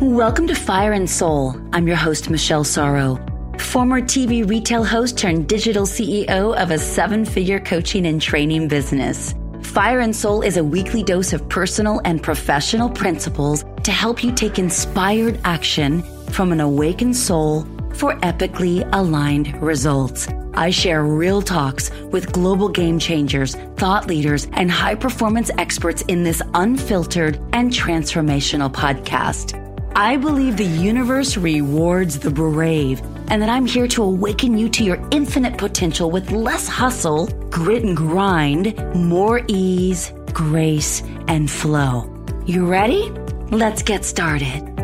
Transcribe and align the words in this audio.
Welcome 0.00 0.46
to 0.46 0.54
Fire 0.54 0.92
and 0.92 1.10
Soul. 1.10 1.60
I'm 1.72 1.88
your 1.88 1.96
host, 1.96 2.30
Michelle 2.30 2.62
Sorrow, 2.62 3.16
former 3.58 4.00
TV 4.00 4.48
retail 4.48 4.84
host 4.84 5.18
turned 5.18 5.48
digital 5.48 5.86
CEO 5.86 6.56
of 6.56 6.70
a 6.70 6.78
seven 6.78 7.24
figure 7.24 7.58
coaching 7.58 8.06
and 8.06 8.22
training 8.22 8.68
business. 8.68 9.34
Fire 9.60 9.98
and 9.98 10.14
Soul 10.14 10.42
is 10.42 10.56
a 10.56 10.62
weekly 10.62 11.02
dose 11.02 11.32
of 11.32 11.48
personal 11.48 12.00
and 12.04 12.22
professional 12.22 12.88
principles 12.88 13.64
to 13.82 13.90
help 13.90 14.22
you 14.22 14.30
take 14.30 14.60
inspired 14.60 15.40
action 15.42 16.04
from 16.30 16.52
an 16.52 16.60
awakened 16.60 17.16
soul 17.16 17.64
for 17.94 18.14
epically 18.20 18.88
aligned 18.92 19.60
results. 19.60 20.28
I 20.54 20.70
share 20.70 21.02
real 21.02 21.42
talks 21.42 21.90
with 22.12 22.30
global 22.30 22.68
game 22.68 23.00
changers, 23.00 23.56
thought 23.76 24.06
leaders, 24.06 24.46
and 24.52 24.70
high 24.70 24.94
performance 24.94 25.50
experts 25.58 26.02
in 26.02 26.22
this 26.22 26.40
unfiltered 26.54 27.40
and 27.52 27.72
transformational 27.72 28.72
podcast. 28.72 29.64
I 29.98 30.16
believe 30.16 30.56
the 30.56 30.64
universe 30.64 31.36
rewards 31.36 32.20
the 32.20 32.30
brave 32.30 33.02
and 33.26 33.42
that 33.42 33.48
I'm 33.48 33.66
here 33.66 33.88
to 33.88 34.04
awaken 34.04 34.56
you 34.56 34.68
to 34.68 34.84
your 34.84 35.04
infinite 35.10 35.58
potential 35.58 36.08
with 36.08 36.30
less 36.30 36.68
hustle, 36.68 37.26
grit 37.50 37.82
and 37.82 37.96
grind, 37.96 38.78
more 38.94 39.42
ease, 39.48 40.12
grace, 40.32 41.02
and 41.26 41.50
flow. 41.50 42.08
You 42.46 42.64
ready? 42.64 43.10
Let's 43.50 43.82
get 43.82 44.04
started. 44.04 44.77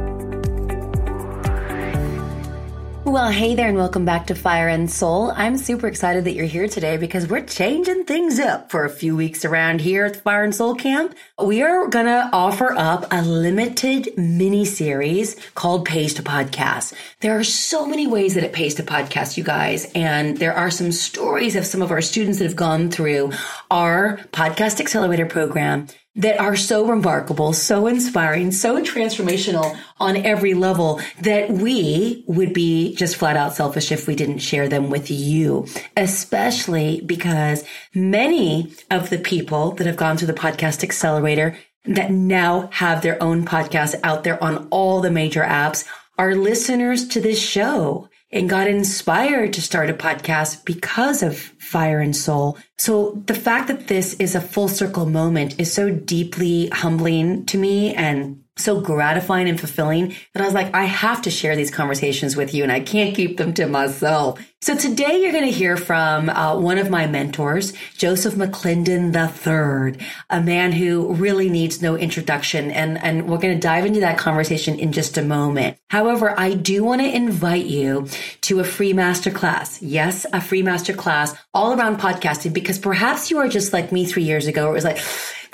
Well, 3.15 3.31
hey 3.31 3.55
there, 3.55 3.69
and 3.69 3.77
welcome 3.77 4.05
back 4.05 4.27
to 4.27 4.35
Fire 4.35 4.67
and 4.67 4.91
Soul. 4.91 5.31
I'm 5.37 5.57
super 5.57 5.87
excited 5.87 6.25
that 6.25 6.33
you're 6.33 6.47
here 6.47 6.67
today 6.67 6.97
because 6.97 7.29
we're 7.29 7.47
changing 7.47 8.07
things 8.07 8.41
up 8.41 8.73
for 8.73 8.85
a 8.85 8.91
few 8.91 9.15
weeks 9.15 9.45
around 9.45 9.83
here 9.83 10.05
at 10.05 10.17
Fire 10.17 10.43
and 10.43 10.53
Soul 10.53 10.75
Camp. 10.75 11.15
We 11.41 11.63
are 11.63 11.87
going 11.87 12.07
to 12.07 12.29
offer 12.33 12.73
up 12.73 13.07
a 13.13 13.23
limited 13.23 14.19
mini 14.19 14.65
series 14.65 15.37
called 15.55 15.85
Pays 15.85 16.15
to 16.15 16.25
Podcast. 16.25 16.93
There 17.21 17.39
are 17.39 17.45
so 17.45 17.87
many 17.87 18.09
ways 18.09 18.35
that 18.35 18.43
it 18.43 18.53
pays 18.53 18.75
to 18.75 18.83
podcast, 18.83 19.37
you 19.37 19.45
guys, 19.45 19.93
and 19.95 20.39
there 20.39 20.53
are 20.53 20.73
some 20.73 20.91
stories 20.91 21.55
of 21.55 21.67
some 21.67 21.83
of 21.83 21.93
our 21.93 22.03
students 22.03 22.41
that 22.41 22.47
have 22.47 22.57
gone 22.57 22.91
through 22.91 23.31
our 23.71 24.17
Podcast 24.33 24.81
Accelerator 24.81 25.27
program 25.27 25.87
that 26.17 26.39
are 26.39 26.57
so 26.57 26.87
remarkable, 26.87 27.53
so 27.53 27.87
inspiring, 27.87 28.53
so 28.53 28.81
transformational 28.83 29.77
on 29.99 30.17
every 30.17 30.55
level 30.55 31.01
that 31.21 31.51
we 31.51 32.25
would 32.27 32.53
be 32.53 32.95
just 32.95 33.17
flat 33.17 33.37
out 33.37 33.55
selfish 33.55 33.91
if 33.91 34.07
we 34.07 34.15
didn't 34.15 34.39
share 34.39 34.69
them 34.69 34.91
with 34.91 35.11
you, 35.11 35.67
especially 35.97 37.01
because 37.01 37.65
many 37.95 38.73
of 38.91 39.11
the 39.11 39.19
people 39.19 39.73
that 39.73 39.87
have 39.87 39.97
gone 39.97 40.17
through 40.17 40.29
the 40.29 40.33
podcast 40.33 40.85
accelerator 40.85 41.57
that 41.85 42.11
now 42.11 42.69
have 42.73 43.03
their 43.03 43.23
own 43.23 43.45
podcast 43.45 43.99
out 44.03 44.25
there 44.25 44.43
on 44.43 44.69
all 44.71 45.01
the 45.01 45.11
major 45.11 45.43
apps 45.43 45.85
are 46.17 46.35
listeners 46.37 47.09
to 47.09 47.21
this 47.21 47.41
show 47.41 48.09
and 48.35 48.51
got 48.51 48.67
inspired 48.67 49.53
to 49.55 49.63
start 49.63 49.89
a 49.89 49.95
podcast 49.95 50.65
because 50.65 51.23
of 51.23 51.39
Fire 51.39 52.01
and 52.01 52.15
Soul. 52.15 52.59
So 52.77 53.23
the 53.27 53.35
fact 53.35 53.69
that 53.69 53.87
this 53.87 54.15
is 54.15 54.35
a 54.35 54.41
full 54.41 54.69
circle 54.69 55.07
moment 55.07 55.59
is 55.59 55.73
so 55.73 55.89
deeply 55.89 56.69
humbling 56.69 57.47
to 57.47 57.57
me 57.57 57.95
and 57.95 58.44
so 58.57 58.81
gratifying 58.81 59.49
and 59.49 59.59
fulfilling 59.59 60.15
that 60.33 60.43
I 60.43 60.45
was 60.45 60.55
like, 60.55 60.75
I 60.75 60.85
have 60.85 61.23
to 61.23 61.31
share 61.31 61.57
these 61.57 61.71
conversations 61.71 62.37
with 62.37 62.55
you 62.55 62.63
and 62.63 62.71
I 62.71 62.81
can't 62.81 63.15
keep 63.15 63.37
them 63.37 63.53
to 63.55 63.67
myself. 63.67 64.41
So 64.65 64.75
today 64.75 65.21
you're 65.21 65.33
going 65.33 65.45
to 65.45 65.51
hear 65.51 65.77
from 65.77 66.31
uh, 66.31 66.59
one 66.59 66.79
of 66.79 66.89
my 66.89 67.07
mentors, 67.07 67.75
Joseph 67.99 68.33
McClendon 68.33 69.13
III, 69.15 70.03
a 70.31 70.41
man 70.41 70.73
who 70.73 71.13
really 71.13 71.51
needs 71.51 71.83
no 71.83 71.97
introduction. 71.97 72.71
And, 72.71 72.97
and 73.03 73.29
we're 73.29 73.37
going 73.37 73.55
to 73.55 73.61
dive 73.61 73.85
into 73.85 74.01
that 74.01 74.17
conversation 74.17 74.79
in 74.79 74.93
just 74.93 75.19
a 75.19 75.23
moment. 75.23 75.77
However, 75.91 76.33
I 76.41 76.55
do 76.55 76.83
want 76.83 77.03
to 77.03 77.15
invite 77.15 77.67
you 77.67 78.09
to 78.43 78.61
a 78.61 78.65
free 78.65 78.95
masterclass. 78.95 79.81
Yes, 79.83 80.25
a 80.33 80.41
free 80.41 80.63
masterclass 80.63 81.37
all 81.53 81.79
around 81.79 81.99
podcasting 81.99 82.55
because 82.55 82.79
perhaps 82.79 83.31
you 83.31 83.39
are 83.39 83.49
just 83.49 83.75
like 83.75 83.93
me 83.93 84.07
three 84.07 84.25
years 84.25 84.47
ago. 84.47 84.71
It 84.71 84.73
was 84.73 84.85
like, 84.85 84.99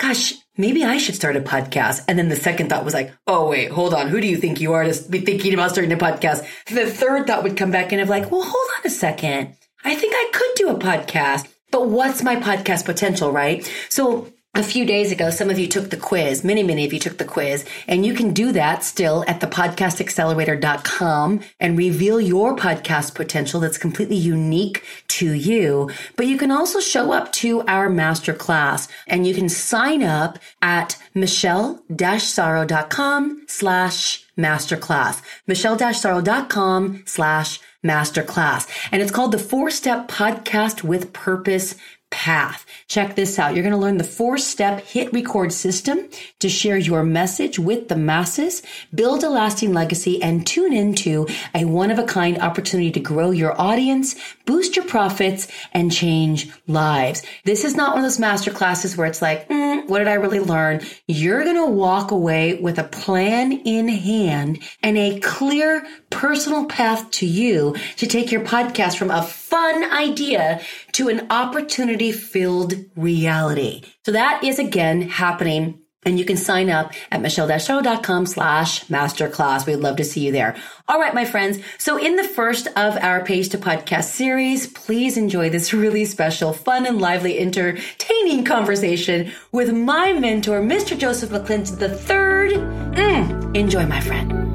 gosh, 0.01 0.33
maybe 0.57 0.83
I 0.83 0.97
should 0.97 1.13
start 1.13 1.35
a 1.35 1.41
podcast. 1.41 2.03
And 2.07 2.17
then 2.17 2.27
the 2.27 2.35
second 2.35 2.69
thought 2.69 2.83
was 2.83 2.93
like, 2.93 3.13
oh, 3.27 3.47
wait, 3.47 3.69
hold 3.69 3.93
on. 3.93 4.07
Who 4.07 4.19
do 4.19 4.27
you 4.27 4.35
think 4.35 4.59
you 4.59 4.73
are 4.73 4.83
to 4.83 5.09
be 5.09 5.19
thinking 5.19 5.53
about 5.53 5.71
starting 5.71 5.91
a 5.91 5.97
podcast? 5.97 6.43
The 6.65 6.87
third 6.87 7.27
thought 7.27 7.43
would 7.43 7.55
come 7.55 7.69
back 7.69 7.91
and 7.91 8.01
of 8.01 8.09
like, 8.09 8.31
well, 8.31 8.41
hold 8.41 8.69
on 8.77 8.81
a 8.85 8.89
second. 8.89 9.55
I 9.83 9.95
think 9.95 10.13
I 10.15 10.29
could 10.33 10.51
do 10.55 10.69
a 10.69 10.75
podcast, 10.75 11.47
but 11.69 11.87
what's 11.87 12.23
my 12.23 12.35
podcast 12.35 12.85
potential, 12.85 13.31
right? 13.31 13.71
So 13.89 14.33
a 14.53 14.63
few 14.63 14.85
days 14.85 15.13
ago, 15.13 15.29
some 15.29 15.49
of 15.49 15.57
you 15.57 15.65
took 15.65 15.91
the 15.91 15.97
quiz. 15.97 16.43
Many, 16.43 16.61
many 16.61 16.83
of 16.83 16.91
you 16.91 16.99
took 16.99 17.17
the 17.17 17.23
quiz 17.23 17.63
and 17.87 18.05
you 18.05 18.13
can 18.13 18.33
do 18.33 18.51
that 18.51 18.83
still 18.83 19.23
at 19.25 19.39
thepodcastaccelerator.com 19.39 21.39
and 21.61 21.77
reveal 21.77 22.19
your 22.19 22.57
podcast 22.57 23.15
potential 23.15 23.61
that's 23.61 23.77
completely 23.77 24.17
unique 24.17 24.83
to 25.07 25.31
you. 25.31 25.89
But 26.17 26.27
you 26.27 26.37
can 26.37 26.51
also 26.51 26.81
show 26.81 27.13
up 27.13 27.31
to 27.33 27.61
our 27.61 27.89
masterclass 27.89 28.89
and 29.07 29.25
you 29.25 29.33
can 29.33 29.47
sign 29.47 30.03
up 30.03 30.37
at 30.61 30.97
michelle-sorrow.com 31.13 33.45
slash 33.47 34.25
masterclass. 34.37 35.21
michelle-sorrow.com 35.47 37.03
slash 37.05 37.61
masterclass. 37.85 38.67
And 38.91 39.01
it's 39.01 39.11
called 39.11 39.31
the 39.31 39.39
four 39.39 39.71
step 39.71 40.09
podcast 40.09 40.83
with 40.83 41.13
purpose 41.13 41.75
path. 42.11 42.65
Check 42.87 43.15
this 43.15 43.39
out. 43.39 43.55
You're 43.55 43.63
going 43.63 43.73
to 43.73 43.79
learn 43.79 43.97
the 43.97 44.03
four 44.03 44.37
step 44.37 44.85
hit 44.85 45.11
record 45.13 45.51
system 45.51 46.09
to 46.39 46.49
share 46.49 46.77
your 46.77 47.03
message 47.03 47.57
with 47.57 47.87
the 47.87 47.95
masses, 47.95 48.61
build 48.93 49.23
a 49.23 49.29
lasting 49.29 49.73
legacy, 49.73 50.21
and 50.21 50.45
tune 50.45 50.73
into 50.73 51.25
a 51.55 51.65
one 51.65 51.89
of 51.89 51.97
a 51.97 52.03
kind 52.03 52.37
opportunity 52.37 52.91
to 52.91 52.99
grow 52.99 53.31
your 53.31 53.59
audience, 53.59 54.15
boost 54.45 54.75
your 54.75 54.85
profits, 54.85 55.47
and 55.73 55.91
change 55.91 56.51
lives. 56.67 57.23
This 57.45 57.63
is 57.63 57.75
not 57.75 57.95
one 57.95 57.99
of 57.99 58.05
those 58.05 58.19
master 58.19 58.51
classes 58.51 58.95
where 58.97 59.07
it's 59.07 59.21
like, 59.21 59.47
mm, 59.47 59.87
what 59.87 59.99
did 59.99 60.07
I 60.09 60.15
really 60.15 60.41
learn? 60.41 60.81
You're 61.07 61.43
going 61.45 61.55
to 61.55 61.65
walk 61.65 62.11
away 62.11 62.55
with 62.55 62.77
a 62.77 62.83
plan 62.83 63.53
in 63.53 63.87
hand 63.87 64.59
and 64.83 64.97
a 64.97 65.19
clear 65.21 65.87
personal 66.09 66.65
path 66.65 67.09
to 67.11 67.25
you 67.25 67.75
to 67.97 68.05
take 68.05 68.31
your 68.31 68.41
podcast 68.41 68.97
from 68.97 69.11
a 69.11 69.23
fun 69.51 69.83
idea 69.91 70.61
to 70.93 71.09
an 71.09 71.27
opportunity 71.29 72.13
filled 72.13 72.73
reality. 72.95 73.81
So 74.05 74.13
that 74.13 74.45
is 74.45 74.59
again 74.59 75.01
happening 75.01 75.81
and 76.03 76.17
you 76.17 76.25
can 76.25 76.37
sign 76.37 76.69
up 76.69 76.93
at 77.11 77.21
michelle-sorrow.com 77.21 78.25
slash 78.25 78.85
masterclass. 78.85 79.67
We'd 79.67 79.75
love 79.75 79.97
to 79.97 80.03
see 80.03 80.25
you 80.25 80.31
there. 80.31 80.55
All 80.87 80.99
right, 80.99 81.13
my 81.13 81.25
friends. 81.25 81.59
So 81.77 81.97
in 81.97 82.15
the 82.15 82.23
first 82.23 82.67
of 82.75 82.97
our 82.97 83.23
Pays 83.23 83.49
to 83.49 83.59
Podcast 83.59 84.05
series, 84.05 84.65
please 84.65 85.15
enjoy 85.17 85.49
this 85.49 85.73
really 85.83 86.05
special, 86.05 86.53
fun 86.53 86.87
and 86.87 86.99
lively, 86.99 87.37
entertaining 87.37 88.45
conversation 88.45 89.31
with 89.51 89.71
my 89.73 90.13
mentor, 90.13 90.61
Mr. 90.61 90.97
Joseph 90.97 91.29
McClendon 91.29 91.79
III. 91.81 92.57
Mm, 92.95 93.55
enjoy, 93.55 93.85
my 93.85 93.99
friend. 93.99 94.50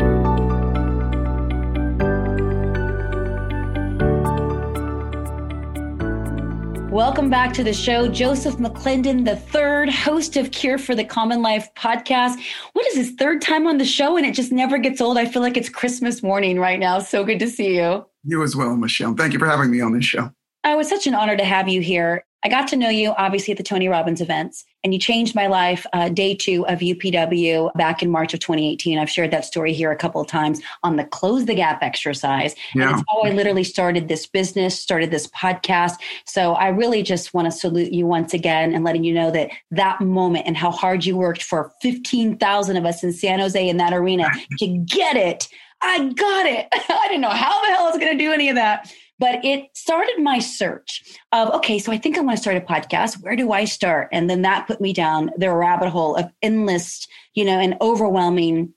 Welcome 6.97 7.29
back 7.29 7.53
to 7.53 7.63
the 7.63 7.75
show. 7.75 8.09
Joseph 8.09 8.55
McClendon, 8.55 9.27
the 9.27 9.37
third 9.37 9.91
host 9.91 10.39
of 10.39 10.51
Cure 10.51 10.79
for 10.79 10.95
the 10.95 11.05
Common 11.05 11.43
Life 11.43 11.69
podcast. 11.75 12.43
What 12.73 12.87
is 12.87 12.97
his 12.97 13.11
third 13.11 13.43
time 13.43 13.67
on 13.67 13.77
the 13.77 13.85
show? 13.85 14.17
And 14.17 14.25
it 14.25 14.35
just 14.35 14.51
never 14.51 14.79
gets 14.79 15.03
old. 15.03 15.19
I 15.19 15.27
feel 15.27 15.43
like 15.43 15.59
it's 15.59 15.69
Christmas 15.69 16.23
morning 16.23 16.59
right 16.59 16.81
now. 16.81 17.01
So 17.01 17.23
good 17.23 17.39
to 17.41 17.51
see 17.51 17.77
you. 17.77 18.07
You 18.25 18.43
as 18.43 18.57
well, 18.57 18.75
Michelle. 18.77 19.13
Thank 19.13 19.35
you 19.35 19.39
for 19.39 19.45
having 19.45 19.71
me 19.71 19.83
on 19.83 19.93
this 19.93 20.07
show. 20.07 20.33
Oh, 20.65 20.73
it 20.73 20.77
was 20.79 20.89
such 20.89 21.07
an 21.07 21.15
honor 21.15 21.37
to 21.37 21.45
have 21.45 21.69
you 21.69 21.83
here. 21.83 22.25
I 22.43 22.49
got 22.49 22.67
to 22.69 22.77
know 22.77 22.89
you 22.89 23.11
obviously 23.19 23.53
at 23.53 23.59
the 23.59 23.63
Tony 23.63 23.89
Robbins 23.89 24.23
events, 24.23 24.65
and 24.87 24.95
you 24.95 25.01
changed 25.01 25.35
my 25.35 25.49
life 25.49 25.85
uh, 25.95 26.09
day 26.09 26.33
two 26.33 26.65
of 26.69 26.79
UPW 26.79 27.75
back 27.75 28.05
in 28.05 28.09
March 28.09 28.33
of 28.33 28.39
2018. 28.39 29.01
I've 29.01 29.11
shared 29.11 29.33
that 29.33 29.45
story 29.45 29.73
here 29.73 29.91
a 29.91 29.97
couple 29.97 30.21
of 30.21 30.29
times 30.29 30.61
on 30.85 30.95
the 30.95 31.03
Close 31.03 31.45
the 31.47 31.57
Gap 31.57 31.83
exercise. 31.83 32.55
Yeah. 32.73 32.91
And 32.91 33.01
it's 33.01 33.05
how 33.11 33.23
I 33.23 33.31
literally 33.31 33.65
started 33.65 34.07
this 34.07 34.29
business, 34.29 34.79
started 34.79 35.11
this 35.11 35.27
podcast. 35.27 35.95
So 36.25 36.53
I 36.53 36.69
really 36.69 37.03
just 37.03 37.35
want 37.35 37.47
to 37.47 37.51
salute 37.51 37.93
you 37.93 38.07
once 38.07 38.33
again 38.33 38.73
and 38.73 38.85
letting 38.85 39.03
you 39.03 39.13
know 39.13 39.33
that 39.33 39.51
that 39.73 40.01
moment 40.01 40.47
and 40.47 40.57
how 40.57 40.71
hard 40.71 41.05
you 41.05 41.17
worked 41.17 41.43
for 41.43 41.73
15,000 41.83 42.77
of 42.77 42.87
us 42.87 43.03
in 43.03 43.13
San 43.13 43.41
Jose 43.41 43.69
in 43.69 43.79
that 43.79 43.93
arena 43.93 44.31
to 44.61 44.69
get 44.69 45.17
it. 45.17 45.49
I 45.83 45.99
got 45.99 46.47
it. 46.47 46.69
I 46.73 47.09
didn't 47.09 47.23
know 47.23 47.31
how 47.31 47.61
the 47.61 47.73
hell 47.73 47.87
I 47.87 47.91
was 47.91 47.99
going 47.99 48.17
to 48.17 48.25
do 48.25 48.33
any 48.33 48.51
of 48.51 48.55
that 48.55 48.89
but 49.19 49.45
it 49.45 49.65
started 49.75 50.19
my 50.19 50.39
search 50.39 51.19
of, 51.33 51.49
okay, 51.55 51.79
so 51.79 51.93
I 51.93 51.99
think 51.99 52.17
I 52.17 52.21
want 52.21 52.37
to 52.37 52.43
start 52.43 52.57
a 52.57 52.61
podcast. 52.61 53.23
Where 53.23 53.37
do 53.37 53.53
I 53.53 53.65
start? 53.65 54.09
And 54.13 54.29
then 54.29 54.43
that 54.43 54.67
put 54.67 54.81
me 54.81 54.93
down 54.93 55.31
the 55.37 55.53
rabbit 55.53 55.89
hole 55.89 56.17
of 56.17 56.31
endless, 56.43 57.07
you 57.35 57.45
know, 57.45 57.59
and 57.59 57.77
overwhelming 57.81 58.73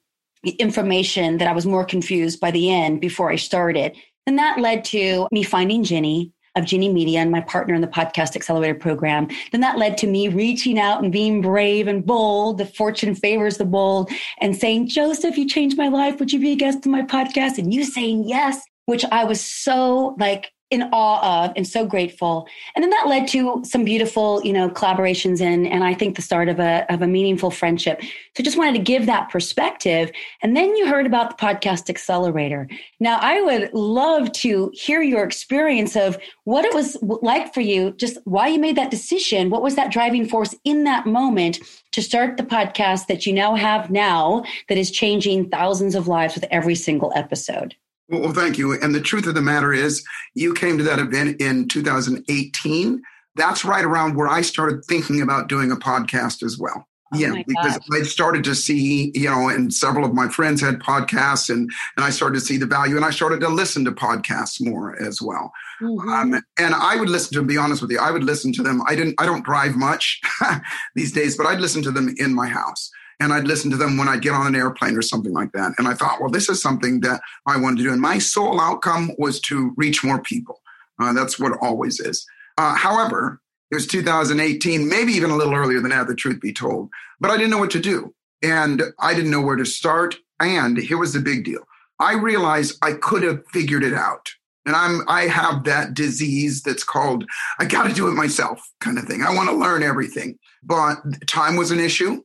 information 0.57 1.38
that 1.38 1.47
I 1.47 1.53
was 1.53 1.65
more 1.65 1.83
confused 1.83 2.39
by 2.39 2.51
the 2.51 2.71
end 2.71 3.01
before 3.01 3.30
I 3.31 3.36
started. 3.36 3.95
And 4.25 4.38
that 4.38 4.59
led 4.59 4.86
to 4.86 5.27
me 5.31 5.44
finding 5.44 5.83
Jenny, 5.83 6.31
of 6.56 6.65
Ginny 6.65 6.89
Media 6.89 7.19
and 7.19 7.31
my 7.31 7.41
partner 7.41 7.74
in 7.74 7.81
the 7.81 7.88
Podcast 7.88 8.36
Accelerator 8.36 8.75
program. 8.75 9.27
Then 9.51 9.62
that 9.62 9.77
led 9.77 9.97
to 10.00 10.07
me 10.07 10.27
reaching 10.27 10.80
out 10.80 11.03
and 11.03 11.12
being 11.12 11.41
brave 11.41 11.88
and 11.88 12.06
bold. 12.06 12.57
The 12.57 12.65
fortune 12.65 13.15
favors 13.15 13.57
the 13.57 13.65
bold 13.65 14.12
and 14.39 14.56
saying, 14.56 14.89
Joseph, 14.89 15.38
you 15.38 15.47
changed 15.47 15.77
my 15.77 15.88
life. 15.88 16.19
Would 16.19 16.31
you 16.31 16.39
be 16.39 16.51
a 16.51 16.56
guest 16.56 16.86
on 16.86 16.91
my 16.91 17.03
podcast? 17.03 17.57
And 17.57 17.74
you 17.74 17.83
saying 17.83 18.27
yes, 18.27 18.62
which 18.89 19.06
I 19.12 19.24
was 19.24 19.39
so 19.39 20.15
like 20.18 20.51
in 20.71 20.83
awe 20.91 21.45
of 21.45 21.53
and 21.56 21.68
so 21.68 21.86
grateful. 21.86 22.47
And 22.75 22.83
then 22.83 22.89
that 22.89 23.07
led 23.07 23.27
to 23.30 23.62
some 23.63 23.83
beautiful, 23.83 24.41
you 24.44 24.51
know, 24.51 24.68
collaborations 24.68 25.41
and 25.41 25.68
and 25.68 25.83
I 25.83 25.94
think 25.94 26.15
the 26.15 26.24
start 26.24 26.50
of 26.50 26.59
a 26.59 26.91
of 26.91 27.03
a 27.03 27.07
meaningful 27.07 27.51
friendship. 27.51 28.01
So 28.36 28.44
just 28.44 28.57
wanted 28.57 28.74
to 28.74 28.83
give 28.83 29.06
that 29.06 29.30
perspective. 29.30 30.12
And 30.41 30.57
then 30.57 30.75
you 30.75 30.88
heard 30.88 31.06
about 31.06 31.30
the 31.30 31.44
podcast 31.44 31.88
accelerator. 31.88 32.68
Now 33.00 33.19
I 33.21 33.41
would 33.41 33.71
love 33.74 34.31
to 34.33 34.71
hear 34.74 35.03
your 35.03 35.24
experience 35.24 35.95
of 35.95 36.18
what 36.45 36.65
it 36.65 36.74
was 36.74 36.97
like 37.01 37.53
for 37.53 37.62
you, 37.62 37.91
just 37.91 38.18
why 38.25 38.47
you 38.47 38.59
made 38.59 38.75
that 38.75 38.91
decision. 38.91 39.51
What 39.51 39.62
was 39.62 39.75
that 39.75 39.91
driving 39.91 40.27
force 40.27 40.56
in 40.65 40.83
that 40.86 41.06
moment 41.06 41.59
to 41.91 42.01
start 42.01 42.38
the 42.38 42.44
podcast 42.44 43.06
that 43.06 43.27
you 43.27 43.33
now 43.33 43.53
have 43.53 43.91
now 43.91 44.44
that 44.68 44.80
is 44.80 44.89
changing 44.89 45.50
thousands 45.50 45.94
of 45.94 46.07
lives 46.07 46.33
with 46.33 46.45
every 46.50 46.75
single 46.75 47.12
episode? 47.15 47.75
Well, 48.10 48.34
thank 48.34 48.58
you. 48.58 48.74
And 48.74 48.94
the 48.94 49.02
truth 49.02 49.28
of 49.28 49.36
the 49.36 49.42
matter 49.42 49.72
is, 49.72 50.04
you 50.34 50.54
came 50.54 50.78
to 50.78 50.84
that 50.84 51.00
event 51.00 51.40
in 51.42 51.68
2018. 51.68 53.02
That's 53.36 53.64
right 53.64 53.86
around 53.86 54.16
where 54.16 54.28
I 54.28 54.42
started 54.42 54.84
thinking 54.86 55.22
about 55.22 55.48
doing 55.48 55.72
a 55.72 55.76
podcast 55.76 56.44
as 56.44 56.58
well. 56.58 56.88
Oh 57.12 57.18
yeah, 57.18 57.42
because 57.48 57.80
I 57.92 58.04
started 58.04 58.44
to 58.44 58.54
see, 58.54 59.12
you 59.16 59.30
know, 59.30 59.50
and 59.50 59.74
several 59.74 60.06
of 60.06 60.14
my 60.14 60.30
friends 60.30 60.62
had 60.62 60.80
podcasts, 60.80 61.50
and 61.50 61.68
and 61.98 62.06
I 62.06 62.12
started 62.12 62.36
to 62.40 62.46
see 62.46 62.58
the 62.58 62.68
value, 62.68 62.98
and 62.98 63.06
I 63.06 63.10
started 63.10 63.40
to 63.40 63.50
listen 63.50 63.84
to 63.86 63.92
podcasts 63.92 64.64
more 64.64 65.00
as 65.02 65.20
well. 65.20 65.52
Mm-hmm. 65.82 66.08
Um, 66.08 66.44
and 66.60 66.76
I 66.76 66.98
would 66.98 67.10
listen 67.10 67.34
to 67.34 67.40
them. 67.40 67.48
Be 67.48 67.58
honest 67.58 67.82
with 67.82 67.90
you, 67.90 67.98
I 67.98 68.12
would 68.12 68.24
listen 68.24 68.54
to 68.54 68.62
them. 68.62 68.84
I 68.88 68.94
didn't. 68.94 69.16
I 69.18 69.26
don't 69.26 69.44
drive 69.44 69.76
much 69.76 70.22
these 70.96 71.12
days, 71.12 71.36
but 71.36 71.48
I'd 71.48 71.60
listen 71.60 71.82
to 71.84 71.92
them 71.92 72.14
in 72.18 72.32
my 72.32 72.48
house 72.48 72.92
and 73.19 73.33
I'd 73.33 73.48
listen 73.48 73.69
to 73.71 73.77
them 73.77 73.98
when 73.98 74.07
I'd 74.07 74.21
get 74.21 74.33
on 74.33 74.48
an 74.48 74.56
airplane 74.56 74.95
or 74.95 75.01
something 75.01 75.33
like 75.33 75.51
that. 75.51 75.74
And 75.77 75.88
I 75.88 75.94
thought, 75.94 76.21
well, 76.21 76.30
this 76.30 76.50
is 76.50 76.62
something 76.62 77.01
that 77.01 77.21
I 77.45 77.57
wanted 77.57 77.77
to 77.77 77.83
do. 77.83 77.92
And 77.92 78.01
my 78.01 78.18
sole 78.18 78.62
outcome 78.62 79.12
was 79.18 79.39
to 79.42 79.74
reach 79.75 80.04
more 80.04 80.21
people. 80.21 80.62
Uh, 81.00 81.13
that's 81.13 81.39
what 81.39 81.57
always 81.62 82.00
is. 82.00 82.25
Uh, 82.57 82.75
however, 82.75 83.42
it 83.71 83.75
was 83.75 83.88
2018, 83.88 84.88
maybe 84.88 85.12
even 85.13 85.30
a 85.30 85.36
little 85.36 85.54
earlier 85.54 85.80
than 85.80 85.92
that, 85.92 86.07
the 86.07 86.16
truth 86.16 86.42
be 86.42 86.54
told. 86.54 86.89
But 87.19 87.31
I 87.31 87.38
didn't 87.38 87.51
know 87.51 87.57
what 87.57 87.71
to 87.71 87.80
do. 87.80 88.13
And 88.42 88.83
I 89.00 89.13
didn't 89.13 89.31
know 89.31 89.42
where 89.42 89.57
to 89.57 89.65
start. 89.65 90.15
And 90.39 90.77
here 90.77 90.98
was 90.98 91.13
the 91.13 91.19
big 91.19 91.44
deal. 91.44 91.62
I 92.00 92.13
realized 92.13 92.77
I 92.81 92.94
could 92.94 93.24
have 93.24 93.45
figured 93.48 93.83
it 93.83 93.94
out. 93.94 94.30
And 94.65 94.75
I'm 94.75 95.01
I 95.07 95.22
have 95.24 95.63
that 95.65 95.94
disease 95.94 96.62
that's 96.62 96.83
called 96.83 97.25
I 97.60 97.65
got 97.65 97.88
to 97.88 97.94
do 97.94 98.07
it 98.07 98.13
myself 98.13 98.62
kind 98.81 98.98
of 98.98 99.06
thing. 99.06 99.24
I 99.24 99.33
want 99.33 99.50
to 99.50 99.56
learn 99.56 99.83
everything. 99.83 100.38
But 100.63 100.98
time 101.27 101.56
was 101.56 101.72
an 101.72 101.80
issue 101.80 102.22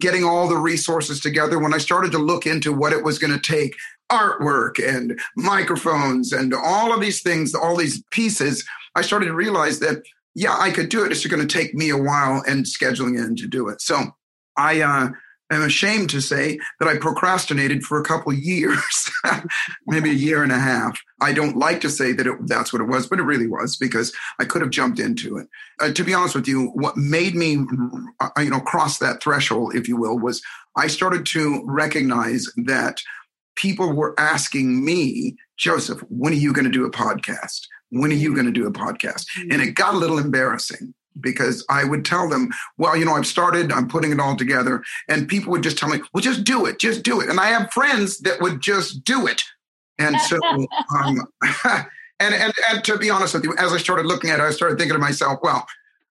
getting 0.00 0.24
all 0.24 0.48
the 0.48 0.56
resources 0.56 1.20
together, 1.20 1.58
when 1.58 1.74
I 1.74 1.78
started 1.78 2.12
to 2.12 2.18
look 2.18 2.46
into 2.46 2.72
what 2.72 2.92
it 2.92 3.04
was 3.04 3.18
going 3.18 3.32
to 3.32 3.40
take 3.40 3.74
artwork 4.10 4.78
and 4.78 5.18
microphones 5.36 6.32
and 6.32 6.52
all 6.52 6.92
of 6.92 7.00
these 7.00 7.22
things, 7.22 7.54
all 7.54 7.76
these 7.76 8.02
pieces, 8.10 8.64
I 8.94 9.02
started 9.02 9.26
to 9.26 9.34
realize 9.34 9.78
that, 9.80 10.02
yeah, 10.34 10.56
I 10.58 10.70
could 10.70 10.88
do 10.88 11.04
it. 11.04 11.12
It's 11.12 11.26
going 11.26 11.46
to 11.46 11.58
take 11.58 11.74
me 11.74 11.90
a 11.90 11.96
while 11.96 12.42
and 12.46 12.64
scheduling 12.64 13.18
in 13.18 13.36
to 13.36 13.46
do 13.46 13.68
it. 13.68 13.80
So 13.80 14.02
I, 14.56 14.80
uh, 14.80 15.08
I'm 15.50 15.62
ashamed 15.62 16.10
to 16.10 16.20
say 16.20 16.58
that 16.80 16.88
I 16.88 16.96
procrastinated 16.96 17.82
for 17.82 18.00
a 18.00 18.04
couple 18.04 18.32
of 18.32 18.38
years, 18.42 19.10
maybe 19.86 20.10
a 20.10 20.14
year 20.14 20.42
and 20.42 20.52
a 20.52 20.58
half. 20.58 20.98
I 21.20 21.32
don't 21.32 21.56
like 21.56 21.80
to 21.82 21.90
say 21.90 22.12
that 22.12 22.26
it, 22.26 22.34
that's 22.46 22.72
what 22.72 22.82
it 22.82 22.88
was, 22.88 23.06
but 23.06 23.18
it 23.18 23.24
really 23.24 23.46
was 23.46 23.76
because 23.76 24.12
I 24.38 24.44
could 24.44 24.62
have 24.62 24.70
jumped 24.70 24.98
into 24.98 25.36
it. 25.36 25.48
Uh, 25.80 25.92
to 25.92 26.04
be 26.04 26.14
honest 26.14 26.34
with 26.34 26.48
you, 26.48 26.68
what 26.74 26.96
made 26.96 27.34
me, 27.34 27.58
uh, 28.20 28.30
you 28.38 28.50
know, 28.50 28.60
cross 28.60 28.98
that 28.98 29.22
threshold, 29.22 29.74
if 29.74 29.88
you 29.88 29.96
will, 29.96 30.18
was 30.18 30.42
I 30.76 30.86
started 30.86 31.26
to 31.26 31.62
recognize 31.66 32.48
that 32.64 33.00
people 33.56 33.92
were 33.92 34.14
asking 34.18 34.84
me, 34.84 35.36
Joseph, 35.56 36.00
when 36.08 36.32
are 36.32 36.36
you 36.36 36.52
going 36.52 36.64
to 36.64 36.70
do 36.70 36.84
a 36.84 36.90
podcast? 36.90 37.60
When 37.90 38.10
are 38.10 38.14
you 38.16 38.34
going 38.34 38.46
to 38.46 38.52
do 38.52 38.66
a 38.66 38.72
podcast? 38.72 39.26
And 39.50 39.62
it 39.62 39.72
got 39.72 39.94
a 39.94 39.98
little 39.98 40.18
embarrassing 40.18 40.94
because 41.20 41.64
I 41.68 41.84
would 41.84 42.04
tell 42.04 42.28
them, 42.28 42.50
well, 42.78 42.96
you 42.96 43.04
know, 43.04 43.14
I've 43.14 43.26
started, 43.26 43.72
I'm 43.72 43.88
putting 43.88 44.12
it 44.12 44.20
all 44.20 44.36
together. 44.36 44.82
And 45.08 45.28
people 45.28 45.50
would 45.52 45.62
just 45.62 45.78
tell 45.78 45.88
me, 45.88 46.00
well, 46.12 46.22
just 46.22 46.44
do 46.44 46.66
it, 46.66 46.78
just 46.78 47.02
do 47.02 47.20
it. 47.20 47.28
And 47.28 47.40
I 47.40 47.46
have 47.46 47.72
friends 47.72 48.18
that 48.20 48.40
would 48.40 48.60
just 48.60 49.04
do 49.04 49.26
it. 49.26 49.44
And 49.98 50.20
so, 50.22 50.38
um, 50.96 51.26
and, 52.20 52.34
and, 52.34 52.52
and 52.70 52.84
to 52.84 52.98
be 52.98 53.10
honest 53.10 53.34
with 53.34 53.44
you, 53.44 53.54
as 53.58 53.72
I 53.72 53.78
started 53.78 54.06
looking 54.06 54.30
at 54.30 54.40
it, 54.40 54.42
I 54.44 54.50
started 54.50 54.78
thinking 54.78 54.94
to 54.94 55.00
myself, 55.00 55.38
well, 55.42 55.66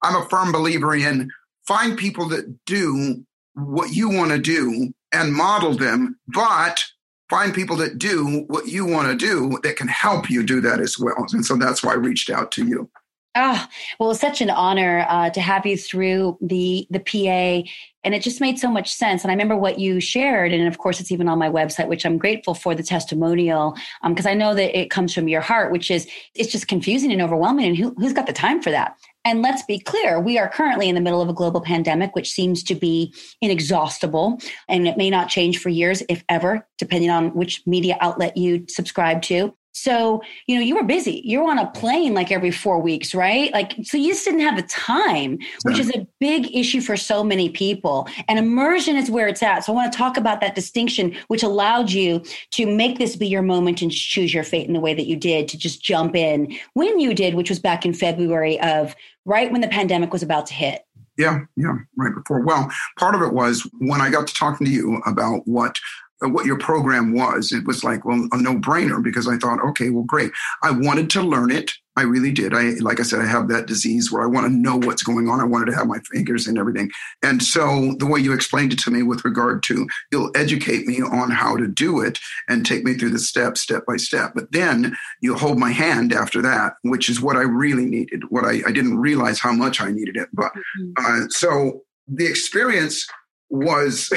I'm 0.02 0.17
a 0.17 0.29
firm 0.29 0.52
believer 0.52 0.94
in 0.94 1.31
find 1.67 1.97
people 1.97 2.29
that 2.29 2.64
do 2.64 3.25
what 3.55 3.93
you 3.94 4.08
want 4.08 4.31
to 4.31 4.38
do 4.38 4.93
and 5.12 5.32
model 5.32 5.75
them, 5.75 6.19
but 6.29 6.82
find 7.29 7.55
people 7.55 7.76
that 7.76 7.99
do 7.99 8.44
what 8.49 8.67
you 8.67 8.85
want 8.85 9.08
to 9.08 9.17
do 9.17 9.58
that 9.62 9.76
can 9.76 9.88
help 9.88 10.29
you 10.29 10.43
do 10.43 10.61
that 10.61 10.81
as 10.81 10.99
well. 10.99 11.26
And 11.32 11.44
so 11.44 11.56
that's 11.56 11.82
why 11.82 11.93
I 11.93 11.97
reached 11.97 12.31
out 12.31 12.50
to 12.52 12.67
you. 12.67 12.91
Ah, 13.37 13.69
well, 14.00 14.11
it's 14.11 14.21
such 14.21 14.41
an 14.41 14.50
honor 14.50 15.06
uh, 15.09 15.31
to 15.31 15.41
have 15.41 15.65
you 15.65 15.77
through 15.77 16.37
the 16.41 16.88
the 16.91 16.99
PA, 16.99 17.69
and 18.03 18.12
it 18.12 18.23
just 18.23 18.41
made 18.41 18.59
so 18.59 18.69
much 18.69 18.93
sense. 18.93 19.23
And 19.23 19.31
I 19.31 19.35
remember 19.35 19.56
what 19.56 19.79
you 19.79 20.00
shared, 20.00 20.53
and 20.53 20.67
of 20.67 20.79
course, 20.79 20.99
it's 20.99 21.12
even 21.12 21.29
on 21.29 21.38
my 21.38 21.49
website, 21.49 21.87
which 21.87 22.05
I'm 22.05 22.19
grateful 22.19 22.55
for 22.55 22.75
the 22.75 22.82
testimonial, 22.82 23.77
because 24.05 24.27
um, 24.27 24.32
I 24.32 24.35
know 24.35 24.53
that 24.56 24.77
it 24.77 24.91
comes 24.91 25.15
from 25.15 25.29
your 25.29 25.43
heart, 25.43 25.71
which 25.71 25.93
is 25.93 26.09
it's 26.35 26.50
just 26.50 26.67
confusing 26.67 27.12
and 27.12 27.23
overwhelming, 27.23 27.67
and 27.67 27.77
who, 27.77 27.94
who's 27.99 28.12
got 28.12 28.27
the 28.27 28.32
time 28.32 28.61
for 28.61 28.71
that? 28.71 28.97
And 29.25 29.43
let's 29.43 29.62
be 29.62 29.79
clear, 29.79 30.19
we 30.19 30.37
are 30.37 30.49
currently 30.49 30.88
in 30.88 30.97
the 30.97 31.00
middle 31.00 31.23
of 31.23 31.29
a 31.29 31.35
global 31.35 31.61
pandemic, 31.61 32.17
which 32.17 32.33
seems 32.33 32.65
to 32.65 32.75
be 32.75 33.15
inexhaustible, 33.41 34.41
and 34.69 34.88
it 34.88 34.97
may 34.97 35.09
not 35.09 35.29
change 35.29 35.59
for 35.59 35.69
years, 35.69 36.03
if 36.09 36.25
ever, 36.29 36.67
depending 36.79 37.11
on 37.11 37.29
which 37.37 37.62
media 37.65 37.97
outlet 38.00 38.37
you 38.37 38.65
subscribe 38.67 39.23
to. 39.23 39.55
So, 39.73 40.21
you 40.47 40.57
know, 40.57 40.63
you 40.63 40.75
were 40.75 40.83
busy. 40.83 41.23
You're 41.25 41.49
on 41.49 41.59
a 41.59 41.71
plane 41.71 42.13
like 42.13 42.31
every 42.31 42.51
four 42.51 42.81
weeks, 42.81 43.15
right? 43.15 43.53
Like, 43.53 43.75
so 43.83 43.97
you 43.97 44.13
just 44.13 44.25
didn't 44.25 44.41
have 44.41 44.57
the 44.57 44.63
time, 44.63 45.39
which 45.63 45.79
is 45.79 45.91
a 45.91 46.07
big 46.19 46.55
issue 46.55 46.81
for 46.81 46.97
so 46.97 47.23
many 47.23 47.49
people. 47.49 48.09
And 48.29 48.39
immersion 48.39 48.97
is 48.97 49.11
where 49.11 49.29
it's 49.29 49.43
at. 49.43 49.65
So 49.65 49.73
I 49.73 49.77
want 49.77 49.93
to 49.93 49.97
talk 49.97 50.17
about 50.17 50.41
that 50.41 50.55
distinction, 50.55 51.17
which 51.29 51.43
allowed 51.43 51.91
you 51.91 52.23
to 52.53 52.67
make 52.67 52.99
this 52.99 53.17
be 53.17 53.29
your 53.29 53.43
moment 53.43 53.81
and 53.81 53.93
choose 53.93 54.35
your 54.35 54.45
fate 54.45 54.67
in 54.67 54.73
the 54.73 54.81
way 54.81 54.95
that 54.95 55.07
you 55.07 55.17
did, 55.17 55.49
to 55.49 55.59
just 55.59 55.83
jump 55.83 56.17
in 56.17 56.57
when 56.75 56.99
you 56.99 57.15
did, 57.15 57.35
which 57.35 57.49
was 57.49 57.59
back 57.59 57.87
in 57.87 57.95
February 57.95 58.61
of 58.61 58.95
right 59.25 59.53
when 59.53 59.61
the 59.61 59.69
pandemic 59.69 60.13
was 60.13 60.23
about 60.23 60.47
to 60.47 60.55
hit. 60.55 60.83
Yeah, 61.17 61.41
yeah, 61.57 61.75
right 61.97 62.15
before. 62.15 62.41
Well, 62.41 62.71
part 62.99 63.15
of 63.15 63.23
it 63.23 63.35
was 63.35 63.69
when 63.79 64.01
I 64.01 64.11
got 64.11 64.27
to 64.27 64.35
talking 64.35 64.67
to 64.67 64.73
you 64.73 65.03
about 65.05 65.43
what 65.47 65.79
what 66.21 66.47
your 66.47 66.59
program 66.59 67.12
was. 67.12 67.53
It 67.53 67.67
was 67.67 67.83
like, 67.83 68.05
well, 68.05 68.29
a 68.33 68.37
no 68.41 68.55
brainer 68.57 69.03
because 69.03 69.27
I 69.27 69.37
thought, 69.37 69.65
okay, 69.71 69.91
well, 69.91 70.05
great. 70.05 70.31
I 70.62 70.71
wanted 70.71 71.09
to 71.11 71.23
learn 71.23 71.50
it. 71.50 71.73
I 71.97 72.03
really 72.03 72.31
did. 72.31 72.55
I, 72.55 72.71
like 72.81 73.00
I 73.00 73.03
said, 73.03 73.21
I 73.21 73.27
have 73.27 73.49
that 73.49 73.67
disease 73.67 74.12
where 74.12 74.23
I 74.23 74.27
want 74.27 74.47
to 74.47 74.53
know 74.53 74.77
what's 74.77 75.03
going 75.03 75.29
on. 75.29 75.41
I 75.41 75.45
wanted 75.45 75.67
to 75.67 75.77
have 75.77 75.87
my 75.87 75.99
fingers 76.11 76.47
in 76.47 76.57
everything. 76.57 76.91
And 77.23 77.43
so 77.43 77.95
the 77.99 78.07
way 78.07 78.21
you 78.21 78.33
explained 78.33 78.73
it 78.73 78.79
to 78.81 78.91
me 78.91 79.03
with 79.03 79.25
regard 79.25 79.62
to 79.65 79.87
you'll 80.12 80.31
educate 80.35 80.87
me 80.87 81.03
on 81.03 81.31
how 81.31 81.57
to 81.57 81.67
do 81.67 82.00
it 82.00 82.19
and 82.49 82.65
take 82.65 82.85
me 82.85 82.95
through 82.95 83.11
the 83.11 83.19
steps, 83.19 83.61
step 83.61 83.85
by 83.87 83.97
step. 83.97 84.33
But 84.35 84.53
then 84.53 84.97
you 85.21 85.35
hold 85.35 85.59
my 85.59 85.73
hand 85.73 86.12
after 86.12 86.41
that, 86.43 86.75
which 86.83 87.09
is 87.09 87.21
what 87.21 87.37
I 87.37 87.43
really 87.43 87.87
needed. 87.87 88.23
What 88.31 88.45
I, 88.45 88.61
I 88.67 88.73
didn't 88.73 88.99
realize 88.99 89.41
how 89.41 89.53
much 89.53 89.81
I 89.81 89.91
needed 89.91 90.17
it. 90.17 90.29
But 90.33 90.53
mm-hmm. 90.53 91.25
uh, 91.25 91.29
so 91.29 91.83
the 92.09 92.27
experience 92.27 93.07
was, 93.50 94.12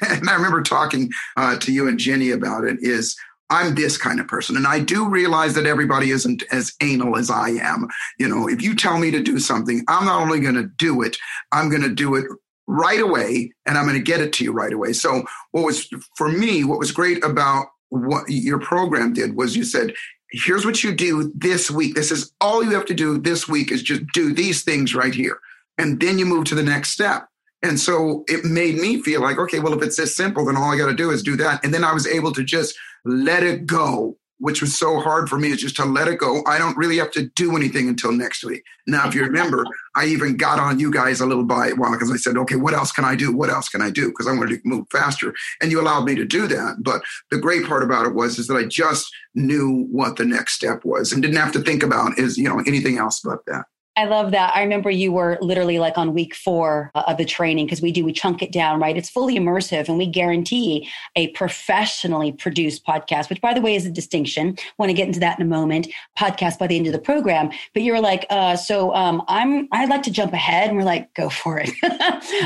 and 0.08 0.28
I 0.28 0.34
remember 0.34 0.62
talking 0.62 1.10
uh, 1.36 1.58
to 1.58 1.72
you 1.72 1.88
and 1.88 1.98
Jenny 1.98 2.30
about 2.30 2.64
it, 2.64 2.78
is 2.80 3.16
I'm 3.50 3.74
this 3.74 3.96
kind 3.96 4.20
of 4.20 4.28
person. 4.28 4.56
And 4.56 4.66
I 4.66 4.80
do 4.80 5.08
realize 5.08 5.54
that 5.54 5.66
everybody 5.66 6.10
isn't 6.10 6.42
as 6.52 6.74
anal 6.82 7.16
as 7.16 7.30
I 7.30 7.50
am. 7.50 7.88
You 8.18 8.28
know, 8.28 8.48
if 8.48 8.60
you 8.60 8.74
tell 8.74 8.98
me 8.98 9.10
to 9.10 9.22
do 9.22 9.38
something, 9.38 9.84
I'm 9.88 10.04
not 10.04 10.20
only 10.20 10.40
going 10.40 10.54
to 10.54 10.70
do 10.76 11.02
it, 11.02 11.16
I'm 11.52 11.70
going 11.70 11.82
to 11.82 11.94
do 11.94 12.14
it 12.14 12.26
right 12.66 13.00
away 13.00 13.50
and 13.64 13.78
I'm 13.78 13.86
going 13.86 13.96
to 13.96 14.02
get 14.02 14.20
it 14.20 14.32
to 14.34 14.44
you 14.44 14.52
right 14.52 14.72
away. 14.72 14.92
So, 14.92 15.24
what 15.52 15.64
was 15.64 15.88
for 16.16 16.28
me, 16.28 16.64
what 16.64 16.78
was 16.78 16.92
great 16.92 17.24
about 17.24 17.66
what 17.88 18.24
your 18.28 18.58
program 18.58 19.14
did 19.14 19.34
was 19.34 19.56
you 19.56 19.64
said, 19.64 19.94
here's 20.30 20.66
what 20.66 20.84
you 20.84 20.94
do 20.94 21.32
this 21.34 21.70
week. 21.70 21.94
This 21.94 22.10
is 22.10 22.32
all 22.40 22.62
you 22.62 22.72
have 22.72 22.84
to 22.86 22.94
do 22.94 23.18
this 23.18 23.48
week 23.48 23.72
is 23.72 23.82
just 23.82 24.02
do 24.12 24.34
these 24.34 24.62
things 24.62 24.94
right 24.94 25.14
here. 25.14 25.38
And 25.78 26.00
then 26.00 26.18
you 26.18 26.26
move 26.26 26.44
to 26.46 26.54
the 26.54 26.62
next 26.62 26.90
step. 26.90 27.28
And 27.62 27.78
so 27.78 28.24
it 28.28 28.44
made 28.44 28.76
me 28.76 29.02
feel 29.02 29.20
like, 29.20 29.38
okay, 29.38 29.58
well, 29.58 29.74
if 29.74 29.82
it's 29.82 29.96
this 29.96 30.16
simple, 30.16 30.46
then 30.46 30.56
all 30.56 30.72
I 30.72 30.78
got 30.78 30.86
to 30.86 30.94
do 30.94 31.10
is 31.10 31.22
do 31.22 31.36
that. 31.36 31.64
And 31.64 31.74
then 31.74 31.84
I 31.84 31.92
was 31.92 32.06
able 32.06 32.32
to 32.32 32.44
just 32.44 32.76
let 33.04 33.42
it 33.42 33.66
go 33.66 34.16
which 34.38 34.60
was 34.60 34.76
so 34.76 35.00
hard 35.00 35.28
for 35.28 35.38
me 35.38 35.50
is 35.50 35.60
just 35.60 35.76
to 35.76 35.84
let 35.84 36.08
it 36.08 36.18
go. 36.18 36.42
I 36.46 36.58
don't 36.58 36.76
really 36.76 36.98
have 36.98 37.10
to 37.12 37.28
do 37.34 37.56
anything 37.56 37.88
until 37.88 38.12
next 38.12 38.44
week. 38.44 38.62
Now, 38.86 39.06
if 39.08 39.14
you 39.14 39.22
remember, 39.22 39.64
I 39.96 40.06
even 40.06 40.36
got 40.36 40.60
on 40.60 40.78
you 40.78 40.92
guys 40.92 41.20
a 41.20 41.26
little 41.26 41.44
by 41.44 41.70
while 41.72 41.92
because 41.92 42.10
I 42.10 42.16
said, 42.16 42.36
okay, 42.38 42.56
what 42.56 42.72
else 42.72 42.92
can 42.92 43.04
I 43.04 43.16
do? 43.16 43.34
What 43.34 43.50
else 43.50 43.68
can 43.68 43.82
I 43.82 43.90
do? 43.90 44.08
Because 44.08 44.28
I 44.28 44.32
wanted 44.32 44.62
to 44.62 44.68
move 44.68 44.86
faster. 44.92 45.34
And 45.60 45.70
you 45.70 45.80
allowed 45.80 46.04
me 46.04 46.14
to 46.14 46.24
do 46.24 46.46
that. 46.46 46.76
But 46.80 47.02
the 47.30 47.38
great 47.38 47.66
part 47.66 47.82
about 47.82 48.06
it 48.06 48.14
was 48.14 48.38
is 48.38 48.46
that 48.46 48.56
I 48.56 48.64
just 48.64 49.10
knew 49.34 49.86
what 49.90 50.16
the 50.16 50.24
next 50.24 50.54
step 50.54 50.84
was 50.84 51.12
and 51.12 51.20
didn't 51.20 51.36
have 51.36 51.52
to 51.52 51.62
think 51.62 51.82
about 51.82 52.18
is, 52.18 52.38
you 52.38 52.48
know, 52.48 52.60
anything 52.60 52.98
else 52.98 53.20
but 53.20 53.44
that. 53.46 53.64
I 53.98 54.04
love 54.04 54.30
that. 54.30 54.54
I 54.54 54.62
remember 54.62 54.92
you 54.92 55.10
were 55.10 55.38
literally 55.40 55.80
like 55.80 55.98
on 55.98 56.14
week 56.14 56.32
four 56.32 56.92
uh, 56.94 57.02
of 57.08 57.16
the 57.16 57.24
training 57.24 57.66
because 57.66 57.82
we 57.82 57.90
do, 57.90 58.04
we 58.04 58.12
chunk 58.12 58.42
it 58.42 58.52
down, 58.52 58.78
right? 58.78 58.96
It's 58.96 59.10
fully 59.10 59.36
immersive 59.36 59.88
and 59.88 59.98
we 59.98 60.06
guarantee 60.06 60.88
a 61.16 61.32
professionally 61.32 62.30
produced 62.30 62.86
podcast, 62.86 63.28
which 63.28 63.40
by 63.40 63.52
the 63.54 63.60
way 63.60 63.74
is 63.74 63.86
a 63.86 63.90
distinction. 63.90 64.56
Want 64.78 64.90
to 64.90 64.94
get 64.94 65.08
into 65.08 65.18
that 65.18 65.40
in 65.40 65.44
a 65.44 65.48
moment. 65.48 65.88
Podcast 66.16 66.60
by 66.60 66.68
the 66.68 66.76
end 66.76 66.86
of 66.86 66.92
the 66.92 67.00
program. 67.00 67.50
But 67.74 67.82
you 67.82 67.92
were 67.92 68.00
like, 68.00 68.24
uh, 68.30 68.54
so 68.54 68.94
um, 68.94 69.20
I'm, 69.26 69.66
I'd 69.72 69.88
like 69.88 70.04
to 70.04 70.12
jump 70.12 70.32
ahead. 70.32 70.68
And 70.68 70.78
we're 70.78 70.84
like, 70.84 71.12
go 71.14 71.28
for 71.28 71.58
it. 71.60 71.70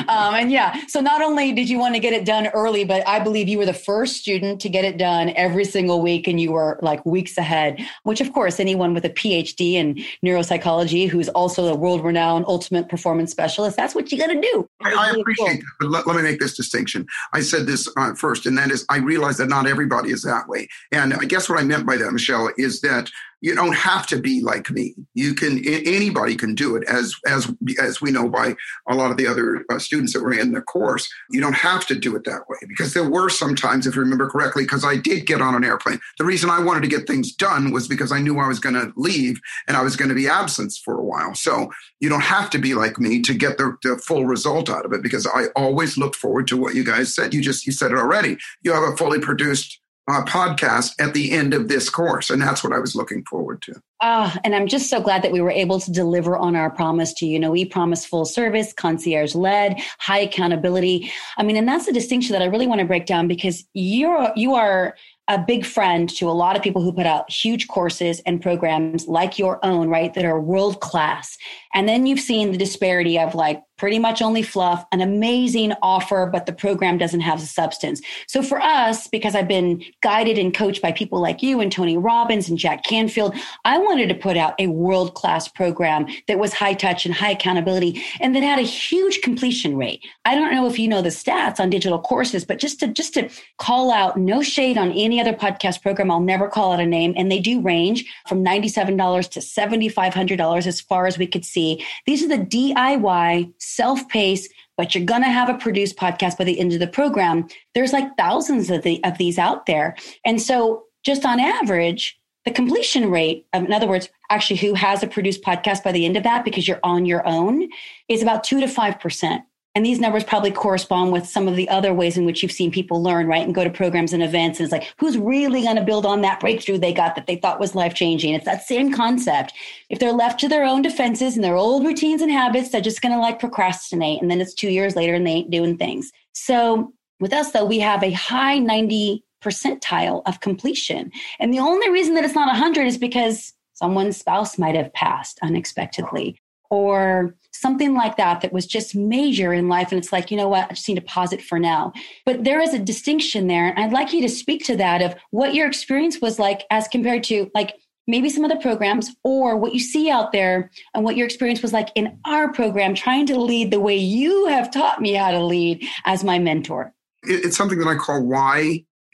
um, 0.09 0.35
and 0.35 0.51
yeah, 0.51 0.75
so 0.89 1.03
not 1.03 1.21
only 1.21 1.53
did 1.53 1.69
you 1.69 1.79
want 1.79 1.95
to 1.95 2.01
get 2.01 2.15
it 2.15 2.25
done 2.25 2.47
early, 2.55 2.85
but 2.87 3.07
I 3.07 3.19
believe 3.19 3.49
you 3.49 3.59
were 3.59 3.67
the 3.67 3.75
first 3.75 4.17
student 4.17 4.59
to 4.63 4.71
get 4.71 4.87
it 4.87 4.97
done 4.97 5.29
every 5.37 5.67
single 5.67 6.01
week 6.01 6.27
and 6.27 6.41
you 6.41 6.53
were 6.53 6.79
like 6.81 7.05
weeks 7.05 7.37
ahead, 7.37 7.87
which 8.05 8.23
of 8.23 8.33
course 8.33 8.59
anyone 8.59 8.95
with 8.95 9.05
a 9.05 9.11
PhD 9.11 9.75
in 9.75 10.03
neuropsychology 10.25 11.11
who's 11.11 11.29
also 11.43 11.69
a 11.69 11.75
world 11.75 12.05
renowned 12.05 12.45
ultimate 12.47 12.89
performance 12.89 13.31
specialist. 13.31 13.77
That's 13.77 13.95
what 13.95 14.11
you 14.11 14.19
got 14.19 14.29
to 14.29 14.41
do. 14.41 14.69
I, 14.83 14.95
I 14.95 15.11
appreciate 15.21 15.47
cool. 15.47 15.57
that. 15.57 15.63
But 15.81 15.91
let, 15.91 16.07
let, 16.07 16.17
me 16.17 16.23
make 16.23 16.41
this 16.41 16.57
distinction. 16.57 17.07
I 17.33 17.41
said 17.41 17.67
this 17.67 17.89
uh, 17.97 18.15
first, 18.15 18.47
and 18.47 18.57
that 18.59 18.71
is 18.71 18.87
I 18.89 18.99
realize 18.99 19.37
that 19.39 19.49
not 19.49 19.67
everybody 19.67 20.11
is 20.11 20.23
that 20.23 20.49
way. 20.49 20.69
And 20.93 21.13
I 21.15 21.25
guess 21.25 21.49
what 21.49 21.59
I 21.59 21.65
meant 21.65 21.85
by 21.85 21.97
that, 21.97 22.13
Michelle, 22.13 22.51
is 22.57 22.81
that 22.83 23.11
you 23.43 23.57
don't 23.57 23.75
have 23.75 24.07
to 24.07 24.19
be 24.19 24.41
like 24.41 24.71
me. 24.71 24.95
You 25.15 25.35
can 25.35 25.63
anybody 25.67 26.37
can 26.37 26.55
do 26.55 26.77
it 26.77 26.85
as 26.89 27.15
as 27.27 27.53
as 27.81 28.01
we 28.01 28.13
know 28.13 28.29
by 28.29 28.55
a 28.89 28.95
lot 28.95 29.11
of 29.11 29.17
the 29.17 29.27
other 29.27 29.65
uh, 29.69 29.79
students 29.79 30.13
that 30.13 30.23
were 30.23 30.33
in 30.33 30.53
the 30.53 30.63
course. 30.63 31.13
You 31.31 31.41
don't 31.41 31.53
have 31.57 31.85
to 31.89 31.95
do 31.97 32.15
it 32.17 32.25
that 32.25 32.49
way 32.49 32.59
because 32.69 32.95
there 32.95 33.11
were 33.11 33.29
some 33.29 33.57
times, 33.57 33.87
if 33.87 33.97
you 33.97 34.01
remember 34.01 34.31
correctly, 34.31 34.63
because 34.63 34.85
I 34.85 34.97
did 34.97 35.27
get 35.27 35.43
on 35.43 35.57
an 35.57 35.65
airplane. 35.65 35.99
The 36.19 36.25
reason 36.25 36.51
I 36.51 36.63
wanted 36.63 36.83
to 36.83 36.89
get 36.89 37.07
things 37.07 37.33
done 37.33 37.73
was 37.73 37.89
because 37.89 38.13
I 38.13 38.21
knew 38.21 38.39
I 38.39 38.47
was 38.47 38.61
going 38.61 38.77
to 38.77 38.93
leave 38.97 39.41
and 39.67 39.77
I 39.77 39.83
was 39.83 39.97
going 39.97 40.09
to 40.09 40.15
be 40.15 40.29
absent 40.29 40.73
for 40.85 40.95
a 40.95 41.05
while. 41.05 41.35
So 41.35 41.71
you 42.01 42.09
don't 42.09 42.21
have 42.21 42.49
to 42.51 42.59
be 42.59 42.75
like 42.75 42.99
me 42.99 43.21
to 43.23 43.35
get 43.35 43.59
the, 43.59 43.77
the 43.83 43.99
full 43.99 44.25
result 44.25 44.71
out 44.71 44.85
of 44.85 44.93
it 44.93 45.03
because 45.03 45.27
I 45.27 45.47
always 45.57 45.99
look 45.99 46.15
forward 46.15 46.47
to 46.49 46.57
what 46.57 46.77
you 46.77 46.85
guys 46.85 47.13
said. 47.13 47.35
You 47.35 47.43
just 47.43 47.67
you 47.67 47.73
said 47.73 47.91
it 47.91 47.99
already. 47.99 48.37
You 48.63 48.73
have 48.73 48.85
a 48.85 48.97
fully 48.97 49.19
produced 49.19 49.81
uh, 50.09 50.25
podcast 50.25 50.93
at 51.01 51.15
the 51.15 51.33
end 51.33 51.55
of 51.55 51.69
this 51.69 51.89
course. 51.89 52.31
And 52.31 52.43
that's 52.43 52.65
what 52.65 52.73
I 52.73 52.79
was 52.79 52.95
looking 52.95 53.25
forward 53.25 53.63
to. 53.63 53.81
Ah, 54.05 54.37
and 54.43 54.53
I'm 54.53 54.67
just 54.67 54.91
so 54.91 55.01
glad 55.01 55.23
that 55.23 55.31
we 55.31 55.41
were 55.41 55.53
able 55.53 55.79
to 55.79 55.93
deliver 55.93 56.37
on 56.37 56.57
our 56.57 56.71
promise 56.71 57.13
to 57.15 57.27
you. 57.27 57.35
You 57.35 57.39
know, 57.39 57.53
we 57.53 57.65
promise 57.65 58.05
full 58.05 58.25
service, 58.25 58.73
concierge 58.73 59.37
led, 59.37 59.81
high 60.01 60.19
accountability. 60.19 61.13
I 61.39 61.45
mean, 61.45 61.57
and 61.57 61.69
that's 61.69 61.87
the 61.87 61.93
distinction 61.93 62.33
that 62.33 62.43
I 62.43 62.47
really 62.47 62.67
want 62.67 62.81
to 62.81 62.85
break 62.85 63.07
down 63.07 63.29
because 63.29 63.65
you're 63.75 64.33
you 64.35 64.55
are 64.55 64.97
a 65.29 65.39
big 65.39 65.65
friend 65.65 66.11
to 66.11 66.29
a 66.29 66.33
lot 66.33 66.57
of 66.57 66.63
people 66.63 66.83
who 66.83 66.93
put 66.93 67.07
out 67.07 67.31
huge 67.31 67.69
courses 67.69 68.21
and 68.27 68.43
programs 68.43 69.07
like 69.07 69.39
your 69.39 69.65
own, 69.65 69.89
right, 69.89 70.13
that 70.15 70.25
are 70.25 70.41
world 70.41 70.81
class. 70.81 71.39
And 71.75 71.89
then 71.89 72.07
you've 72.07 72.21
seen 72.21 72.51
the 72.51 72.59
disparity 72.59 73.19
of 73.19 73.35
like 73.35 73.63
pretty 73.79 73.99
much 73.99 74.21
only 74.21 74.43
fluff, 74.43 74.85
an 74.93 75.01
amazing 75.01 75.73
offer, 75.81 76.29
but 76.31 76.47
the 76.47 76.53
program 76.53 76.99
doesn't 76.99 77.21
have 77.21 77.41
the 77.41 77.47
substance. 77.47 78.03
So 78.27 78.43
for 78.43 78.61
us, 78.61 79.07
because 79.09 79.35
I've 79.35 79.49
been 79.49 79.83
guided 80.03 80.39
and 80.39 80.53
coached 80.53 80.83
by 80.83 80.93
people 80.93 81.21
like 81.21 81.43
you 81.43 81.61
and 81.61 81.71
Tony 81.71 81.97
Robbins 81.97 82.49
and 82.49 82.59
Jack 82.59 82.85
Canfield, 82.85 83.35
I 83.65 83.79
wanted 83.93 84.09
to 84.09 84.15
put 84.15 84.39
out 84.39 84.55
a 84.59 84.69
world 84.69 85.13
class 85.13 85.49
program 85.49 86.07
that 86.27 86.39
was 86.39 86.55
high 86.55 86.73
touch 86.73 87.05
and 87.05 87.15
high 87.15 87.33
accountability 87.33 88.03
and 88.21 88.35
that 88.35 88.43
had 88.43 88.59
a 88.59 88.63
huge 88.63 89.21
completion 89.21 89.77
rate. 89.77 90.03
I 90.25 90.35
don't 90.35 90.51
know 90.51 90.67
if 90.67 90.79
you 90.79 90.89
know 90.89 91.03
the 91.03 91.11
stats 91.11 91.61
on 91.61 91.69
digital 91.69 91.99
courses, 91.99 92.43
but 92.47 92.59
just 92.59 92.81
to 92.81 92.87
just 92.87 93.13
to 93.15 93.29
call 93.59 93.93
out 93.93 94.17
no 94.17 94.41
shade 94.41 94.79
on 94.79 94.93
any 94.93 95.21
other 95.21 95.35
podcast 95.35 95.83
program, 95.83 96.11
I'll 96.11 96.21
never 96.21 96.49
call 96.49 96.73
out 96.73 96.81
a 96.81 96.87
name. 96.87 97.13
And 97.19 97.31
they 97.31 97.39
do 97.39 97.61
range 97.61 98.11
from 98.27 98.43
$97 98.43 99.29
to 99.29 99.41
$7,500 99.41 100.67
as 100.67 100.81
far 100.81 101.07
as 101.07 101.19
we 101.19 101.27
could 101.27 101.45
see. 101.45 101.85
These 102.07 102.25
are 102.25 102.29
the 102.29 102.39
DIY 102.39 103.53
self 103.59 104.09
pace, 104.09 104.49
but 104.79 104.95
you're 104.95 105.05
going 105.05 105.23
to 105.23 105.29
have 105.29 105.51
a 105.51 105.59
produced 105.59 105.99
podcast 105.99 106.39
by 106.39 106.45
the 106.45 106.59
end 106.59 106.73
of 106.73 106.81
the 106.81 106.87
program. 106.87 107.47
There's 107.75 107.93
like 107.93 108.17
thousands 108.17 108.71
of, 108.71 108.85
the, 108.85 109.05
of 109.05 109.19
these 109.19 109.39
out 109.39 109.67
there. 109.67 109.97
And 110.25 110.41
so, 110.41 110.85
just 111.05 111.27
on 111.27 111.41
average, 111.41 112.17
the 112.45 112.51
completion 112.51 113.11
rate, 113.11 113.47
in 113.53 113.73
other 113.73 113.87
words, 113.87 114.09
actually 114.31 114.57
who 114.57 114.75
has 114.75 115.03
a 115.03 115.07
produced 115.07 115.43
podcast 115.43 115.85
by 115.85 115.93
the 115.93 116.05
end 116.05 116.17
of 116.17 116.25
that 116.25 116.45
because 116.45 116.67
you're 116.67 116.81
on 116.83 117.07
your 117.07 117.27
own, 117.27 117.69
is 118.09 118.23
about 118.23 118.45
two 118.45 118.61
to 118.61 118.67
5%. 118.67 119.43
And 119.75 119.87
these 119.87 120.01
numbers 120.01 120.23
probably 120.23 120.51
correspond 120.51 121.13
with 121.13 121.27
some 121.27 121.49
of 121.49 121.57
the 121.57 121.69
other 121.71 121.95
ways 121.95 122.19
in 122.19 122.27
which 122.27 122.43
you've 122.43 122.53
seen 122.53 122.71
people 122.71 123.03
learn, 123.03 123.27
right? 123.27 123.43
And 123.43 123.55
go 123.55 123.65
to 123.65 123.71
programs 123.71 124.13
and 124.13 124.23
events. 124.23 124.59
And 124.59 124.67
it's 124.67 124.73
like, 124.73 124.93
who's 124.99 125.17
really 125.17 125.63
going 125.63 125.77
to 125.77 125.83
build 125.83 126.05
on 126.05 126.21
that 126.21 126.41
breakthrough 126.41 126.77
they 126.77 126.93
got 126.93 127.15
that 127.15 127.27
they 127.27 127.37
thought 127.37 127.59
was 127.59 127.75
life 127.75 127.95
changing? 127.95 128.35
It's 128.35 128.45
that 128.45 128.67
same 128.67 128.93
concept. 128.93 129.55
If 129.89 129.99
they're 129.99 130.13
left 130.13 130.41
to 130.41 130.49
their 130.49 130.65
own 130.65 130.83
defenses 130.83 131.37
and 131.37 131.45
their 131.45 131.57
old 131.57 131.87
routines 131.87 132.21
and 132.21 132.31
habits, 132.31 132.69
they're 132.69 132.83
just 132.83 133.01
going 133.01 133.15
to 133.15 133.21
like 133.21 133.39
procrastinate. 133.39 134.21
And 134.21 134.31
then 134.31 134.43
it's 134.43 134.53
two 134.53 134.69
years 134.69 134.95
later 134.95 135.15
and 135.15 135.27
they 135.27 135.31
ain't 135.31 135.51
doing 135.51 135.79
things. 135.79 136.13
So 136.35 136.93
with 137.19 137.33
us, 137.33 137.53
though, 137.53 137.65
we 137.65 137.79
have 137.79 138.03
a 138.03 138.11
high 138.11 138.59
90 138.59 139.25
percentile 139.43 140.23
of 140.27 140.41
completion. 140.41 141.11
And 141.39 141.53
the 141.53 141.59
only 141.59 141.91
reason 141.91 142.15
that 142.15 142.25
it's 142.25 142.35
not 142.35 142.47
100 142.47 142.87
is 142.87 142.99
because 142.99 143.53
someone's 143.75 144.17
spouse 144.17 144.59
might 144.59 144.75
have 144.75 144.93
passed 144.93 145.39
unexpectedly 145.43 146.39
or 146.71 147.37
something 147.53 147.95
like 147.95 148.17
that 148.17 148.41
that 148.41 148.53
was 148.53 148.67
just 148.67 148.95
major 148.95 149.53
in 149.53 149.69
life. 149.69 149.93
And 149.93 149.99
it's 149.99 150.13
like 150.13 150.31
you 150.31 150.37
know 150.39 150.49
what? 150.49 150.71
I 150.71 150.75
just 150.75 150.89
need 150.89 150.95
to 150.95 151.03
pause 151.03 151.33
it 151.33 151.43
for 151.43 151.59
now. 151.59 151.93
But 152.25 152.45
there 152.45 152.61
is 152.61 152.73
a 152.73 152.79
distinction 152.79 153.47
there. 153.47 153.69
And 153.69 153.79
i'd 153.79 153.93
like 153.93 154.13
you 154.13 154.23
to 154.23 154.29
speak 154.29 154.65
to 154.67 154.77
that 154.77 155.03
of 155.03 155.15
what 155.31 155.55
your 155.55 155.67
experience 155.67 156.21
was 156.21 156.39
like 156.39 156.65
as 156.71 156.89
compared 156.89 157.25
to 157.25 157.51
like 157.55 157.77
maybe 158.07 158.29
some 158.29 158.45
of 158.45 158.51
the 158.51 158.57
programs 158.57 159.15
or 159.23 159.57
what 159.57 159.75
you 159.75 159.81
see 159.81 160.11
out 160.11 160.33
there 160.33 160.71
and 160.95 161.05
what 161.05 161.17
your 161.17 161.27
experience 161.27 161.63
was 161.63 161.73
like 161.73 161.91
in 161.95 162.19
our 162.25 162.53
program 162.53 162.95
trying 162.95 163.27
to 163.27 163.39
lead 163.39 163.71
the 163.71 163.81
way 163.81 163.97
you 163.97 164.47
have 164.47 164.71
taught 164.71 165.01
me 165.01 165.13
how 165.13 165.31
to 165.31 165.45
lead 165.45 165.87
as 166.05 166.25
my 166.25 166.39
mentor. 166.39 166.93
It's 167.23 167.57
something 167.57 167.79
that 167.79 167.87
i 167.87 167.95
call 167.95 168.21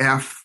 UFF 0.01 0.45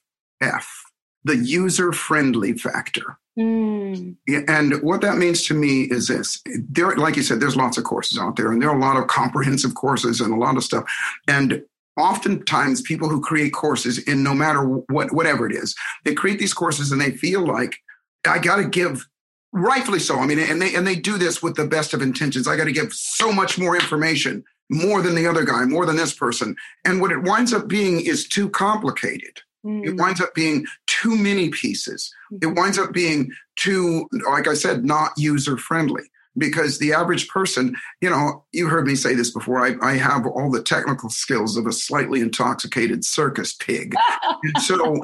the 1.25 1.37
user 1.37 1.93
friendly 1.93 2.53
factor 2.53 3.17
Mm. 3.37 4.15
And 4.47 4.81
what 4.83 5.01
that 5.01 5.17
means 5.17 5.43
to 5.47 5.53
me 5.53 5.83
is 5.83 6.07
this: 6.07 6.41
there, 6.69 6.95
like 6.95 7.15
you 7.15 7.23
said, 7.23 7.39
there's 7.39 7.55
lots 7.55 7.77
of 7.77 7.83
courses 7.83 8.19
out 8.19 8.35
there, 8.35 8.51
and 8.51 8.61
there 8.61 8.69
are 8.69 8.77
a 8.77 8.81
lot 8.81 8.97
of 8.97 9.07
comprehensive 9.07 9.73
courses 9.75 10.21
and 10.21 10.33
a 10.33 10.37
lot 10.37 10.55
of 10.55 10.63
stuff. 10.63 10.85
And 11.27 11.63
oftentimes, 11.97 12.81
people 12.81 13.09
who 13.09 13.21
create 13.21 13.53
courses 13.53 13.97
in 13.97 14.23
no 14.23 14.33
matter 14.33 14.61
what, 14.63 15.13
whatever 15.13 15.47
it 15.47 15.55
is, 15.55 15.75
they 16.05 16.13
create 16.13 16.39
these 16.39 16.53
courses 16.53 16.91
and 16.91 17.01
they 17.01 17.11
feel 17.11 17.45
like 17.45 17.77
I 18.27 18.39
got 18.39 18.57
to 18.57 18.65
give. 18.65 19.07
Rightfully 19.55 19.99
so. 19.99 20.17
I 20.17 20.25
mean, 20.25 20.39
and 20.39 20.59
they 20.59 20.73
and 20.73 20.85
they 20.85 20.95
do 20.95 21.17
this 21.17 21.43
with 21.43 21.55
the 21.55 21.67
best 21.67 21.93
of 21.93 22.01
intentions. 22.01 22.47
I 22.47 22.57
got 22.57 22.65
to 22.65 22.71
give 22.71 22.91
so 22.91 23.31
much 23.31 23.59
more 23.59 23.75
information, 23.75 24.43
more 24.69 25.01
than 25.01 25.15
the 25.15 25.27
other 25.27 25.43
guy, 25.43 25.65
more 25.65 25.85
than 25.85 25.95
this 25.95 26.13
person. 26.13 26.55
And 26.85 27.01
what 27.01 27.11
it 27.11 27.23
winds 27.23 27.53
up 27.53 27.67
being 27.67 28.01
is 28.05 28.27
too 28.27 28.49
complicated. 28.49 29.39
Mm. 29.65 29.85
It 29.85 29.95
winds 29.95 30.21
up 30.21 30.33
being 30.33 30.65
too 30.87 31.15
many 31.15 31.49
pieces. 31.49 32.13
It 32.31 32.41
mm-hmm. 32.41 32.55
winds 32.55 32.77
up 32.77 32.91
being 32.91 33.31
too, 33.55 34.07
like 34.27 34.47
I 34.47 34.53
said, 34.53 34.83
not 34.83 35.11
user 35.17 35.57
friendly 35.57 36.03
because 36.37 36.79
the 36.79 36.93
average 36.93 37.29
person, 37.29 37.75
you 38.01 38.09
know, 38.09 38.43
you 38.51 38.67
heard 38.67 38.87
me 38.87 38.95
say 38.95 39.13
this 39.13 39.31
before. 39.31 39.65
I, 39.65 39.75
I 39.81 39.93
have 39.97 40.25
all 40.25 40.49
the 40.51 40.63
technical 40.63 41.09
skills 41.09 41.57
of 41.57 41.67
a 41.67 41.71
slightly 41.71 42.21
intoxicated 42.21 43.05
circus 43.05 43.53
pig. 43.53 43.95
and 44.43 44.63
so, 44.63 45.03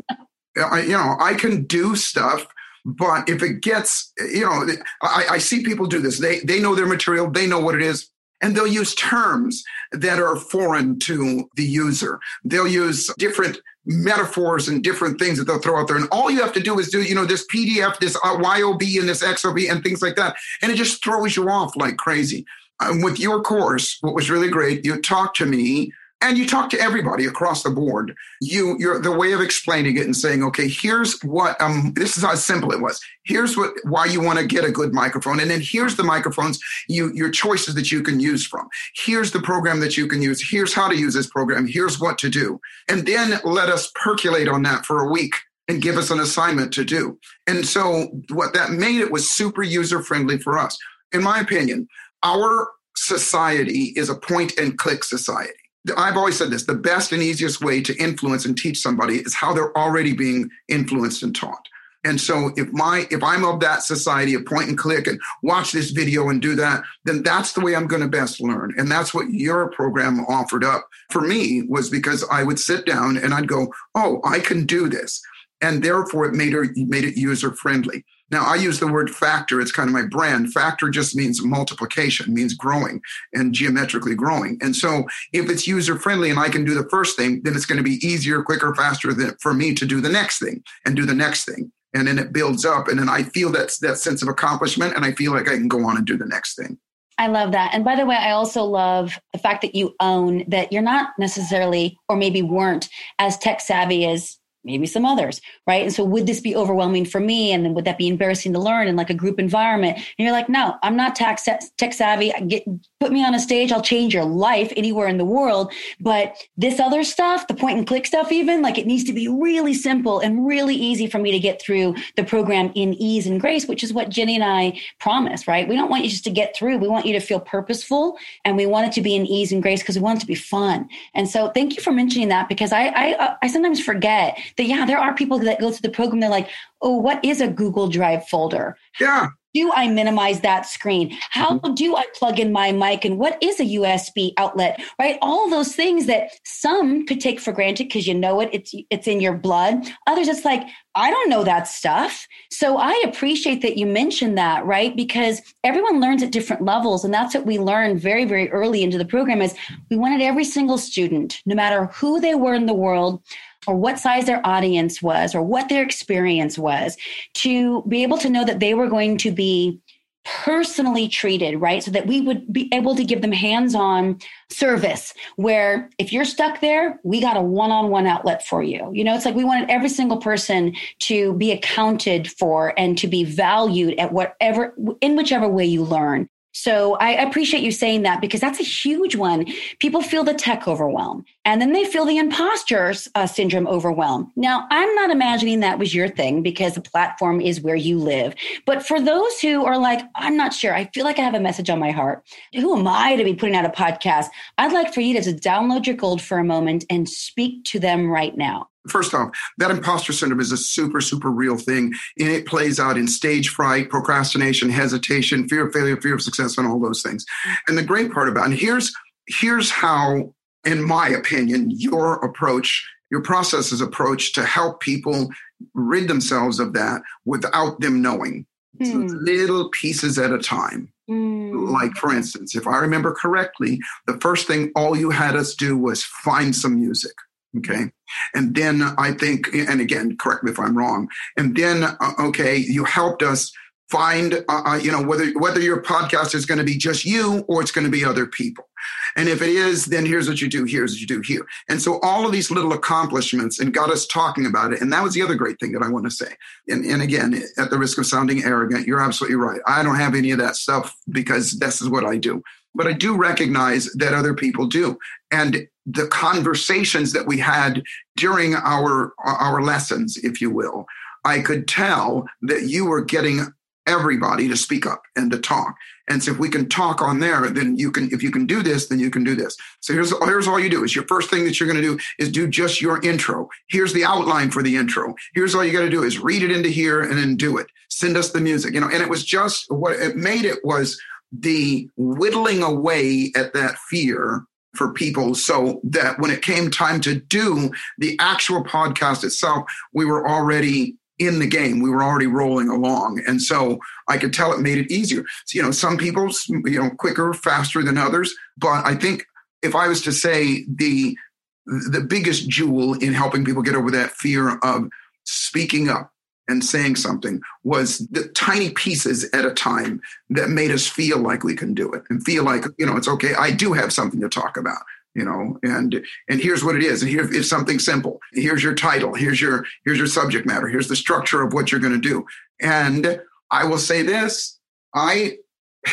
I, 0.58 0.82
you 0.82 0.94
know, 0.94 1.16
I 1.20 1.36
can 1.36 1.66
do 1.66 1.96
stuff. 1.96 2.48
But 2.86 3.30
if 3.30 3.44
it 3.44 3.62
gets, 3.62 4.12
you 4.18 4.42
know, 4.42 4.66
I, 5.04 5.26
I 5.32 5.38
see 5.38 5.64
people 5.64 5.86
do 5.86 6.00
this. 6.00 6.18
They 6.18 6.40
they 6.40 6.62
know 6.62 6.76
their 6.76 6.88
material. 6.88 7.30
They 7.30 7.46
know 7.46 7.60
what 7.60 7.76
it 7.76 7.82
is 7.82 8.10
and 8.42 8.56
they'll 8.56 8.68
use 8.68 8.96
terms 8.96 9.64
that 9.92 10.20
are 10.20 10.36
foreign 10.36 11.00
to 11.00 11.50
the 11.56 11.64
user. 11.64 12.20
They'll 12.44 12.68
use 12.68 13.12
different 13.18 13.60
metaphors 13.86 14.68
and 14.68 14.84
different 14.84 15.20
things 15.20 15.38
that 15.38 15.46
they'll 15.46 15.60
throw 15.60 15.80
out 15.80 15.88
there. 15.88 15.98
And 15.98 16.08
all 16.12 16.30
you 16.30 16.42
have 16.42 16.54
to 16.54 16.60
do 16.60 16.80
is 16.80 16.90
do, 16.90 17.02
you 17.02 17.16
know, 17.16 17.26
this 17.26 17.46
PDF, 17.54 17.98
this 18.00 18.18
uh, 18.24 18.38
YOB 18.40 18.82
and 18.82 19.10
this 19.10 19.24
XOB 19.24 19.70
and 19.70 19.84
things 19.84 20.02
like 20.02 20.16
that. 20.16 20.36
And 20.62 20.72
it 20.72 20.76
just 20.76 21.04
throws 21.04 21.36
you 21.36 21.50
off 21.50 21.76
like 21.76 21.98
crazy. 21.98 22.46
Um, 22.82 23.02
with 23.02 23.20
your 23.20 23.42
course, 23.42 23.98
what 24.02 24.16
was 24.16 24.30
really 24.30 24.50
great, 24.50 24.86
you 24.86 25.02
talked 25.02 25.38
to 25.38 25.46
me 25.46 25.92
and 26.22 26.38
you 26.38 26.46
talk 26.46 26.70
to 26.70 26.80
everybody 26.80 27.26
across 27.26 27.64
the 27.64 27.70
board 27.70 28.16
you 28.42 28.76
you're 28.80 29.00
the 29.00 29.12
way 29.12 29.32
of 29.32 29.42
explaining 29.42 29.98
it 29.98 30.06
and 30.06 30.16
saying 30.16 30.44
okay 30.44 30.68
here's 30.68 31.20
what 31.22 31.60
um 31.62 31.94
this 31.96 32.18
is 32.18 32.24
how 32.24 32.36
simple 32.36 32.72
it 32.72 32.82
was 32.82 33.00
here's 33.24 33.56
what 33.56 33.74
why 33.84 34.06
you 34.06 34.22
want 34.22 34.40
to 34.40 34.46
get 34.46 34.66
a 34.66 34.72
good 34.72 34.94
microphone 34.94 35.40
and 35.40 35.50
then 35.50 35.62
here's 35.62 35.96
the 35.96 36.04
microphones 36.04 36.60
you 36.88 37.12
your 37.14 37.30
choices 37.30 37.76
that 37.76 37.92
you 37.92 38.02
can 38.02 38.20
use 38.20 38.46
from 38.46 38.68
here's 38.96 39.32
the 39.32 39.42
program 39.42 39.80
that 39.80 39.98
you 39.98 40.08
can 40.08 40.22
use 40.22 40.50
here's 40.50 40.74
how 40.74 40.88
to 40.88 40.98
use 40.98 41.14
this 41.14 41.28
program 41.28 41.68
here's 41.68 42.00
what 42.00 42.18
to 42.18 42.30
do 42.30 42.60
and 42.88 43.06
then 43.06 43.40
let 43.44 43.70
us 43.70 43.92
percolate 43.96 44.48
on 44.48 44.64
that 44.64 44.86
for 44.86 45.00
a 45.00 45.12
week 45.12 45.34
and 45.70 45.84
give 45.84 45.98
us 45.98 46.10
an 46.10 46.20
assignment 46.20 46.74
to 46.74 46.84
do. 46.84 47.18
And 47.46 47.66
so 47.66 48.08
what 48.32 48.54
that 48.56 48.72
made 48.72 49.00
it 49.00 49.12
was 49.12 49.30
super 49.30 49.62
user 49.62 50.02
friendly 50.02 50.40
for 50.40 50.58
us. 50.58 50.78
In 51.12 51.24
my 51.24 51.40
opinion, 51.40 51.88
our 52.24 52.72
society 52.98 53.94
is 53.96 54.10
a 54.10 54.16
point 54.16 54.58
and 54.58 54.78
click 54.78 55.04
society. 55.04 55.54
I've 55.98 56.18
always 56.18 56.38
said 56.38 56.52
this 56.52 56.66
the 56.66 56.74
best 56.74 57.12
and 57.12 57.22
easiest 57.22 57.62
way 57.62 57.82
to 57.82 57.96
influence 57.98 58.46
and 58.46 58.58
teach 58.58 58.80
somebody 58.80 59.18
is 59.18 59.34
how 59.34 59.54
they're 59.54 59.78
already 59.78 60.14
being 60.14 60.50
influenced 60.68 61.24
and 61.24 61.36
taught. 61.36 61.68
And 62.06 62.20
so 62.20 62.52
if 62.56 62.72
my 62.72 63.08
if 63.12 63.24
I'm 63.24 63.44
of 63.44 63.60
that 63.60 63.84
society 63.84 64.34
of 64.34 64.46
point 64.46 64.70
and 64.70 64.78
click 64.78 65.06
and 65.08 65.20
watch 65.44 65.74
this 65.74 65.92
video 65.92 66.30
and 66.30 66.42
do 66.42 66.56
that, 66.56 66.84
then 67.04 67.24
that's 67.24 67.54
the 67.54 67.62
way 67.62 67.76
I'm 67.76 67.88
going 67.88 68.02
to 68.02 68.08
best 68.08 68.40
learn. 68.40 68.74
And 68.78 68.90
that's 68.90 69.14
what 69.14 69.32
your 69.32 69.70
program 69.72 70.22
offered 70.22 70.64
up 70.64 70.88
for 71.12 71.22
me 71.22 71.64
was 71.68 71.90
because 71.90 72.24
I 72.32 72.44
would 72.44 72.60
sit 72.60 72.86
down 72.86 73.18
and 73.18 73.34
I'd 73.34 73.50
go, 73.50 73.74
"Oh, 73.96 74.22
I 74.24 74.40
can 74.40 74.66
do 74.66 74.88
this." 74.88 75.22
And 75.62 75.84
therefore 75.84 76.26
it 76.26 76.34
made 76.34 76.54
it 76.54 76.72
made 76.78 77.04
it 77.04 77.18
user 77.18 77.54
friendly. 77.54 78.06
Now 78.32 78.46
I 78.46 78.56
use 78.56 78.80
the 78.80 78.92
word 78.92 79.10
factor. 79.10 79.60
It's 79.60 79.72
kind 79.72 79.90
of 79.90 79.94
my 79.94 80.06
brand. 80.06 80.54
Factor 80.54 80.90
just 80.90 81.16
means 81.16 81.44
multiplication, 81.44 82.34
means 82.34 82.54
growing 82.54 83.02
and 83.34 83.54
geometrically 83.54 84.16
growing. 84.16 84.58
And 84.62 84.76
so 84.76 85.04
if 85.34 85.50
it's 85.50 85.68
user 85.68 85.98
friendly 85.98 86.30
and 86.30 86.40
I 86.40 86.50
can 86.50 86.66
do 86.66 86.74
the 86.74 86.88
first 86.90 87.18
thing, 87.18 87.42
then 87.44 87.56
it's 87.56 87.66
going 87.66 87.78
to 87.78 87.84
be 87.84 88.06
easier, 88.06 88.44
quicker, 88.44 88.74
faster 88.76 89.14
than, 89.14 89.36
for 89.42 89.54
me 89.54 89.74
to 89.76 89.86
do 89.86 90.02
the 90.02 90.10
next 90.10 90.40
thing 90.40 90.64
and 90.86 90.96
do 90.96 91.06
the 91.06 91.14
next 91.14 91.46
thing. 91.46 91.72
And 91.94 92.08
then 92.08 92.20
it 92.20 92.34
builds 92.34 92.66
up. 92.66 92.88
And 92.88 93.00
then 93.00 93.10
I 93.10 93.24
feel 93.24 93.52
that, 93.54 93.76
that 93.82 93.98
sense 93.98 94.22
of 94.22 94.28
accomplishment 94.28 94.96
and 94.96 95.04
I 95.04 95.14
feel 95.14 95.32
like 95.32 95.50
I 95.50 95.56
can 95.56 95.68
go 95.68 95.86
on 95.86 95.98
and 95.98 96.06
do 96.06 96.18
the 96.18 96.26
next 96.26 96.56
thing. 96.56 96.78
I 97.20 97.28
love 97.28 97.52
that. 97.52 97.74
And 97.74 97.84
by 97.84 97.98
the 97.98 98.06
way, 98.06 98.16
I 98.16 98.32
also 98.32 98.64
love 98.64 99.20
the 99.34 99.40
fact 99.40 99.62
that 99.64 99.76
you 99.76 99.94
own 100.00 100.46
that 100.48 100.72
you're 100.72 100.82
not 100.82 101.10
necessarily, 101.20 101.98
or 102.08 102.16
maybe 102.16 102.42
weren't, 102.42 102.88
as 103.20 103.38
tech 103.38 103.60
savvy 103.60 104.06
as 104.06 104.39
maybe 104.64 104.86
some 104.86 105.06
others, 105.06 105.42
right? 105.68 105.84
And 105.84 105.94
so 105.94 106.04
would 106.04 106.26
this 106.26 106.42
be 106.42 106.56
overwhelming 106.56 107.06
for 107.06 107.20
me? 107.20 107.52
And 107.52 107.66
then 107.66 107.74
would 107.74 107.86
that 107.86 107.98
be 107.98 108.08
embarrassing 108.08 108.54
to 108.54 108.60
learn 108.60 108.88
in 108.88 108.96
like 108.96 109.10
a 109.10 109.14
group 109.14 109.40
environment? 109.40 109.98
And 109.98 110.06
you're 110.18 110.32
like, 110.32 110.50
no, 110.50 110.76
I'm 110.84 110.96
not 110.96 111.16
tech, 111.16 111.40
tech 111.78 111.94
savvy. 111.94 112.34
I 112.34 112.42
Get, 112.42 112.64
put 113.00 113.12
me 113.12 113.24
on 113.24 113.34
a 113.34 113.40
stage. 113.40 113.72
I'll 113.72 113.82
change 113.82 114.14
your 114.14 114.26
life 114.26 114.74
anywhere 114.76 115.08
in 115.08 115.18
the 115.18 115.26
world. 115.26 115.72
But 116.00 116.36
this 116.58 116.80
other 116.80 117.04
stuff, 117.04 117.48
the 117.48 117.54
point 117.54 117.78
and 117.78 117.88
click 117.88 118.06
stuff, 118.06 118.32
even 118.32 118.62
like 118.62 118.78
it 118.78 118.88
needs 118.88 119.06
to 119.06 119.14
be 119.14 119.28
really 119.28 119.74
simple 119.74 120.20
and 120.20 120.46
really 120.46 120.76
easy 120.76 121.08
for 121.08 121.18
me 121.18 121.32
to 121.32 121.40
get 121.40 121.62
through 121.62 121.96
the 122.18 122.24
program 122.24 122.72
in 122.76 122.94
ease 122.96 123.26
and 123.26 123.40
grace, 123.40 123.68
which 123.68 123.84
is 123.84 123.94
what 123.94 124.10
Jenny 124.10 124.36
and 124.36 124.44
I 124.44 124.80
promise, 125.00 125.48
right? 125.48 125.68
We 125.68 125.76
don't 125.76 125.90
want 125.90 126.04
you 126.04 126.10
just 126.10 126.26
to 126.26 126.30
get 126.30 126.56
through. 126.56 126.78
We 126.78 126.88
want 126.88 127.06
you 127.06 127.14
to 127.14 127.20
feel 127.20 127.40
purposeful 127.40 128.18
and 128.44 128.58
we 128.58 128.66
want 128.66 128.88
it 128.88 128.94
to 128.94 129.02
be 129.02 129.16
in 129.16 129.26
ease 129.26 129.52
and 129.52 129.62
grace 129.62 129.82
because 129.82 129.96
we 129.96 130.02
want 130.02 130.18
it 130.18 130.22
to 130.22 130.28
be 130.28 130.36
fun. 130.36 130.90
And 131.14 131.30
so 131.30 131.50
thank 131.50 131.76
you 131.76 131.82
for 131.82 131.92
mentioning 131.92 132.28
that 132.30 132.50
because 132.50 132.74
I, 132.74 132.88
I, 132.88 133.14
uh, 133.14 133.36
I 133.42 133.48
sometimes 133.48 133.82
forget 133.82 134.38
that 134.58 134.66
yeah, 134.66 134.86
there 134.86 135.00
are 135.00 135.14
people 135.14 135.40
that 135.40 135.60
go 135.60 135.72
through 135.72 135.90
the 135.90 135.96
program. 135.96 136.20
They're 136.20 136.30
like, 136.30 136.50
oh, 136.82 136.98
what 136.98 137.24
is 137.24 137.40
a 137.40 137.48
Google 137.48 137.88
Drive 137.88 138.28
folder? 138.28 138.78
Yeah. 139.00 139.30
Do 139.54 139.72
I 139.74 139.88
minimize 139.88 140.42
that 140.42 140.66
screen? 140.66 141.18
How 141.32 141.58
mm-hmm. 141.58 141.74
do 141.74 141.96
I 141.96 142.06
plug 142.14 142.40
in 142.40 142.52
my 142.52 142.72
mic? 142.72 143.06
And 143.06 143.18
what 143.18 143.42
is 143.42 143.60
a 143.60 143.64
USB 143.64 144.34
outlet? 144.38 144.82
Right? 145.00 145.18
All 145.22 145.50
those 145.50 145.76
things 145.76 146.06
that 146.06 146.32
some 146.46 147.06
could 147.06 147.20
take 147.20 147.40
for 147.40 147.52
granted 147.52 147.86
because 147.86 148.08
you 148.08 148.14
know 148.14 148.40
it, 148.42 148.50
it's 148.54 148.74
it's 148.90 149.08
in 149.08 149.22
your 149.22 149.38
blood. 149.38 149.88
Others, 150.08 150.28
it's 150.28 150.46
like, 150.46 150.68
I 150.96 151.12
don't 151.12 151.30
know 151.30 151.44
that 151.44 151.68
stuff. 151.68 152.28
So 152.52 152.78
I 152.78 153.02
appreciate 153.06 153.62
that 153.62 153.78
you 153.78 153.86
mentioned 153.86 154.38
that, 154.38 154.66
right? 154.66 154.96
Because 154.96 155.42
everyone 155.64 156.02
learns 156.02 156.24
at 156.24 156.32
different 156.32 156.64
levels. 156.64 157.06
And 157.06 157.14
that's 157.14 157.34
what 157.34 157.46
we 157.46 157.58
learned 157.58 158.02
very, 158.02 158.26
very 158.26 158.50
early 158.52 158.84
into 158.84 158.98
the 158.98 159.06
program 159.06 159.42
is 159.42 159.56
we 159.90 159.98
wanted 159.98 160.22
every 160.22 160.44
single 160.44 160.78
student, 160.78 161.42
no 161.46 161.56
matter 161.56 161.86
who 161.88 162.20
they 162.20 162.36
were 162.36 162.54
in 162.54 162.66
the 162.66 162.74
world, 162.74 163.24
or 163.68 163.76
what 163.76 164.00
size 164.00 164.26
their 164.26 164.46
audience 164.46 165.02
was 165.02 165.36
or 165.36 165.42
what 165.42 165.70
their 165.70 165.84
experience 165.84 166.58
was 166.58 166.98
to 167.34 167.84
be 167.88 168.04
able 168.04 168.18
to 168.18 168.30
know 168.30 168.46
that 168.46 168.60
they 168.60 168.74
were 168.74 168.88
going 168.88 169.18
to 169.18 169.32
be 169.32 169.80
personally 170.26 171.08
treated, 171.08 171.60
right? 171.60 171.84
So 171.84 171.92
that 171.92 172.06
we 172.06 172.22
would 172.22 172.52
be 172.52 172.70
able 172.74 172.96
to 172.96 173.04
give 173.04 173.22
them 173.22 173.32
hands 173.32 173.74
on 173.74 174.20
service 174.50 175.14
where 175.38 175.90
if 175.98 176.14
you're 176.14 176.26
stuck 176.26 176.62
there, 176.62 177.00
we 177.04 177.22
got 177.22 177.38
a 177.38 177.42
one 177.42 177.72
on 177.72 177.90
one 177.90 178.06
outlet 178.06 178.46
for 178.46 178.62
you. 178.62 178.92
You 178.94 179.04
know, 179.04 179.16
it's 179.16 179.26
like 179.26 179.36
we 179.36 179.44
wanted 179.44 179.70
every 179.70 179.90
single 179.90 180.18
person 180.18 180.76
to 181.00 181.34
be 181.34 181.52
accounted 181.52 182.30
for 182.32 182.74
and 182.78 182.98
to 182.98 183.08
be 183.08 183.24
valued 183.24 183.98
at 183.98 184.12
whatever, 184.12 184.76
in 185.02 185.16
whichever 185.16 185.48
way 185.48 185.66
you 185.66 185.84
learn. 185.84 186.30
So 186.52 186.96
I 186.96 187.12
appreciate 187.12 187.62
you 187.62 187.72
saying 187.72 188.02
that 188.04 188.22
because 188.22 188.42
that's 188.42 188.60
a 188.60 188.64
huge 188.64 189.16
one. 189.16 189.46
People 189.80 190.02
feel 190.02 190.24
the 190.24 190.34
tech 190.34 190.68
overwhelm 190.68 191.24
and 191.46 191.62
then 191.62 191.74
they 191.74 191.86
feel 191.86 192.06
the 192.06 192.18
imposter 192.18 192.94
uh, 193.16 193.28
syndrome 193.28 193.68
overwhelm. 193.68 194.32
Now, 194.36 194.68
I'm 194.72 194.94
not 194.96 195.12
imagining 195.12 195.60
that 195.60 195.80
was 195.80 195.94
your 195.94 196.08
thing 196.08 196.42
because 196.42 196.74
the 196.74 196.82
platform 196.82 197.40
is 197.40 197.62
where 197.62 197.76
you 197.76 198.00
live. 198.00 198.34
But 198.66 198.86
for 198.86 199.00
those 199.00 199.40
who 199.40 199.64
are 199.66 199.78
like, 199.78 200.02
I'm 200.16 200.36
not 200.36 200.54
sure, 200.54 200.74
I 200.74 200.86
feel 200.94 201.06
like 201.06 201.20
I 201.20 201.24
have 201.24 201.36
a 201.36 201.40
message 201.40 201.70
on 201.70 201.80
my 201.80 201.92
heart. 201.92 202.24
Who 202.56 202.78
am 202.78 202.88
I 202.88 203.16
to 203.16 203.24
be 203.24 203.36
putting 203.36 203.56
out 203.56 203.66
a 203.66 203.70
podcast? 203.70 204.28
I'd 204.58 204.74
like 204.74 204.94
for 204.94 205.02
you 205.02 205.14
to 205.16 205.22
just 205.22 205.44
download 205.44 205.86
your 205.86 205.96
gold 205.96 206.22
for 206.22 206.40
a 206.40 206.44
moment 206.44 206.86
and 206.90 207.08
speak 207.08 207.64
to 207.66 207.80
them 207.80 208.10
right 208.10 208.36
now. 208.36 208.69
First 208.90 209.14
off, 209.14 209.30
that 209.58 209.72
imposter 209.72 210.14
syndrome 210.14 210.40
is 210.40 210.52
a 210.52 210.58
super, 210.58 211.02
super 211.02 211.30
real 211.30 211.58
thing. 211.58 211.94
And 212.20 212.30
it 212.30 212.46
plays 212.46 212.80
out 212.80 212.98
in 212.98 213.08
stage 213.08 213.50
fright, 213.50 213.90
procrastination, 213.90 214.70
hesitation, 214.70 215.48
fear 215.48 215.68
of 215.68 215.74
failure, 215.74 215.98
fear 215.98 216.16
of 216.16 216.22
success, 216.22 216.58
and 216.58 216.68
all 216.68 216.80
those 216.80 217.02
things. 217.02 217.26
And 217.68 217.78
the 217.78 217.84
great 217.84 218.12
part 218.12 218.30
about 218.30 218.44
it, 218.44 218.52
and 218.52 218.60
here's 218.60 218.94
here's 219.28 219.70
how, 219.70 220.34
in 220.66 220.84
my 220.84 221.08
opinion, 221.10 221.72
your 221.72 222.16
approach, 222.16 222.88
your 223.12 223.22
process's 223.22 223.82
approach 223.82 224.34
to 224.34 224.44
help 224.44 224.82
people 224.82 225.30
rid 225.74 226.08
themselves 226.08 226.60
of 226.60 226.74
that 226.74 227.02
without 227.26 227.80
them 227.80 228.02
knowing. 228.02 228.46
Mm. 228.82 229.10
Little 229.22 229.70
pieces 229.70 230.18
at 230.18 230.32
a 230.32 230.38
time. 230.40 230.92
Mm. 231.10 231.72
Like, 231.72 231.96
for 231.96 232.14
instance, 232.14 232.56
if 232.56 232.68
I 232.68 232.78
remember 232.78 233.14
correctly, 233.14 233.80
the 234.06 234.18
first 234.20 234.48
thing 234.48 234.72
all 234.76 234.96
you 234.96 235.10
had 235.10 235.36
us 235.36 235.56
do 235.56 235.78
was 235.78 236.04
find 236.04 236.56
some 236.56 236.80
music. 236.80 237.14
Okay. 237.58 237.92
And 238.36 238.56
then 238.56 238.84
I 238.98 239.12
think, 239.12 239.54
and 239.54 239.82
again, 239.82 240.18
correct 240.18 240.44
me 240.44 240.52
if 240.52 240.60
I'm 240.60 240.78
wrong. 240.78 241.08
And 241.38 241.56
then, 241.56 241.84
uh, 241.84 242.14
okay, 242.20 242.58
you 242.58 242.84
helped 242.84 243.24
us 243.24 243.52
find, 243.90 244.46
uh, 244.48 244.62
uh, 244.66 244.76
you 244.76 244.92
know, 244.92 245.02
whether 245.02 245.32
whether 245.40 245.60
your 245.60 245.82
podcast 245.82 246.36
is 246.36 246.46
going 246.46 246.60
to 246.60 246.64
be 246.64 246.78
just 246.78 247.06
you 247.06 247.44
or 247.48 247.62
it's 247.62 247.72
going 247.72 247.86
to 247.86 247.92
be 247.92 248.06
other 248.06 248.28
people. 248.28 248.70
And 249.16 249.28
if 249.28 249.42
it 249.42 249.50
is, 249.50 249.86
then 249.86 250.06
here's 250.06 250.30
what 250.30 250.42
you 250.42 250.48
do. 250.48 250.64
Here's 250.64 250.94
what 250.94 251.02
you 251.02 251.08
do 251.08 251.22
here. 251.22 251.46
And 251.68 251.82
so 251.82 252.00
all 252.02 252.26
of 252.26 252.32
these 252.32 252.52
little 252.52 252.74
accomplishments 252.74 253.60
and 253.60 253.74
got 253.74 253.90
us 253.90 254.06
talking 254.06 254.46
about 254.46 254.74
it. 254.74 254.82
And 254.82 254.94
that 254.94 255.04
was 255.04 255.16
the 255.16 255.22
other 255.24 255.36
great 255.36 255.60
thing 255.60 255.72
that 255.74 255.82
I 255.82 255.90
want 255.90 256.06
to 256.06 256.12
say. 256.12 256.34
And, 256.68 256.86
and 256.86 257.02
again, 257.02 257.42
at 257.58 257.72
the 257.72 257.78
risk 257.78 257.98
of 257.98 258.06
sounding 258.06 258.44
arrogant, 258.44 258.88
you're 258.88 259.02
absolutely 259.02 259.38
right. 259.38 259.60
I 259.66 259.84
don't 259.84 259.96
have 259.96 260.16
any 260.16 260.32
of 260.32 260.38
that 260.38 260.56
stuff 260.56 260.96
because 261.10 261.58
this 261.60 261.82
is 261.82 261.90
what 261.90 262.06
I 262.06 262.18
do. 262.18 262.44
But 262.76 262.88
I 262.88 262.94
do 262.94 263.16
recognize 263.16 263.92
that 263.96 264.14
other 264.14 264.34
people 264.34 264.68
do. 264.68 264.98
And 265.32 265.68
the 265.86 266.08
conversations 266.08 267.14
that 267.14 267.26
we 267.26 267.38
had 267.40 267.82
during 268.16 268.54
our 268.56 269.14
our 269.24 269.62
lessons 269.62 270.18
if 270.18 270.40
you 270.40 270.52
will 270.52 270.86
i 271.26 271.40
could 271.40 271.68
tell 271.68 272.28
that 272.44 272.68
you 272.68 272.86
were 272.86 273.04
getting 273.04 273.48
everybody 273.90 274.48
to 274.48 274.56
speak 274.56 274.86
up 274.86 275.02
and 275.16 275.32
to 275.32 275.40
talk. 275.40 275.76
And 276.08 276.24
so 276.24 276.32
if 276.32 276.40
we 276.40 276.50
can 276.50 276.70
talk 276.70 277.02
on 277.02 277.20
there 277.20 277.50
then 277.50 277.78
you 277.78 277.92
can 277.92 278.10
if 278.12 278.22
you 278.24 278.32
can 278.32 278.46
do 278.46 278.62
this 278.62 278.88
then 278.88 279.00
you 279.00 279.10
can 279.10 279.24
do 279.24 279.36
this. 279.36 279.58
So 279.80 279.94
here's 279.94 280.14
here's 280.26 280.48
all 280.48 280.60
you 280.60 280.70
do 280.70 280.84
is 280.84 280.96
your 280.96 281.06
first 281.08 281.30
thing 281.30 281.44
that 281.46 281.60
you're 281.60 281.70
going 281.70 281.82
to 281.82 281.98
do 281.98 282.00
is 282.20 282.32
do 282.32 282.48
just 282.48 282.82
your 282.82 283.04
intro. 283.04 283.50
Here's 283.68 283.94
the 283.94 284.06
outline 284.06 284.52
for 284.52 284.64
the 284.64 284.76
intro. 284.76 285.16
Here's 285.34 285.56
all 285.56 285.66
you 285.66 285.74
got 285.74 285.82
to 285.82 285.90
do 285.90 286.04
is 286.04 286.20
read 286.20 286.44
it 286.44 286.52
into 286.52 286.70
here 286.70 287.02
and 287.02 287.18
then 287.18 287.36
do 287.36 287.58
it. 287.58 287.68
Send 287.90 288.16
us 288.16 288.32
the 288.32 288.40
music 288.40 288.74
you 288.74 288.80
know 288.80 288.90
and 288.90 289.02
it 289.02 289.10
was 289.10 289.26
just 289.26 289.70
what 289.72 289.94
it 289.94 290.16
made 290.16 290.46
it 290.46 290.60
was 290.64 291.00
the 291.32 291.90
whittling 291.98 292.64
away 292.64 293.32
at 293.36 293.54
that 293.54 293.78
fear 293.90 294.44
for 294.76 294.94
people 294.94 295.36
so 295.36 295.80
that 295.84 296.20
when 296.20 296.32
it 296.32 296.42
came 296.42 296.70
time 296.70 297.02
to 297.02 297.16
do 297.16 297.72
the 297.98 298.18
actual 298.20 298.64
podcast 298.64 299.24
itself, 299.24 299.66
we 299.94 300.06
were 300.06 300.28
already 300.28 300.96
in 301.18 301.40
the 301.40 301.48
game. 301.48 301.82
We 301.82 301.90
were 301.90 302.04
already 302.04 302.28
rolling 302.28 302.70
along. 302.70 303.22
And 303.28 303.42
so 303.42 303.80
I 304.08 304.18
could 304.18 304.34
tell 304.34 304.54
it 304.54 304.62
made 304.62 304.78
it 304.78 304.92
easier. 304.92 305.24
So, 305.46 305.58
you 305.58 305.62
know, 305.62 305.72
some 305.72 305.98
people, 305.98 306.30
you 306.48 306.82
know, 306.82 306.90
quicker, 306.92 307.34
faster 307.34 307.84
than 307.84 307.98
others. 307.98 308.34
But 308.58 308.86
I 308.86 308.96
think 308.96 309.26
if 309.62 309.76
I 309.76 309.88
was 309.88 310.02
to 310.04 310.12
say 310.12 310.66
the 310.74 311.18
the 311.66 312.02
biggest 312.02 312.50
jewel 312.50 312.96
in 312.96 313.14
helping 313.14 313.46
people 313.46 313.62
get 313.62 313.76
over 313.76 313.92
that 313.92 314.12
fear 314.12 314.58
of 314.64 314.90
speaking 315.26 315.88
up 315.88 316.12
and 316.50 316.66
saying 316.66 316.96
something 316.96 317.42
was 317.64 318.00
the 318.10 318.28
tiny 318.30 318.72
pieces 318.72 319.30
at 319.32 319.46
a 319.46 319.54
time 319.54 320.02
that 320.30 320.50
made 320.50 320.72
us 320.72 320.88
feel 320.88 321.20
like 321.20 321.44
we 321.44 321.56
can 321.56 321.74
do 321.74 321.92
it 321.94 322.04
and 322.10 322.24
feel 322.24 322.44
like 322.44 322.66
you 322.78 322.86
know 322.86 322.98
it's 322.98 323.08
okay 323.08 323.34
i 323.36 323.52
do 323.52 323.72
have 323.72 323.94
something 323.94 324.20
to 324.20 324.28
talk 324.28 324.58
about 324.58 324.82
you 325.16 325.24
know 325.24 325.58
and 325.64 326.04
and 326.28 326.42
here's 326.42 326.64
what 326.64 326.76
it 326.76 326.84
is 326.84 327.02
and 327.02 327.10
here 327.10 327.32
is 327.34 327.50
something 327.50 327.80
simple 327.80 328.20
here's 328.34 328.64
your 328.64 328.76
title 328.76 329.14
here's 329.14 329.40
your 329.40 329.64
here's 329.86 329.98
your 329.98 330.08
subject 330.08 330.46
matter 330.46 330.68
here's 330.68 330.88
the 330.90 330.96
structure 330.96 331.42
of 331.42 331.54
what 331.54 331.72
you're 331.72 331.82
going 331.82 331.94
to 331.94 332.10
do 332.10 332.26
and 332.62 333.22
i 333.52 333.64
will 333.64 333.78
say 333.78 334.02
this 334.02 334.60
i 334.94 335.38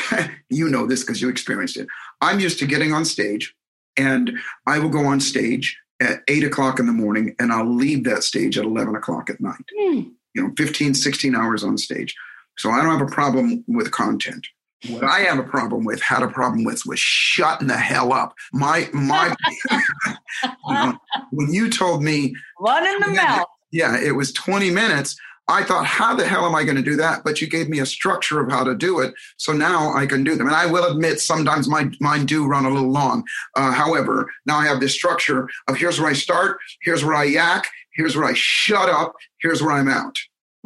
you 0.51 0.69
know 0.69 0.87
this 0.87 1.03
because 1.03 1.21
you 1.21 1.29
experienced 1.29 1.77
it 1.77 1.87
i'm 2.21 2.41
used 2.41 2.59
to 2.59 2.67
getting 2.67 2.93
on 2.93 3.05
stage 3.05 3.55
and 3.97 4.33
i 4.67 4.79
will 4.79 4.89
go 4.89 5.05
on 5.05 5.21
stage 5.21 5.79
at 6.01 6.21
eight 6.29 6.45
o'clock 6.45 6.79
in 6.79 6.87
the 6.87 6.93
morning 6.93 7.35
and 7.39 7.53
I'll 7.53 7.69
leave 7.69 8.05
that 8.05 8.23
stage 8.23 8.59
at 8.59 8.65
11 8.65 8.95
o'clock 8.95 9.31
at 9.31 9.41
night. 9.41 9.65
Mm. 9.81 10.13
You 10.37 10.43
know, 10.43 10.53
15, 10.57 10.95
16 10.95 11.35
hours 11.35 11.65
on 11.65 11.79
stage. 11.79 12.15
So 12.59 12.71
I 12.71 12.83
don't 12.83 12.99
have 12.99 13.07
a 13.07 13.11
problem 13.11 13.65
with 13.67 13.91
content. 13.91 14.47
What 14.89 15.05
I 15.05 15.21
have 15.21 15.39
a 15.39 15.43
problem 15.43 15.85
with, 15.85 16.03
had 16.03 16.23
a 16.23 16.29
problem 16.29 16.65
with, 16.65 16.83
was 16.87 17.01
shutting 17.01 17.69
the 17.69 17.77
hell 17.77 18.13
up. 18.13 18.35
My 18.53 18.89
my, 18.93 19.35
you 19.71 20.55
know, 20.69 20.99
when 21.33 21.53
you 21.53 21.71
told 21.71 22.03
me 22.03 22.35
one 22.59 22.87
in 22.87 23.01
the 23.01 23.09
mouth. 23.09 23.47
Yeah, 23.73 23.99
it 23.99 24.13
was 24.13 24.33
20 24.33 24.71
minutes. 24.71 25.17
I 25.49 25.63
thought, 25.63 25.87
how 25.87 26.15
the 26.15 26.27
hell 26.27 26.45
am 26.45 26.57
I 26.57 26.65
going 26.65 26.77
to 26.77 26.83
do 26.83 26.97
that? 26.97 27.23
But 27.25 27.41
you 27.41 27.49
gave 27.49 27.69
me 27.69 27.79
a 27.79 27.87
structure 27.87 28.41
of 28.41 28.51
how 28.51 28.65
to 28.65 28.75
do 28.75 28.99
it. 28.99 29.15
So 29.37 29.53
now 29.53 29.93
I 29.95 30.07
can 30.07 30.25
do 30.25 30.35
them. 30.35 30.49
And 30.49 30.57
I 30.57 30.67
will 30.67 30.91
admit, 30.91 31.21
sometimes 31.21 31.69
my 31.69 31.89
mine 32.01 32.27
do 32.27 32.47
run 32.47 32.65
a 32.65 32.71
little 32.71 32.91
long. 32.91 33.25
Uh, 33.55 33.71
however, 33.71 34.29
now 34.45 34.57
I 34.57 34.67
have 34.67 34.81
this 34.81 34.95
structure 34.95 35.49
of 35.69 35.77
here's 35.77 36.01
where 36.01 36.11
I 36.11 36.15
start, 36.15 36.59
here's 36.83 37.05
where 37.05 37.15
I 37.15 37.25
yak, 37.25 37.69
here's 37.97 38.17
where 38.17 38.27
I 38.27 38.35
shut 38.35 38.89
up, 38.89 39.15
here's 39.41 39.63
where 39.63 39.73
I'm 39.73 39.89
out. 39.89 40.15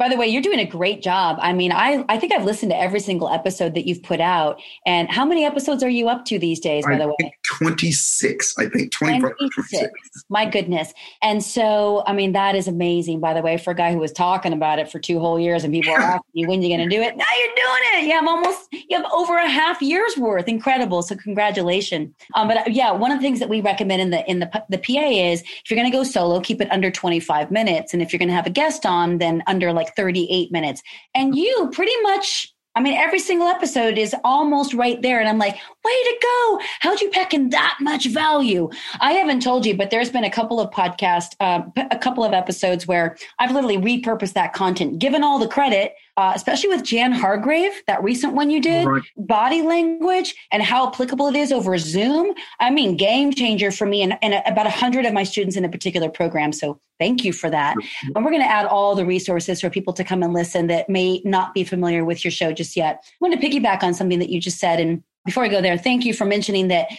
By 0.01 0.09
the 0.09 0.17
way, 0.17 0.25
you're 0.25 0.41
doing 0.41 0.57
a 0.57 0.65
great 0.65 1.03
job. 1.03 1.37
I 1.43 1.53
mean, 1.53 1.71
I, 1.71 2.03
I 2.09 2.17
think 2.17 2.33
I've 2.33 2.43
listened 2.43 2.71
to 2.71 2.75
every 2.75 2.99
single 2.99 3.29
episode 3.29 3.75
that 3.75 3.85
you've 3.85 4.01
put 4.01 4.19
out. 4.19 4.59
And 4.83 5.07
how 5.11 5.25
many 5.25 5.45
episodes 5.45 5.83
are 5.83 5.89
you 5.89 6.09
up 6.09 6.25
to 6.25 6.39
these 6.39 6.59
days, 6.59 6.87
by 6.87 6.93
I 6.93 6.97
the 6.97 7.07
way? 7.09 7.35
26, 7.43 8.55
I 8.57 8.65
think. 8.65 8.91
26. 8.91 9.37
26. 9.53 10.25
My 10.27 10.47
goodness. 10.47 10.91
And 11.21 11.43
so, 11.43 12.03
I 12.07 12.13
mean, 12.13 12.31
that 12.31 12.55
is 12.55 12.67
amazing, 12.67 13.19
by 13.19 13.35
the 13.35 13.43
way, 13.43 13.57
for 13.57 13.69
a 13.69 13.75
guy 13.75 13.91
who 13.93 13.99
was 13.99 14.11
talking 14.11 14.53
about 14.53 14.79
it 14.79 14.91
for 14.91 14.97
two 14.97 15.19
whole 15.19 15.39
years 15.39 15.63
and 15.63 15.71
people 15.71 15.93
are 15.93 15.99
asking 16.01 16.31
you, 16.33 16.47
when 16.47 16.61
are 16.61 16.63
you 16.63 16.75
going 16.75 16.89
to 16.89 16.95
do 16.95 16.99
it? 16.99 17.15
Now 17.15 17.25
you're 17.37 17.55
doing 17.55 17.83
it. 17.93 18.07
Yeah, 18.07 18.17
I'm 18.17 18.27
almost, 18.27 18.69
you 18.71 18.97
have 18.97 19.05
over 19.13 19.37
a 19.37 19.47
half 19.47 19.83
year's 19.83 20.17
worth. 20.17 20.47
Incredible. 20.47 21.03
So 21.03 21.15
congratulations. 21.15 22.11
Um, 22.33 22.47
but 22.47 22.57
uh, 22.57 22.63
yeah, 22.65 22.89
one 22.89 23.11
of 23.11 23.19
the 23.19 23.21
things 23.21 23.37
that 23.37 23.49
we 23.49 23.61
recommend 23.61 24.01
in 24.01 24.09
the, 24.09 24.27
in 24.27 24.39
the, 24.39 24.63
the 24.67 24.79
PA 24.79 25.09
is 25.09 25.41
if 25.41 25.69
you're 25.69 25.77
going 25.77 25.91
to 25.91 25.95
go 25.95 26.03
solo, 26.03 26.39
keep 26.39 26.59
it 26.59 26.71
under 26.71 26.89
25 26.89 27.51
minutes. 27.51 27.93
And 27.93 28.01
if 28.01 28.11
you're 28.11 28.17
going 28.17 28.29
to 28.29 28.35
have 28.35 28.47
a 28.47 28.49
guest 28.49 28.83
on, 28.83 29.19
then 29.19 29.43
under 29.45 29.71
like 29.71 29.90
38 29.95 30.51
minutes. 30.51 30.81
And 31.13 31.35
you 31.35 31.69
pretty 31.73 31.95
much 32.03 32.53
I 32.73 32.79
mean, 32.79 32.93
every 32.93 33.19
single 33.19 33.49
episode 33.49 33.97
is 33.97 34.15
almost 34.23 34.73
right 34.73 35.01
there. 35.01 35.19
And 35.19 35.27
I'm 35.27 35.37
like, 35.37 35.55
way 35.55 36.03
to 36.03 36.17
go. 36.21 36.59
How'd 36.79 37.01
you 37.01 37.09
pack 37.09 37.33
in 37.33 37.49
that 37.49 37.77
much 37.81 38.07
value? 38.07 38.69
I 39.01 39.11
haven't 39.11 39.41
told 39.41 39.65
you, 39.65 39.75
but 39.75 39.89
there's 39.89 40.09
been 40.09 40.23
a 40.23 40.31
couple 40.31 40.61
of 40.61 40.71
podcasts, 40.71 41.35
uh, 41.41 41.63
a 41.91 41.97
couple 41.97 42.23
of 42.23 42.31
episodes 42.31 42.87
where 42.87 43.17
I've 43.39 43.51
literally 43.51 43.77
repurposed 43.77 44.33
that 44.33 44.53
content, 44.53 44.99
given 44.99 45.21
all 45.21 45.37
the 45.37 45.49
credit, 45.49 45.95
uh, 46.17 46.33
especially 46.35 46.69
with 46.69 46.83
Jan 46.83 47.11
Hargrave, 47.11 47.71
that 47.87 48.03
recent 48.03 48.33
one 48.33 48.49
you 48.49 48.61
did, 48.61 48.85
right. 48.85 49.01
body 49.17 49.61
language 49.61 50.35
and 50.51 50.61
how 50.61 50.87
applicable 50.87 51.27
it 51.27 51.35
is 51.35 51.51
over 51.51 51.77
Zoom. 51.77 52.33
I 52.59 52.69
mean, 52.69 52.97
game 52.97 53.33
changer 53.33 53.71
for 53.71 53.85
me 53.85 54.01
and, 54.01 54.17
and 54.21 54.41
about 54.45 54.67
a 54.67 54.71
hundred 54.71 55.05
of 55.05 55.13
my 55.13 55.23
students 55.23 55.55
in 55.55 55.65
a 55.65 55.69
particular 55.69 56.09
program. 56.09 56.51
So 56.51 56.79
thank 56.99 57.23
you 57.23 57.33
for 57.33 57.49
that. 57.49 57.75
And 58.13 58.23
we're 58.23 58.31
going 58.31 58.43
to 58.43 58.49
add 58.49 58.65
all 58.65 58.95
the 58.95 59.05
resources 59.05 59.61
for 59.61 59.69
people 59.69 59.93
to 59.93 60.03
come 60.03 60.21
and 60.21 60.33
listen 60.33 60.67
that 60.67 60.89
may 60.89 61.21
not 61.23 61.53
be 61.53 61.63
familiar 61.63 62.03
with 62.05 62.23
your 62.23 62.31
show 62.31 62.51
just 62.51 62.75
yet. 62.75 63.03
I 63.05 63.09
want 63.21 63.39
to 63.39 63.47
piggyback 63.47 63.81
on 63.81 63.93
something 63.93 64.19
that 64.19 64.29
you 64.29 64.39
just 64.39 64.59
said. 64.59 64.79
And 64.79 65.03
before 65.25 65.43
I 65.43 65.47
go 65.47 65.61
there, 65.61 65.77
thank 65.77 66.05
you 66.05 66.13
for 66.13 66.25
mentioning 66.25 66.67
that 66.67 66.89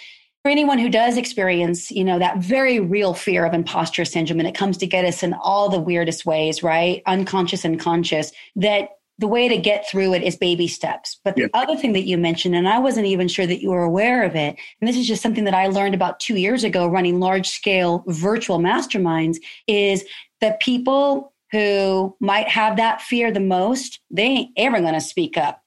for 0.43 0.51
anyone 0.51 0.79
who 0.79 0.89
does 0.89 1.17
experience, 1.17 1.93
you 1.93 2.03
know, 2.03 2.19
that 2.19 2.39
very 2.39 2.81
real 2.81 3.15
fear 3.15 3.45
of 3.45 3.55
imposter 3.55 4.05
syndrome, 4.05 4.41
and 4.41 4.49
it 4.49 4.57
comes 4.57 4.77
to 4.79 4.89
get 4.89 5.05
us 5.05 5.23
in 5.23 5.35
all 5.35 5.69
the 5.69 5.79
weirdest 5.79 6.27
ways, 6.27 6.65
right? 6.65 7.01
Unconscious 7.07 7.65
and 7.65 7.79
conscious, 7.79 8.33
that 8.57 8.89
the 9.23 9.29
way 9.29 9.49
to 9.49 9.57
get 9.57 9.89
through 9.89 10.13
it 10.15 10.23
is 10.23 10.37
baby 10.37 10.67
steps. 10.67 11.21
But 11.25 11.37
the 11.37 11.43
yeah. 11.43 11.49
other 11.55 11.77
thing 11.77 11.93
that 11.93 12.09
you 12.09 12.19
mentioned, 12.19 12.57
and 12.57 12.69
I 12.69 12.81
wasn't 12.81 13.07
even 13.07 13.29
sure 13.29 13.47
that 13.47 13.63
you 13.63 13.71
were 13.71 13.85
aware 13.85 14.25
of 14.25 14.35
it, 14.35 14.59
and 14.81 14.89
this 14.89 14.97
is 14.97 15.07
just 15.07 15.23
something 15.23 15.45
that 15.45 15.55
I 15.55 15.69
learned 15.69 15.95
about 15.95 16.19
two 16.19 16.37
years 16.37 16.65
ago 16.65 16.89
running 16.89 17.21
large 17.21 17.49
scale 17.49 18.03
virtual 18.09 18.59
masterminds, 18.59 19.37
is 19.69 20.05
that 20.41 20.59
people 20.61 21.33
who 21.53 22.17
might 22.19 22.49
have 22.49 22.77
that 22.79 23.01
fear 23.01 23.31
the 23.31 23.39
most, 23.39 24.01
they 24.11 24.25
ain't 24.25 24.51
ever 24.57 24.81
going 24.81 24.95
to 24.95 25.01
speak 25.01 25.37
up. 25.37 25.63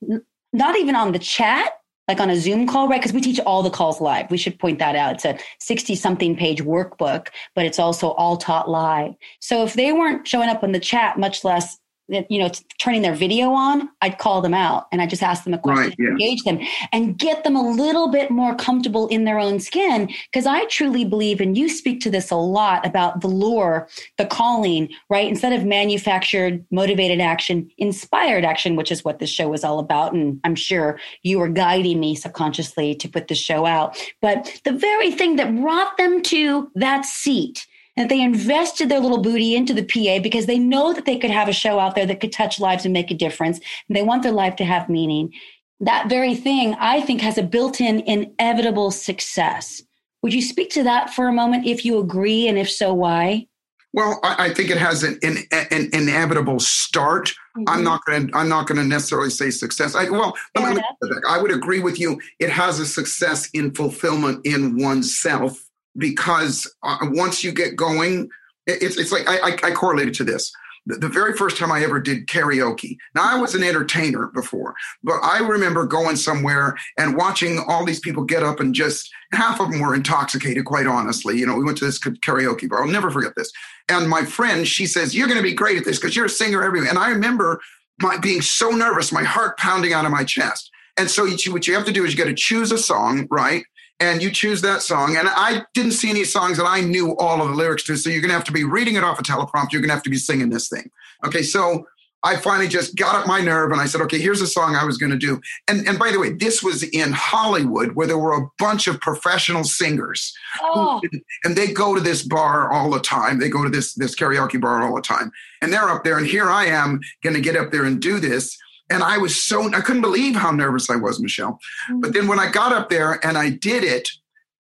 Not 0.52 0.78
even 0.78 0.96
on 0.96 1.14
the 1.14 1.20
chat, 1.20 1.72
like 2.10 2.20
on 2.20 2.30
a 2.30 2.36
Zoom 2.36 2.68
call, 2.68 2.90
right? 2.90 3.00
Because 3.00 3.14
we 3.14 3.22
teach 3.22 3.40
all 3.40 3.64
the 3.64 3.70
calls 3.70 4.02
live. 4.02 4.30
We 4.30 4.38
should 4.38 4.60
point 4.60 4.80
that 4.80 4.98
out. 4.98 5.16
It's 5.16 5.26
a 5.26 5.40
60 5.60 5.96
something 5.96 6.36
page 6.36 6.62
workbook, 6.62 7.28
but 7.56 7.66
it's 7.66 7.80
also 7.80 8.10
all 8.12 8.36
taught 8.36 8.70
live. 8.70 9.14
So 9.40 9.64
if 9.64 9.76
they 9.76 9.94
weren't 9.94 10.28
showing 10.28 10.50
up 10.50 10.62
in 10.62 10.74
the 10.74 10.80
chat, 10.80 11.18
much 11.18 11.46
less 11.46 11.78
you 12.08 12.38
know 12.38 12.50
turning 12.78 13.02
their 13.02 13.16
video 13.16 13.50
on 13.50 13.90
i'd 14.02 14.18
call 14.20 14.42
them 14.42 14.54
out 14.54 14.88
and 14.92 15.02
i 15.02 15.08
just 15.08 15.24
ask 15.24 15.44
them 15.44 15.54
a 15.54 15.58
question 15.58 15.90
right, 15.90 15.96
yeah. 15.98 16.10
engage 16.10 16.44
them 16.44 16.60
and 16.92 17.18
get 17.18 17.44
them 17.44 17.56
a 17.56 17.70
little 17.72 18.12
bit 18.12 18.30
more 18.30 18.56
comfortable 18.56 19.08
in 19.08 19.26
their 19.26 19.40
own 19.40 19.60
skin. 19.60 20.10
Because 20.32 20.46
i 20.46 20.66
truly 20.66 21.04
believe 21.04 21.42
and 21.42 21.58
you 21.58 21.68
speak 21.70 22.02
to 22.02 22.10
this 22.10 22.32
a 22.32 22.36
lot 22.36 22.86
about 22.86 23.22
the 23.22 23.28
lure 23.28 23.88
the 24.18 24.26
calling 24.26 24.90
right? 25.10 25.28
Instead 25.28 25.54
of 25.54 25.66
manufactured 25.66 26.64
motivated 26.72 27.20
action 27.20 27.70
inspired 27.78 28.46
action 28.46 28.76
which 28.76 28.92
is 28.92 29.04
what 29.04 29.20
this 29.20 29.30
show 29.30 29.52
is 29.54 29.64
all 29.64 29.80
about 29.80 30.14
and 30.14 30.40
i'm 30.44 30.56
sure 30.56 31.00
you 31.24 31.40
were 31.40 31.50
guiding 31.50 32.00
me 32.00 32.16
subconsciously 32.16 32.96
to 32.96 33.10
put 33.10 33.28
the 33.28 33.36
show 33.36 33.66
out. 33.66 33.98
But 34.22 34.62
the 34.64 34.72
very 34.72 35.12
thing 35.12 35.38
that 35.38 35.56
brought 35.56 35.98
them 35.98 36.22
to 36.24 36.72
that 36.76 37.06
seat 37.06 37.66
and 37.98 38.10
they 38.10 38.22
invested 38.22 38.90
their 38.90 39.00
little 39.00 39.22
booty 39.22 39.56
into 39.56 39.74
the 39.74 39.84
PA 39.84 40.22
because 40.22 40.46
they 40.46 40.60
know 40.60 40.94
that 40.94 41.06
they 41.06 41.18
could 41.18 41.32
have 41.32 41.48
a 41.48 41.54
show 41.54 41.80
out 41.80 41.96
there 41.96 42.06
that 42.06 42.20
could 42.20 42.34
touch 42.34 42.60
lives 42.60 42.86
and 42.86 42.94
make 42.94 43.12
a 43.12 43.16
difference. 43.16 43.60
And 43.88 43.96
they 43.96 44.04
want 44.04 44.24
their 44.24 44.32
life 44.32 44.56
to 44.58 44.66
have 44.66 44.90
meaning. 44.90 45.34
That 45.80 46.10
very 46.10 46.36
thing, 46.36 46.76
I 46.76 47.02
think, 47.02 47.22
has 47.22 47.38
a 47.38 47.44
built 47.44 47.80
in 47.80 48.02
inevitable 48.02 48.92
success. 48.92 49.82
Would 50.22 50.34
you 50.34 50.42
speak 50.42 50.70
to 50.72 50.84
that 50.84 51.14
for 51.14 51.28
a 51.28 51.34
moment 51.34 51.68
if 51.68 51.86
you 51.86 52.00
agree? 52.00 52.48
And 52.48 52.58
if 52.58 52.70
so, 52.70 52.94
why? 52.94 53.48
Well, 53.94 54.20
I, 54.24 54.48
I 54.48 54.54
think 54.54 54.72
it 54.72 54.78
has 54.78 55.04
an, 55.04 55.18
an, 55.24 55.38
an 55.52 55.90
inevitable 55.94 56.60
start. 56.60 57.28
Mm-hmm. 57.58 57.64
I'm 57.68 57.84
not 57.84 58.04
going 58.06 58.28
to. 58.28 58.38
I'm 58.38 58.50
not 58.50 58.68
going 58.68 58.78
to 58.78 58.84
necessarily 58.84 59.30
say 59.30 59.50
success. 59.52 59.96
I, 59.96 60.10
well, 60.10 60.36
me, 60.58 60.82
I 61.30 61.42
would 61.42 61.52
agree 61.52 61.80
with 61.80 61.98
you. 61.98 62.20
It 62.40 62.50
has 62.50 62.80
a 62.80 62.86
success 62.86 63.50
in 63.54 63.74
fulfillment 63.74 64.46
in 64.46 64.82
oneself 64.82 65.65
because 65.98 66.72
uh, 66.84 66.98
once 67.04 67.44
you 67.44 67.52
get 67.52 67.76
going, 67.76 68.30
it's, 68.68 68.98
it's 68.98 69.12
like 69.12 69.28
I, 69.28 69.38
I, 69.38 69.58
I 69.64 69.72
correlated 69.72 70.14
to 70.16 70.24
this. 70.24 70.52
The, 70.88 70.98
the 70.98 71.10
very 71.10 71.34
first 71.34 71.58
time 71.58 71.72
I 71.72 71.84
ever 71.84 72.00
did 72.00 72.28
karaoke. 72.28 72.98
Now, 73.16 73.24
I 73.24 73.40
was 73.40 73.56
an 73.56 73.64
entertainer 73.64 74.28
before, 74.28 74.76
but 75.04 75.16
I 75.24 75.40
remember 75.40 75.86
going 75.86 76.16
somewhere 76.16 76.78
and 76.98 77.16
watching 77.16 77.64
all 77.68 77.86
these 77.86 78.00
people 78.00 78.24
get 78.24 78.44
up 78.44 78.60
and 78.60 78.74
just 78.74 79.10
half 79.32 79.60
of 79.60 79.72
them 79.72 79.82
were 79.82 79.96
intoxicated, 79.96 80.66
quite 80.66 80.86
honestly. 80.86 81.38
You 81.38 81.48
know, 81.48 81.56
we 81.56 81.64
went 81.64 81.78
to 81.80 81.86
this 81.86 82.00
karaoke 82.00 82.70
bar. 82.70 82.84
I'll 82.84 82.92
never 82.92 83.10
forget 83.10 83.34
this. 83.36 83.52
And 83.90 84.10
my 84.10 84.26
friend, 84.26 84.68
she 84.68 84.86
says, 84.86 85.16
You're 85.16 85.28
going 85.28 85.40
to 85.40 85.44
be 85.44 85.54
great 85.54 85.78
at 85.78 85.86
this 85.86 85.98
because 85.98 86.16
you're 86.16 86.26
a 86.26 86.30
singer 86.30 86.64
everywhere. 86.64 86.90
And 86.90 87.00
I 87.00 87.10
remember 87.10 87.62
my 88.02 88.18
being 88.18 88.42
so 88.42 88.70
nervous, 88.70 89.12
my 89.12 89.24
heart 89.24 89.58
pounding 89.58 89.94
out 89.94 90.06
of 90.06 90.12
my 90.12 90.24
chest. 90.24 90.70
And 90.98 91.10
so 91.10 91.26
you, 91.26 91.52
what 91.52 91.68
you 91.68 91.74
have 91.76 91.86
to 91.86 91.92
do 91.92 92.06
is 92.06 92.12
you 92.12 92.18
got 92.18 92.30
to 92.30 92.36
choose 92.36 92.72
a 92.72 92.78
song, 92.78 93.28
right? 93.30 93.64
And 94.00 94.22
you 94.22 94.32
choose 94.32 94.62
that 94.62 94.82
song. 94.82 95.16
And 95.16 95.28
I 95.30 95.64
didn't 95.74 95.92
see 95.94 96.10
any 96.10 96.24
songs 96.24 96.58
that 96.58 96.66
I 96.66 96.82
knew 96.82 97.16
all 97.18 97.42
of 97.42 97.50
the 97.50 97.56
lyrics 97.56 97.84
to. 97.86 97.96
So 97.96 98.10
you're 98.10 98.22
going 98.22 98.30
to 98.30 98.36
have 98.36 98.44
to 98.46 98.52
be 98.52 98.64
reading 98.64 98.96
it 98.96 99.04
off 99.04 99.20
a 99.20 99.24
teleprompter. 99.24 99.74
You're 99.74 99.82
going 99.82 99.90
to 99.90 99.96
have 99.96 100.04
to 100.04 100.10
be 100.10 100.18
singing 100.18 100.50
this 100.50 100.68
thing. 100.68 100.90
Okay. 101.26 101.42
So 101.42 101.88
I 102.24 102.36
finally 102.38 102.68
just 102.68 102.96
got 102.96 103.16
up 103.16 103.28
my 103.28 103.40
nerve 103.40 103.72
and 103.72 103.80
I 103.80 103.86
said, 103.86 104.02
okay, 104.02 104.18
here's 104.18 104.42
a 104.42 104.48
song 104.48 104.76
I 104.76 104.84
was 104.84 104.98
going 104.98 105.12
to 105.12 105.18
do. 105.18 105.40
And, 105.68 105.88
and 105.88 106.00
by 106.00 106.12
the 106.12 106.20
way, 106.20 106.34
this 106.34 106.64
was 106.64 106.82
in 106.82 107.12
Hollywood 107.12 107.92
where 107.92 108.08
there 108.08 108.18
were 108.18 108.34
a 108.34 108.50
bunch 108.58 108.88
of 108.88 109.00
professional 109.00 109.64
singers. 109.64 110.34
Oh. 110.60 111.00
Who, 111.04 111.20
and 111.44 111.56
they 111.56 111.72
go 111.72 111.94
to 111.94 112.02
this 112.02 112.24
bar 112.24 112.72
all 112.74 112.90
the 112.90 113.00
time. 113.00 113.40
They 113.40 113.50
go 113.50 113.64
to 113.64 113.70
this, 113.70 113.94
this 113.94 114.16
karaoke 114.16 114.60
bar 114.60 114.82
all 114.82 114.96
the 114.96 115.02
time. 115.02 115.32
And 115.62 115.72
they're 115.72 115.88
up 115.88 116.04
there. 116.04 116.18
And 116.18 116.26
here 116.26 116.50
I 116.50 116.66
am 116.66 117.00
going 117.24 117.36
to 117.36 117.42
get 117.42 117.56
up 117.56 117.72
there 117.72 117.86
and 117.86 118.02
do 118.02 118.20
this. 118.20 118.58
And 118.90 119.04
I 119.04 119.18
was 119.18 119.42
so, 119.42 119.74
I 119.74 119.82
couldn't 119.82 120.02
believe 120.02 120.36
how 120.36 120.52
nervous 120.52 120.90
I 120.90 120.96
was, 120.96 121.20
Michelle. 121.20 121.60
But 122.00 122.14
then 122.14 122.28
when 122.28 122.40
I 122.40 122.52
got 122.52 122.72
up 122.72 122.90
there 122.90 123.26
and 123.26 123.38
I 123.38 123.50
did 123.50 123.84
it, 123.84 124.10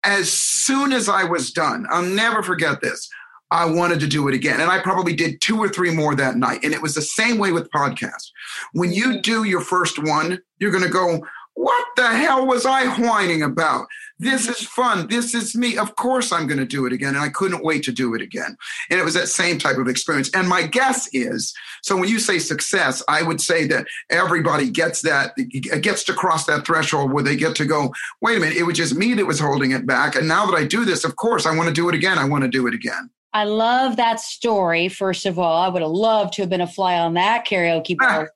as 0.02 0.30
soon 0.30 0.92
as 0.92 1.08
I 1.08 1.24
was 1.24 1.50
done, 1.50 1.86
I'll 1.90 2.02
never 2.02 2.42
forget 2.42 2.80
this. 2.80 3.08
I 3.50 3.66
wanted 3.66 4.00
to 4.00 4.06
do 4.06 4.26
it 4.28 4.34
again. 4.34 4.60
And 4.60 4.70
I 4.70 4.80
probably 4.80 5.14
did 5.14 5.40
two 5.40 5.58
or 5.58 5.68
three 5.68 5.94
more 5.94 6.14
that 6.14 6.36
night. 6.36 6.64
And 6.64 6.72
it 6.72 6.82
was 6.82 6.94
the 6.94 7.02
same 7.02 7.38
way 7.38 7.52
with 7.52 7.70
podcasts. 7.70 8.30
When 8.72 8.92
you 8.92 9.10
mm-hmm. 9.10 9.20
do 9.20 9.44
your 9.44 9.60
first 9.60 10.02
one, 10.02 10.40
you're 10.58 10.72
going 10.72 10.84
to 10.84 10.90
go, 10.90 11.20
what 11.54 11.86
the 11.96 12.08
hell 12.08 12.46
was 12.46 12.66
I 12.66 12.86
whining 13.00 13.42
about? 13.42 13.86
This 14.24 14.48
is 14.48 14.66
fun. 14.66 15.06
This 15.08 15.34
is 15.34 15.54
me. 15.54 15.76
Of 15.76 15.96
course, 15.96 16.32
I'm 16.32 16.46
going 16.46 16.58
to 16.58 16.64
do 16.64 16.86
it 16.86 16.94
again. 16.94 17.10
And 17.10 17.22
I 17.22 17.28
couldn't 17.28 17.62
wait 17.62 17.82
to 17.84 17.92
do 17.92 18.14
it 18.14 18.22
again. 18.22 18.56
And 18.88 18.98
it 18.98 19.04
was 19.04 19.12
that 19.12 19.28
same 19.28 19.58
type 19.58 19.76
of 19.76 19.86
experience. 19.86 20.30
And 20.30 20.48
my 20.48 20.66
guess 20.66 21.10
is 21.12 21.52
so 21.82 21.94
when 21.94 22.08
you 22.08 22.18
say 22.18 22.38
success, 22.38 23.02
I 23.06 23.22
would 23.22 23.38
say 23.38 23.66
that 23.66 23.86
everybody 24.08 24.70
gets 24.70 25.02
that, 25.02 25.36
gets 25.36 26.04
to 26.04 26.14
cross 26.14 26.46
that 26.46 26.66
threshold 26.66 27.12
where 27.12 27.22
they 27.22 27.36
get 27.36 27.54
to 27.56 27.66
go, 27.66 27.92
wait 28.22 28.38
a 28.38 28.40
minute, 28.40 28.56
it 28.56 28.62
was 28.62 28.78
just 28.78 28.94
me 28.94 29.12
that 29.12 29.26
was 29.26 29.38
holding 29.38 29.72
it 29.72 29.86
back. 29.86 30.16
And 30.16 30.26
now 30.26 30.46
that 30.46 30.56
I 30.56 30.64
do 30.64 30.86
this, 30.86 31.04
of 31.04 31.16
course, 31.16 31.44
I 31.44 31.54
want 31.54 31.68
to 31.68 31.74
do 31.74 31.90
it 31.90 31.94
again. 31.94 32.18
I 32.18 32.24
want 32.24 32.44
to 32.44 32.48
do 32.48 32.66
it 32.66 32.72
again. 32.72 33.10
I 33.34 33.44
love 33.44 33.96
that 33.96 34.20
story. 34.20 34.88
First 34.88 35.26
of 35.26 35.38
all, 35.38 35.60
I 35.60 35.68
would 35.68 35.82
have 35.82 35.90
loved 35.90 36.32
to 36.34 36.42
have 36.42 36.48
been 36.48 36.62
a 36.62 36.66
fly 36.66 36.98
on 36.98 37.12
that 37.14 37.46
karaoke 37.46 37.98
bar. 37.98 38.32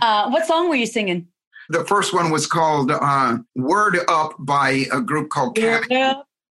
uh, 0.00 0.30
what 0.30 0.46
song 0.46 0.68
were 0.68 0.76
you 0.76 0.86
singing? 0.86 1.26
The 1.68 1.84
first 1.84 2.14
one 2.14 2.30
was 2.30 2.46
called 2.46 2.90
uh, 2.90 3.38
Word 3.54 3.98
Up 4.08 4.34
by 4.38 4.86
a 4.92 5.00
group 5.00 5.30
called 5.30 5.56
Cat. 5.56 5.84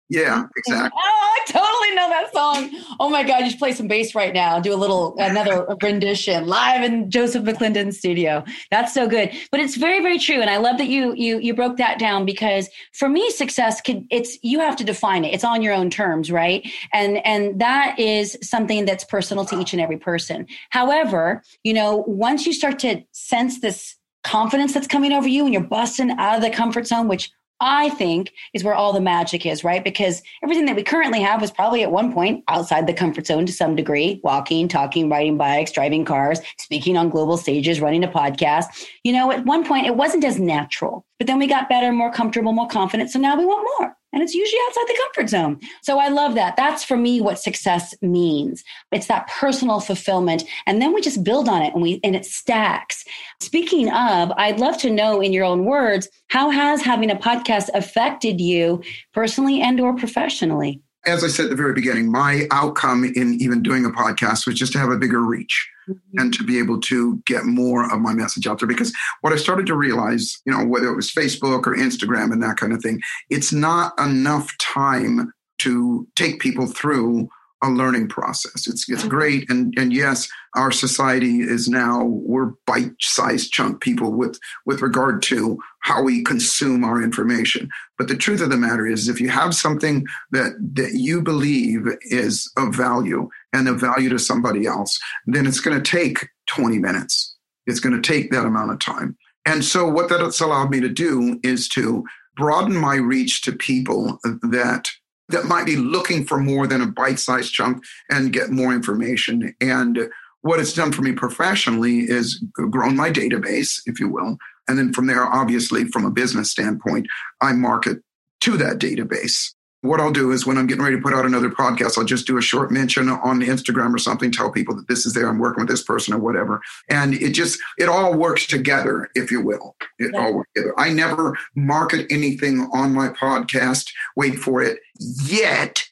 Yeah, 0.08 0.44
exactly. 0.56 0.92
Oh, 1.04 1.34
I 1.36 1.40
totally 1.48 1.96
know 1.96 2.10
that 2.10 2.32
song. 2.32 2.70
Oh 3.00 3.10
my 3.10 3.24
God, 3.24 3.40
you 3.40 3.50
should 3.50 3.58
play 3.58 3.72
some 3.72 3.88
bass 3.88 4.14
right 4.14 4.36
now. 4.36 4.60
Do 4.60 4.72
a 4.72 4.78
little, 4.78 5.16
another 5.18 5.66
rendition 5.82 6.46
live 6.46 6.84
in 6.84 7.10
Joseph 7.10 7.44
McClendon's 7.44 7.98
studio. 7.98 8.44
That's 8.70 8.94
so 8.94 9.08
good. 9.08 9.32
But 9.50 9.62
it's 9.62 9.76
very, 9.76 10.04
very 10.04 10.20
true. 10.20 10.42
And 10.42 10.50
I 10.50 10.58
love 10.58 10.78
that 10.78 10.90
you, 10.90 11.16
you, 11.16 11.40
you 11.40 11.56
broke 11.56 11.78
that 11.78 11.98
down 11.98 12.24
because 12.24 12.70
for 12.94 13.10
me, 13.10 13.32
success 13.32 13.82
can, 13.82 14.08
it's, 14.12 14.38
you 14.44 14.60
have 14.60 14.76
to 14.76 14.84
define 14.84 15.26
it. 15.26 15.34
It's 15.34 15.44
on 15.44 15.64
your 15.64 15.74
own 15.74 15.90
terms, 15.90 16.32
right? 16.32 16.70
And, 16.94 17.26
and 17.26 17.60
that 17.60 17.98
is 17.98 18.38
something 18.44 18.86
that's 18.86 19.06
personal 19.06 19.44
to 19.46 19.60
each 19.60 19.74
and 19.74 19.82
every 19.82 19.98
person. 19.98 20.46
However, 20.70 21.42
you 21.64 21.74
know, 21.74 22.04
once 22.06 22.46
you 22.46 22.54
start 22.54 22.78
to 22.80 23.02
sense 23.12 23.60
this 23.60 23.96
confidence 24.26 24.74
that's 24.74 24.88
coming 24.88 25.14
over 25.14 25.28
you 25.28 25.46
and 25.46 25.54
you're 25.54 25.64
busting 25.64 26.12
out 26.12 26.36
of 26.36 26.42
the 26.42 26.50
comfort 26.50 26.88
zone, 26.88 27.08
which 27.08 27.32
I 27.62 27.90
think 27.90 28.34
is 28.54 28.64
where 28.66 28.74
all 28.74 28.92
the 28.92 29.00
magic 29.00 29.46
is, 29.46 29.64
right? 29.64 29.84
Because 29.84 30.22
everything 30.44 30.66
that 30.66 30.76
we 30.76 30.84
currently 30.84 31.22
have 31.22 31.40
was 31.40 31.52
probably 31.52 31.84
at 31.84 31.92
one 31.92 32.12
point 32.12 32.44
outside 32.50 32.86
the 32.86 32.94
comfort 32.94 33.28
zone 33.28 33.46
to 33.46 33.54
some 33.54 33.78
degree 33.78 34.20
walking, 34.24 34.68
talking, 34.68 35.10
riding 35.10 35.38
bikes, 35.38 35.72
driving 35.72 36.04
cars, 36.04 36.42
speaking 36.58 36.98
on 36.98 37.10
global 37.10 37.38
stages, 37.38 37.80
running 37.80 38.04
a 38.04 38.10
podcast. 38.10 38.66
You 39.04 39.14
know, 39.14 39.32
at 39.32 39.46
one 39.46 39.66
point 39.66 39.88
it 39.88 39.96
wasn't 39.96 40.26
as 40.26 40.38
natural, 40.38 41.06
but 41.18 41.28
then 41.28 41.40
we 41.40 41.48
got 41.48 41.70
better, 41.70 41.94
more 41.94 42.12
comfortable, 42.12 42.52
more 42.52 42.68
confident. 42.68 43.12
So 43.12 43.20
now 43.20 43.38
we 43.38 43.46
want 43.46 43.70
more 43.80 43.96
and 44.16 44.24
it's 44.24 44.34
usually 44.34 44.62
outside 44.68 44.88
the 44.88 44.98
comfort 45.04 45.30
zone. 45.30 45.60
So 45.84 46.00
I 46.00 46.08
love 46.08 46.34
that. 46.36 46.56
That's 46.56 46.84
for 46.84 46.98
me 46.98 47.22
what 47.22 47.38
success 47.38 47.94
means. 48.02 48.64
It's 48.92 49.08
that 49.08 49.28
personal 49.28 49.82
fulfillment. 49.82 50.46
And 50.66 50.82
then 50.82 50.94
we 50.94 51.02
just 51.02 51.24
build 51.24 51.50
on 51.50 51.62
it 51.62 51.74
and 51.74 51.84
we 51.84 52.00
and 52.04 52.16
it 52.16 52.26
stacks. 52.26 53.04
Speaking 53.42 53.92
of, 53.92 54.32
I'd 54.38 54.60
love 54.60 54.78
to 54.80 54.90
know 54.90 55.22
in 55.22 55.34
your 55.34 55.44
own 55.44 55.66
words, 55.66 56.08
how 56.30 56.50
has 56.50 56.82
having 56.82 57.12
a 57.12 57.16
podcast 57.16 57.70
affected 57.74 58.40
you 58.40 58.82
personally 59.14 59.62
and 59.62 59.80
or 59.80 59.94
professionally? 59.96 60.82
As 61.06 61.24
I 61.24 61.28
said 61.28 61.46
at 61.46 61.50
the 61.50 61.56
very 61.56 61.74
beginning, 61.74 62.12
my 62.12 62.48
outcome 62.52 63.04
in 63.04 63.36
even 63.42 63.62
doing 63.62 63.86
a 63.86 63.90
podcast 63.90 64.48
was 64.48 64.56
just 64.56 64.72
to 64.74 64.80
have 64.80 64.90
a 64.90 64.98
bigger 64.98 65.22
reach 65.22 65.70
mm-hmm. 65.88 66.20
and 66.20 66.34
to 66.34 66.44
be 66.44 66.58
able 66.58 66.80
to 66.82 67.22
get 67.26 67.46
more 67.46 67.92
of 67.94 68.00
my 68.00 68.14
message 68.14 68.48
out 68.48 68.60
there. 68.60 68.68
Because 68.68 68.94
what 69.22 69.34
I 69.34 69.38
started 69.38 69.68
to 69.68 69.76
realize, 69.76 70.42
you 70.46 70.52
know, 70.52 70.66
whether 70.66 70.88
it 70.88 70.96
was 70.96 71.12
Facebook 71.12 71.68
or 71.68 71.76
Instagram 71.76 72.32
and 72.32 72.42
that 72.44 72.58
kind 72.58 72.74
of 72.74 72.82
thing, 72.82 73.02
it's 73.30 73.54
not 73.54 73.94
enough 74.00 74.52
time 74.60 75.32
to 75.60 76.08
take 76.16 76.40
people 76.40 76.68
through 76.68 77.30
a 77.64 77.70
learning 77.70 78.08
process. 78.08 78.68
It's 78.68 78.90
it's 78.90 79.02
mm-hmm. 79.02 79.10
great, 79.10 79.50
and 79.50 79.74
and 79.78 79.94
yes, 79.94 80.28
our 80.56 80.72
society 80.72 81.42
is 81.42 81.68
now 81.68 82.04
we're 82.04 82.52
bite-sized 82.68 83.52
chunk 83.52 83.82
people 83.82 84.12
with 84.12 84.40
with 84.66 84.82
regard 84.82 85.22
to 85.24 85.58
how 85.82 86.04
we 86.04 86.24
consume 86.24 86.84
our 86.84 87.02
information. 87.02 87.70
But 87.98 88.08
the 88.08 88.18
truth 88.18 88.42
of 88.42 88.50
the 88.50 88.58
matter 88.58 88.86
is, 88.86 89.08
if 89.08 89.22
you 89.22 89.30
have 89.30 89.56
something 89.56 90.06
that 90.32 90.54
that 90.74 90.94
you 90.94 91.22
believe 91.22 91.88
is 92.02 92.52
of 92.58 92.76
value 92.76 93.30
and 93.54 93.68
of 93.68 93.80
value 93.80 94.10
to 94.10 94.20
somebody 94.20 94.66
else, 94.66 95.00
then 95.26 95.48
it's 95.48 95.60
going 95.60 95.82
to 95.82 95.92
take 95.92 96.28
20 96.48 96.80
minutes. 96.80 97.36
It's 97.66 97.80
going 97.80 98.00
to 98.00 98.08
take 98.08 98.32
that 98.32 98.46
amount 98.46 98.72
of 98.72 98.80
time. 98.80 99.18
And 99.46 99.64
so, 99.64 99.88
what 99.88 100.10
that's 100.10 100.42
allowed 100.42 100.72
me 100.72 100.80
to 100.82 100.90
do 100.90 101.40
is 101.44 101.70
to 101.70 102.04
broaden 102.36 102.76
my 102.76 102.96
reach 102.96 103.42
to 103.44 103.52
people 103.52 104.20
that 104.42 104.90
that 105.30 105.46
might 105.46 105.66
be 105.66 105.76
looking 105.76 106.26
for 106.26 106.38
more 106.38 106.68
than 106.68 106.82
a 106.82 106.88
bite-sized 106.88 107.54
chunk 107.54 107.84
and 108.10 108.34
get 108.34 108.52
more 108.52 108.74
information. 108.74 109.56
And 109.60 110.10
what 110.42 110.60
it's 110.60 110.74
done 110.74 110.92
for 110.92 111.02
me 111.02 111.14
professionally 111.14 112.02
is 112.02 112.44
grown 112.54 112.96
my 112.96 113.10
database, 113.10 113.82
if 113.86 114.00
you 114.00 114.08
will. 114.08 114.38
And 114.68 114.78
then 114.78 114.94
from 114.94 115.08
there, 115.08 115.26
obviously, 115.26 115.86
from 115.86 116.06
a 116.06 116.12
business 116.12 116.52
standpoint, 116.52 117.08
I 117.42 117.54
market 117.54 118.00
to 118.42 118.58
that 118.58 118.78
database 118.78 119.54
what 119.86 120.00
I'll 120.00 120.12
do 120.12 120.32
is 120.32 120.46
when 120.46 120.58
I'm 120.58 120.68
getting 120.68 120.84
ready 120.84 120.96
to 120.96 121.02
put 121.02 121.14
out 121.14 121.26
another 121.26 121.50
podcast, 121.50 121.98
I'll 121.98 122.06
just 122.06 122.28
do 122.28 122.38
a 122.38 122.42
short 122.42 122.72
mention 122.72 123.10
on 123.10 123.42
Instagram 123.42 123.94
or 123.94 123.98
something, 123.98 124.32
tell 124.32 124.52
people 124.52 124.76
that 124.76 124.88
this 124.88 125.06
is 125.06 125.14
there, 125.14 125.28
I'm 125.28 125.40
working 125.40 125.62
with 125.62 125.70
this 125.70 125.84
person 125.84 126.14
or 126.14 126.20
whatever. 126.20 126.62
And 126.90 127.14
it 127.14 127.32
just, 127.32 127.60
it 127.78 127.90
all 127.90 128.14
works 128.14 128.48
together, 128.48 129.10
if 129.16 129.32
you 129.32 129.42
will. 129.42 129.76
It 130.00 130.12
yeah. 130.14 130.20
all 130.20 130.34
works 130.36 130.50
together. 130.56 130.74
I 130.80 130.90
never 130.92 131.38
market 131.56 132.08
anything 132.10 132.70
on 132.74 132.94
my 132.94 133.10
podcast, 133.10 133.90
wait 134.16 134.36
for 134.36 134.62
it 134.62 134.80
yet. 135.00 135.84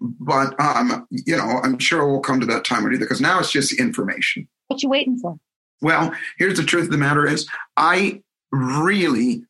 But, 0.00 0.58
um, 0.60 1.06
you 1.10 1.36
know, 1.36 1.60
I'm 1.62 1.78
sure 1.78 2.06
we'll 2.06 2.20
come 2.20 2.40
to 2.40 2.46
that 2.46 2.64
time 2.64 2.86
or 2.86 2.92
either 2.92 3.04
because 3.04 3.20
now 3.20 3.38
it's 3.40 3.52
just 3.52 3.78
information. 3.78 4.48
What 4.68 4.82
you 4.82 4.88
waiting 4.88 5.18
for? 5.18 5.38
Well, 5.82 6.14
here's 6.38 6.58
the 6.58 6.64
truth 6.64 6.84
of 6.84 6.90
the 6.90 6.98
matter 6.98 7.26
is 7.26 7.48
I 7.76 8.22
really 8.52 9.44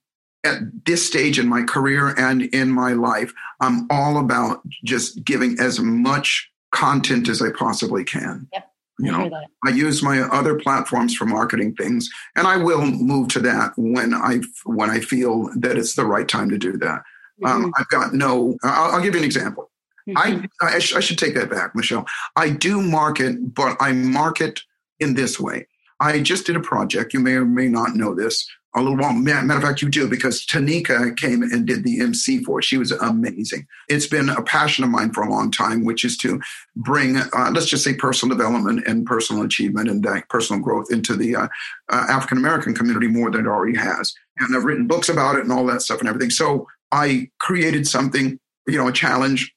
at 0.45 0.59
this 0.87 1.07
stage 1.07 1.39
in 1.39 1.49
my 1.49 1.63
career 1.63 2.15
and 2.19 2.43
in 2.43 2.71
my 2.71 2.93
life, 2.93 3.33
I'm 3.61 3.87
all 3.91 4.19
about 4.19 4.63
just 4.85 5.25
giving 5.25 5.59
as 5.61 5.81
much 5.81 6.51
content 6.73 7.29
as 7.29 7.43
I 7.43 7.51
possibly 7.51 8.05
can. 8.05 8.49
Yep. 8.53 8.67
You 8.99 9.13
know, 9.13 9.31
I 9.65 9.71
use 9.71 10.03
my 10.03 10.21
other 10.21 10.59
platforms 10.59 11.17
for 11.17 11.25
marketing 11.25 11.75
things, 11.75 12.11
and 12.37 12.47
I 12.47 12.59
will 12.59 12.85
move 12.85 13.29
to 13.29 13.41
that 13.41 13.73
when 13.77 14.13
I 14.13 14.41
when 14.65 14.91
I 14.91 15.01
feel 15.01 15.49
that 15.57 15.79
it's 15.79 15.95
the 15.95 16.05
right 16.05 16.29
time 16.29 16.51
to 16.51 16.59
do 16.59 16.77
that. 16.77 17.03
Um, 17.43 17.51
mm-hmm. 17.51 17.65
Um, 17.65 17.73
I've 17.79 17.89
got 17.89 18.13
no. 18.13 18.59
I'll, 18.63 18.97
I'll, 18.97 19.03
give 19.03 19.15
you 19.15 19.21
an 19.21 19.25
example. 19.25 19.71
Mm-hmm. 20.07 20.45
I, 20.61 20.75
I, 20.77 20.79
sh- 20.81 20.95
I 20.95 21.01
should 21.01 21.17
take 21.17 21.35
that 21.35 21.49
back, 21.49 21.75
Michelle. 21.75 22.07
I 22.37 22.51
do 22.51 22.83
market, 22.83 23.55
but 23.55 23.79
I 23.81 23.93
market 23.93 24.61
in 24.99 25.15
this 25.15 25.41
way. 25.41 25.67
I 25.99 26.21
just 26.21 26.47
did 26.47 26.57
a 26.57 26.61
project. 26.61 27.15
You 27.15 27.21
may 27.21 27.33
or 27.33 27.47
may 27.47 27.69
not 27.69 27.97
know 27.97 28.15
this 28.15 28.47
a 28.75 28.81
little 28.81 28.97
while. 28.97 29.13
Matter 29.13 29.53
of 29.53 29.63
fact, 29.63 29.83
you 29.83 29.89
do 29.89 30.09
because 30.09 30.47
Tanika 30.47 31.17
came 31.17 31.43
and 31.43 31.67
did 31.67 31.83
the 31.83 32.01
MC 32.01 32.43
for 32.45 32.61
it. 32.61 32.65
She 32.65 32.77
was 32.77 32.93
amazing. 32.93 33.67
It's 33.89 34.07
been 34.07 34.29
a 34.29 34.43
passion 34.43 34.85
of 34.85 34.91
mine 34.91 35.13
for 35.13 35.23
a 35.23 35.31
long 35.31 35.51
time, 35.51 35.85
which 35.85 36.05
is 36.05 36.17
to 36.19 36.41
bring, 36.77 37.17
uh, 37.17 37.51
let's 37.53 37.67
just 37.67 37.83
say, 37.83 37.95
personal 37.95 38.37
development 38.37 38.87
and 38.87 39.07
personal 39.07 39.43
achievement 39.43 39.89
and 39.89 40.07
uh, 40.07 40.21
personal 40.29 40.63
growth 40.63 40.87
into 40.91 41.17
the 41.17 41.37
uh, 41.37 41.49
uh 41.91 42.07
African 42.09 42.39
American 42.39 42.75
community 42.75 43.09
more 43.09 43.31
than 43.31 43.43
it 43.43 43.49
already 43.49 43.77
has. 43.77 44.15
And 44.39 44.57
I've 44.57 44.65
written 44.65 44.87
books 44.87 45.09
about 45.09 45.37
it 45.37 45.43
and 45.43 45.53
all 45.53 45.67
that 45.67 45.83
stuff 45.83 46.01
and 46.01 46.09
everything. 46.09 46.31
So 46.31 46.67
I 46.93 47.31
created 47.41 47.87
something, 47.87 48.39
you 48.67 48.79
know, 48.79 48.89
a 48.89 48.93
challenge, 48.93 49.53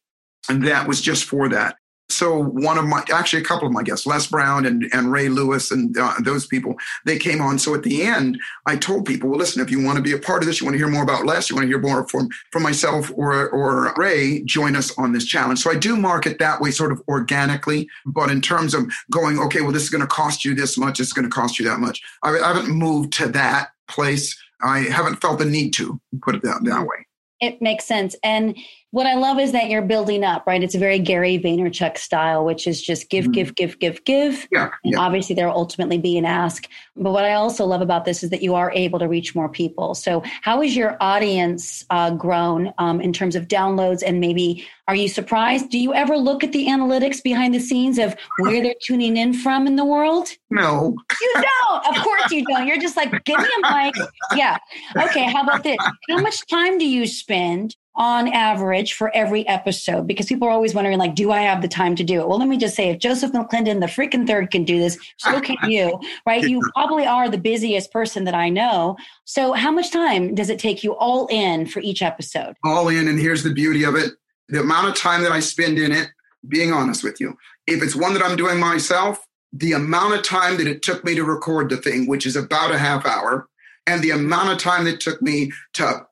and 0.50 0.66
that 0.68 0.88
was 0.88 1.02
just 1.02 1.26
for 1.26 1.50
that 1.50 1.78
so 2.14 2.38
one 2.38 2.78
of 2.78 2.86
my 2.86 3.04
actually 3.12 3.42
a 3.42 3.46
couple 3.46 3.68
of 3.68 3.74
my 3.74 3.84
guests 3.84 4.06
les 4.06 4.28
brown 4.28 4.66
and, 4.66 4.86
and 4.94 5.12
ray 5.12 5.30
lewis 5.30 5.72
and 5.72 5.98
uh, 5.98 6.14
those 6.22 6.46
people 6.46 6.76
they 7.06 7.18
came 7.18 7.42
on. 7.42 7.60
So 7.60 7.76
at 7.76 7.84
the 7.84 8.04
end 8.04 8.40
i 8.66 8.76
told 8.76 9.06
people 9.06 9.30
well 9.30 9.40
listen 9.40 9.62
if 9.62 9.72
you 9.72 9.84
want 9.84 9.98
to 9.98 10.04
be 10.04 10.14
a 10.14 10.20
part 10.20 10.42
of 10.42 10.48
this 10.48 10.60
you 10.60 10.66
want 10.66 10.76
to 10.76 10.80
hear 10.80 10.88
more 10.88 11.04
about 11.04 11.26
les 11.26 11.50
you 11.50 11.56
want 11.56 11.66
to 11.66 11.70
hear 11.70 11.80
more 11.80 12.08
from 12.08 12.30
from 12.52 12.64
myself 12.64 13.12
or 13.16 13.50
or 13.50 13.94
ray 13.98 14.44
join 14.44 14.76
us 14.76 14.98
on 14.98 15.14
this 15.14 15.26
challenge. 15.26 15.60
So 15.60 15.72
i 15.72 15.76
do 15.76 15.96
market 15.96 16.40
that 16.40 16.62
way 16.62 16.72
sort 16.72 16.92
of 16.92 17.02
organically 17.08 17.88
but 18.06 18.30
in 18.30 18.42
terms 18.42 18.74
of 18.74 18.92
going 19.12 19.40
okay 19.40 19.62
well 19.62 19.72
this 19.72 19.84
is 19.84 19.90
going 19.90 20.02
to 20.02 20.08
cost 20.08 20.46
you 20.46 20.56
this 20.56 20.78
much 20.78 21.00
it's 21.00 21.14
going 21.14 21.30
to 21.30 21.34
cost 21.34 21.60
you 21.60 21.66
that 21.66 21.80
much. 21.80 22.02
I, 22.24 22.40
I 22.40 22.54
haven't 22.54 22.70
moved 22.70 23.14
to 23.14 23.28
that 23.30 23.70
place. 23.88 24.38
I 24.62 24.80
haven't 24.80 25.22
felt 25.22 25.40
the 25.40 25.46
need 25.46 25.72
to 25.74 26.00
put 26.22 26.36
it 26.36 26.42
that, 26.44 26.64
that 26.64 26.82
way. 26.82 27.06
It 27.42 27.62
makes 27.62 27.86
sense. 27.86 28.16
And 28.24 28.58
what 28.94 29.08
I 29.08 29.16
love 29.16 29.40
is 29.40 29.54
that 29.54 29.72
you're 29.72 29.82
building 29.82 30.24
up, 30.24 30.46
right? 30.46 30.62
It's 30.62 30.76
a 30.76 30.78
very 30.78 31.00
Gary 31.00 31.40
Vaynerchuk 31.40 31.98
style, 31.98 32.46
which 32.46 32.68
is 32.68 32.80
just 32.80 33.10
give, 33.10 33.26
mm-hmm. 33.26 33.32
give, 33.32 33.56
give, 33.56 33.80
give, 33.80 34.06
give. 34.06 34.48
Yeah, 34.52 34.70
and 34.84 34.94
yeah. 34.94 35.00
obviously, 35.00 35.34
there 35.34 35.48
will 35.48 35.56
ultimately 35.56 35.98
be 35.98 36.16
an 36.16 36.26
ask. 36.26 36.70
But 36.96 37.12
what 37.12 37.26
I 37.26 37.34
also 37.34 37.66
love 37.66 37.82
about 37.82 38.06
this 38.06 38.22
is 38.22 38.30
that 38.30 38.44
you 38.44 38.54
are 38.54 38.72
able 38.74 39.00
to 39.00 39.08
reach 39.08 39.34
more 39.34 39.50
people. 39.50 39.96
So, 39.96 40.22
how 40.44 40.62
is 40.62 40.76
your 40.76 40.96
audience 41.02 41.84
uh, 41.90 42.12
grown 42.12 42.72
um, 42.78 43.02
in 43.02 43.14
terms 43.14 43.36
of 43.36 43.48
downloads? 43.48 44.04
And 44.06 44.20
maybe 44.20 44.64
are 44.88 44.96
you 44.96 45.08
surprised? 45.08 45.72
Do 45.72 45.80
you 45.80 45.96
ever 45.96 46.16
look 46.16 46.44
at 46.44 46.52
the 46.52 46.68
analytics 46.68 47.24
behind 47.24 47.56
the 47.56 47.60
scenes 47.60 47.98
of 47.98 48.16
where 48.38 48.62
they're 48.62 48.76
tuning 48.80 49.18
in 49.18 49.34
from 49.34 49.66
in 49.66 49.76
the 49.76 49.86
world? 49.86 50.30
No. 50.52 50.96
You 51.20 51.34
don't. 51.34 51.98
Of 51.98 52.04
course 52.04 52.30
you 52.30 52.46
don't. 52.46 52.68
You're 52.68 52.78
just 52.78 52.96
like, 52.96 53.24
give 53.26 53.40
me 53.40 53.48
a 53.64 53.74
mic. 53.74 53.96
Yeah. 54.36 54.58
Okay. 54.96 55.24
How 55.24 55.42
about 55.42 55.64
this? 55.64 55.78
How 56.10 56.20
much 56.20 56.46
time 56.46 56.78
do 56.78 56.86
you 56.86 57.08
spend 57.08 57.76
on 57.96 58.28
average 58.30 58.94
for 58.94 59.16
every 59.16 59.48
episode 59.48 60.08
because 60.08 60.26
people 60.26 60.48
are 60.48 60.52
always 60.52 60.74
wondering 60.74 60.98
like 60.98 61.14
do 61.14 61.32
i 61.32 61.42
have 61.42 61.62
the 61.62 61.68
time 61.68 61.96
to 61.96 62.04
do 62.04 62.20
it? 62.22 62.28
Well 62.28 62.40
let 62.40 62.48
me 62.48 62.58
just 62.58 62.76
say 62.76 62.90
if 62.90 63.00
joseph 63.00 63.32
mcclendon 63.32 63.80
the 63.80 63.86
freaking 63.86 64.26
third 64.26 64.52
can 64.52 64.64
do 64.64 64.80
this 64.80 64.98
so 65.18 65.40
can 65.40 65.58
you 65.70 66.00
right? 66.26 66.44
You 66.44 66.62
probably 66.74 67.06
are 67.06 67.30
the 67.30 67.38
busiest 67.38 67.92
person 67.92 68.24
that 68.24 68.34
i 68.34 68.50
know. 68.50 68.98
So 69.26 69.54
how 69.54 69.72
much 69.72 69.92
time 69.92 70.36
does 70.36 70.50
it 70.50 70.60
take 70.60 70.84
you 70.84 70.96
all 70.96 71.28
in 71.28 71.68
for 71.68 71.80
each 71.82 72.02
episode? 72.02 72.56
All 72.64 72.90
in 72.90 73.08
and 73.08 73.20
here's 73.20 73.44
the 73.44 73.54
beauty 73.54 73.84
of 73.84 73.96
it. 73.96 74.12
The 74.50 74.62
amount 74.62 74.88
of 74.88 74.96
time 74.96 75.24
that 75.24 75.32
i 75.32 75.40
spend 75.40 75.78
in 75.78 75.92
it 75.92 76.10
being 76.48 76.74
honest 76.74 77.04
with 77.04 77.20
you 77.22 77.38
if 77.68 77.82
it's 77.82 77.96
one 77.96 78.14
that 78.14 78.24
i'm 78.24 78.36
doing 78.36 78.60
myself 78.60 79.26
the 79.54 79.72
amount 79.72 80.14
of 80.14 80.24
time 80.24 80.58
that 80.58 80.68
it 80.68 80.82
took 80.82 81.04
me 81.04 81.16
to 81.16 81.24
record 81.24 81.70
the 81.70 81.78
thing 81.78 82.08
which 82.08 82.26
is 82.26 82.36
about 82.36 82.72
a 82.72 82.78
half 82.78 83.06
hour 83.06 83.48
and 83.88 84.02
the 84.02 84.12
amount 84.12 84.50
of 84.50 84.58
time 84.58 84.84
that 84.86 85.00
took 85.00 85.22
me 85.22 85.52
to 85.74 86.06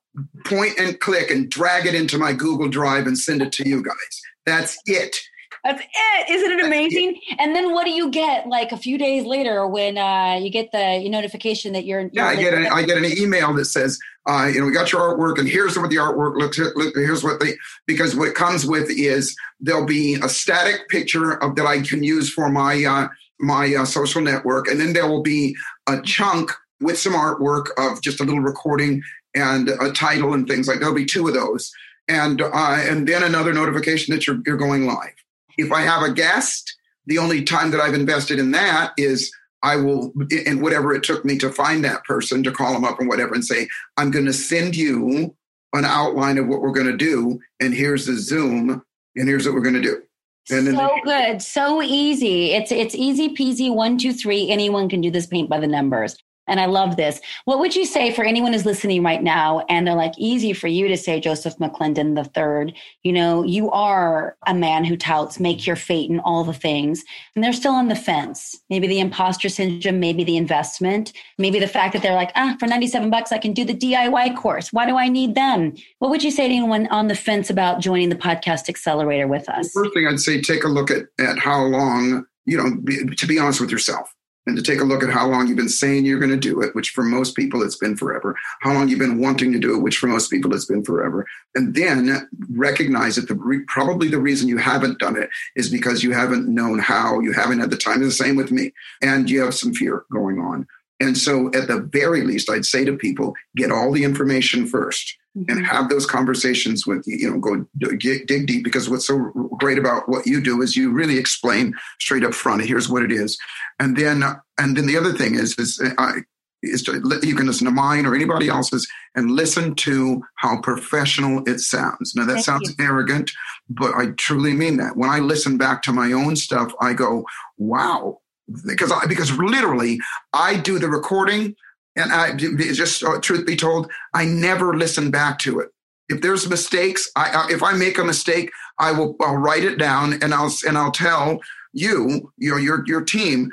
point 0.46 0.78
and 0.78 1.00
click 1.00 1.32
and 1.32 1.50
drag 1.50 1.86
it 1.86 1.96
into 1.96 2.18
my 2.18 2.34
Google 2.34 2.68
Drive 2.68 3.08
and 3.08 3.18
send 3.18 3.42
it 3.42 3.52
to 3.54 3.68
you 3.68 3.84
guys. 3.84 4.22
That's 4.46 4.78
it. 4.86 5.18
That's 5.64 5.82
it. 5.82 6.30
Isn't 6.30 6.60
it 6.60 6.66
amazing? 6.66 7.20
And 7.38 7.56
then 7.56 7.72
what 7.72 7.86
do 7.86 7.92
you 7.92 8.10
get 8.10 8.48
like 8.48 8.72
a 8.72 8.78
few 8.78 8.98
days 8.98 9.26
later 9.26 9.68
when 9.68 9.98
uh, 9.98 10.40
you 10.42 10.50
get 10.50 10.72
the 10.72 11.08
notification 11.08 11.74
that 11.74 11.86
you're? 11.86 12.10
Yeah, 12.12 12.26
I 12.26 12.36
get 12.36 12.54
an, 12.56 12.66
I 12.66 12.82
get 12.84 12.98
an 12.98 13.06
email 13.06 13.54
that 13.54 13.66
says, 13.66 14.00
uh, 14.28 14.50
you 14.52 14.60
know, 14.60 14.66
we 14.66 14.72
got 14.72 14.92
your 14.92 15.02
artwork, 15.02 15.38
and 15.38 15.48
here's 15.48 15.78
what 15.78 15.92
the 15.92 15.98
artwork 15.98 16.36
looks. 16.36 16.58
Look, 16.58 16.96
here's 16.96 17.24
what 17.24 17.40
they 17.40 17.54
because 17.86 18.16
what 18.16 18.28
it 18.28 18.36
comes 18.36 18.66
with 18.66 18.90
is 18.90 19.36
there'll 19.60 19.86
be 19.86 20.16
a 20.16 20.30
static 20.30 20.90
picture 20.90 21.34
of 21.44 21.56
that 21.56 21.68
I 21.68 21.82
can 21.82 22.04
use 22.04 22.32
for 22.32 22.50
my 22.50 22.84
uh, 22.84 23.08
my 23.40 23.76
uh, 23.76 23.86
social 23.86 24.22
network, 24.22 24.68
and 24.68 24.80
then 24.80 24.94
there 24.94 25.08
will 25.08 25.22
be 25.22 25.56
a 25.88 26.02
chunk 26.02 26.52
with 26.80 26.98
some 26.98 27.14
artwork 27.14 27.68
of 27.78 28.02
just 28.02 28.20
a 28.20 28.24
little 28.24 28.42
recording 28.42 29.04
and 29.36 29.70
a 29.70 29.92
title 29.92 30.34
and 30.34 30.48
things 30.48 30.68
like. 30.68 30.80
There'll 30.80 30.96
be 30.96 31.06
two 31.06 31.28
of 31.28 31.34
those 31.34 31.72
and 32.12 32.42
uh, 32.42 32.50
and 32.54 33.08
then 33.08 33.24
another 33.24 33.54
notification 33.54 34.14
that 34.14 34.28
you're 34.28 34.40
you're 34.46 34.58
going 34.58 34.86
live. 34.86 35.14
If 35.58 35.72
I 35.72 35.82
have 35.82 36.04
a 36.04 36.12
guest, 36.12 36.76
the 37.06 37.18
only 37.18 37.44
time 37.44 37.72
that 37.72 37.82
I've 37.82 37.94
invested 37.94 38.40
in 38.40 38.52
that 38.52 38.94
is 38.98 39.32
I 39.64 39.76
will, 39.76 40.12
and 40.46 40.62
whatever 40.62 40.94
it 40.94 41.04
took 41.04 41.24
me 41.24 41.38
to 41.38 41.52
find 41.52 41.86
that 41.86 42.04
person 42.04 42.44
to 42.44 42.52
call 42.52 42.74
them 42.74 42.84
up 42.84 43.00
and 43.00 43.08
whatever, 43.08 43.34
and 43.34 43.46
say 43.46 43.68
I'm 43.98 44.12
going 44.12 44.26
to 44.26 44.34
send 44.34 44.76
you 44.76 45.36
an 45.74 45.86
outline 45.86 46.38
of 46.38 46.48
what 46.48 46.62
we're 46.62 46.74
going 46.74 46.88
to 46.88 46.98
do, 46.98 47.40
and 47.60 47.74
here's 47.74 48.06
the 48.06 48.16
Zoom, 48.16 48.84
and 49.16 49.28
here's 49.28 49.46
what 49.46 49.54
we're 49.54 49.62
going 49.62 49.76
to 49.76 49.82
do. 49.82 50.02
And 50.50 50.66
so 50.68 50.72
they- 50.72 51.02
good, 51.04 51.42
so 51.42 51.82
easy. 51.82 52.52
It's 52.52 52.72
it's 52.72 52.96
easy 52.96 53.36
peasy. 53.36 53.74
One, 53.74 53.98
two, 53.98 54.14
three. 54.14 54.50
Anyone 54.50 54.90
can 54.90 55.00
do 55.00 55.12
this 55.12 55.28
paint 55.28 55.50
by 55.50 55.60
the 55.60 55.68
numbers. 55.68 56.18
And 56.52 56.60
I 56.60 56.66
love 56.66 56.98
this. 56.98 57.22
What 57.46 57.60
would 57.60 57.78
you 57.78 57.86
say 57.86 58.12
for 58.12 58.26
anyone 58.26 58.52
who's 58.52 58.66
listening 58.66 59.04
right 59.04 59.24
now 59.24 59.62
and 59.70 59.88
they're 59.88 59.96
like, 59.96 60.12
easy 60.18 60.52
for 60.52 60.68
you 60.68 60.90
to 60.90 60.98
say, 60.98 61.22
Joseph 61.22 61.58
McClendon 61.60 62.16
the 62.16 62.26
third, 62.26 62.74
you 63.04 63.14
know, 63.14 63.42
you 63.44 63.72
are 63.72 64.36
a 64.46 64.54
man 64.54 64.84
who 64.84 64.98
touts 64.98 65.40
make 65.40 65.66
your 65.66 65.78
fate 65.78 66.10
and 66.10 66.20
all 66.26 66.44
the 66.44 66.52
things. 66.52 67.06
And 67.36 67.44
they're 67.44 67.54
still 67.54 67.72
on 67.72 67.88
the 67.88 67.96
fence. 67.96 68.60
Maybe 68.70 68.86
the 68.86 69.00
imposter 69.00 69.48
syndrome, 69.48 70.02
maybe 70.02 70.26
the 70.26 70.36
investment, 70.36 71.14
maybe 71.38 71.58
the 71.58 71.68
fact 71.68 71.94
that 71.94 72.02
they're 72.02 72.16
like, 72.16 72.34
ah, 72.36 72.58
for 72.60 72.68
97 72.68 73.10
bucks, 73.10 73.32
I 73.32 73.38
can 73.38 73.54
do 73.54 73.64
the 73.64 73.74
DIY 73.74 74.36
course. 74.36 74.74
Why 74.74 74.86
do 74.86 74.98
I 74.98 75.08
need 75.08 75.36
them? 75.36 75.74
What 76.00 76.12
would 76.12 76.22
you 76.22 76.32
say 76.32 76.50
to 76.50 76.54
anyone 76.54 76.88
on 76.88 77.08
the 77.08 77.16
fence 77.16 77.50
about 77.50 77.80
joining 77.80 78.10
the 78.10 78.18
podcast 78.18 78.68
accelerator 78.68 79.30
with 79.30 79.48
us? 79.48 79.72
The 79.72 79.84
first 79.86 79.94
thing 79.94 80.06
I'd 80.06 80.20
say, 80.20 80.42
take 80.42 80.66
a 80.66 80.68
look 80.68 80.92
at, 80.92 81.04
at 81.18 81.40
how 81.40 81.64
long, 81.64 82.26
you 82.44 82.58
know, 82.58 82.76
be, 82.84 83.06
to 83.16 83.26
be 83.26 83.40
honest 83.40 83.62
with 83.62 83.72
yourself 83.72 84.14
and 84.48 84.58
to 84.58 84.64
take 84.64 84.82
a 84.82 84.86
look 84.86 85.04
at 85.04 85.10
how 85.10 85.28
long 85.28 85.48
you've 85.48 85.58
been 85.58 85.70
saying 85.70 86.06
you're 86.06 86.20
going 86.20 86.32
to 86.32 86.38
do 86.38 86.62
it, 86.62 86.74
which 86.74 86.90
for 86.90 87.04
most 87.04 87.36
people 87.36 87.62
it's 87.62 87.76
been 87.76 87.96
forever, 87.96 88.36
how 88.62 88.74
long 88.74 88.88
you've 88.88 89.00
been 89.00 89.20
wanting 89.20 89.52
to 89.52 89.60
do 89.60 89.76
it, 89.76 89.82
which 89.82 89.98
for 89.98 90.08
most 90.08 90.32
people 90.32 90.54
it's 90.54 90.66
been 90.66 90.84
forever, 90.84 91.26
and 91.56 91.76
then 91.76 92.28
recognize 92.52 93.16
that 93.16 93.28
the 93.28 93.36
re- 93.36 93.64
probably 93.68 94.08
the 94.08 94.20
reason 94.20 94.48
you 94.48 94.58
haven't 94.58 95.00
done 95.00 95.16
it 95.16 95.30
is 95.56 95.70
because 95.70 96.04
you 96.04 96.12
haven't 96.12 96.48
known 96.48 96.80
how, 96.80 97.20
you 97.20 97.32
haven't 97.32 97.60
had 97.60 97.70
the 97.70 97.78
time. 97.78 98.02
It's 98.02 98.18
the 98.18 98.24
same 98.24 98.36
with 98.36 98.52
me, 98.52 98.74
and 99.02 99.30
you 99.30 99.42
have 99.42 99.54
some 99.54 99.74
fear 99.74 100.06
going 100.12 100.40
on. 100.40 100.68
And 101.00 101.18
so, 101.18 101.48
at 101.48 101.68
the 101.68 101.80
very 101.92 102.22
least, 102.22 102.50
I'd 102.50 102.66
say 102.66 102.86
to 102.86 102.96
people, 102.96 103.34
get 103.56 103.72
all 103.72 103.92
the 103.92 104.04
information 104.04 104.68
1st 104.68 105.14
mm-hmm. 105.38 105.50
and 105.50 105.66
have 105.66 105.90
those 105.90 106.06
conversations 106.06 106.86
with 106.86 107.04
you. 107.06 107.18
You 107.18 107.32
know, 107.32 107.40
go 107.40 107.66
dig, 107.78 108.28
dig 108.28 108.48
deep 108.48 108.64
because 108.64 108.90
what's 108.90 109.08
so 109.08 109.32
great 109.60 109.78
about 109.78 110.08
what 110.08 110.26
you 110.26 110.42
do 110.42 110.62
is 110.62 110.76
you 110.76 110.92
really 110.92 111.18
explain 111.18 111.74
straight 112.00 112.24
up 112.24 112.34
front. 112.34 112.66
Here's 112.66 112.90
what 112.90 113.04
it 113.04 113.12
is, 113.12 113.38
and 113.80 113.98
then 113.98 114.24
and 114.58 114.78
then 114.78 114.88
the 114.88 114.98
other 114.98 115.14
thing 115.14 115.36
is 115.36 115.58
is 115.58 115.82
I, 115.98 116.20
is 116.64 116.84
to, 116.84 116.94
you 117.24 117.36
can 117.36 117.48
listen 117.48 117.66
to 117.66 117.72
mine 117.72 118.06
or 118.06 118.14
anybody 118.14 118.48
else's 118.48 118.88
and 119.16 119.32
listen 119.32 119.74
to 119.74 120.22
how 120.36 120.62
professional 120.62 121.44
it 121.48 121.60
sounds. 121.60 122.14
Now 122.16 122.26
that 122.26 122.34
Thank 122.34 122.46
sounds 122.46 122.76
you. 122.78 122.86
arrogant, 122.86 123.32
but 123.70 123.96
I 123.96 124.12
truly 124.18 124.54
mean 124.54 124.78
that. 124.78 124.96
When 124.96 125.10
I 125.10 125.20
listen 125.20 125.58
back 125.58 125.82
to 125.84 125.92
my 125.92 126.12
own 126.12 126.36
stuff, 126.36 126.72
I 126.80 126.94
go, 126.94 127.26
"Wow, 127.58 128.20
because 128.66 128.92
I, 128.92 129.06
because 129.06 129.32
literally 129.38 130.00
I 130.34 130.58
do 130.58 130.80
the 130.80 130.90
recording 130.90 131.56
and 132.02 132.12
I 132.12 132.34
just 132.36 133.04
uh, 133.04 133.20
truth 133.20 133.46
be 133.46 133.56
told, 133.56 133.92
I 134.14 134.26
never 134.26 134.76
listen 134.76 135.12
back 135.12 135.40
to 135.40 135.60
it. 135.60 135.70
If 136.10 136.22
there's 136.22 136.50
mistakes, 136.50 137.10
I, 137.16 137.48
if 137.50 137.64
I 137.64 137.74
make 137.74 137.98
a 137.98 138.04
mistake, 138.04 138.52
I 138.80 138.92
will 138.92 139.16
I'll 139.22 139.38
write 139.38 139.64
it 139.64 139.78
down 139.78 140.22
and 140.22 140.34
I'll 140.34 140.54
and 140.68 140.78
I'll 140.78 140.92
tell 140.92 141.40
you 141.74 142.32
your 142.38 142.60
your 142.60 142.84
your 142.86 143.02
team 143.02 143.50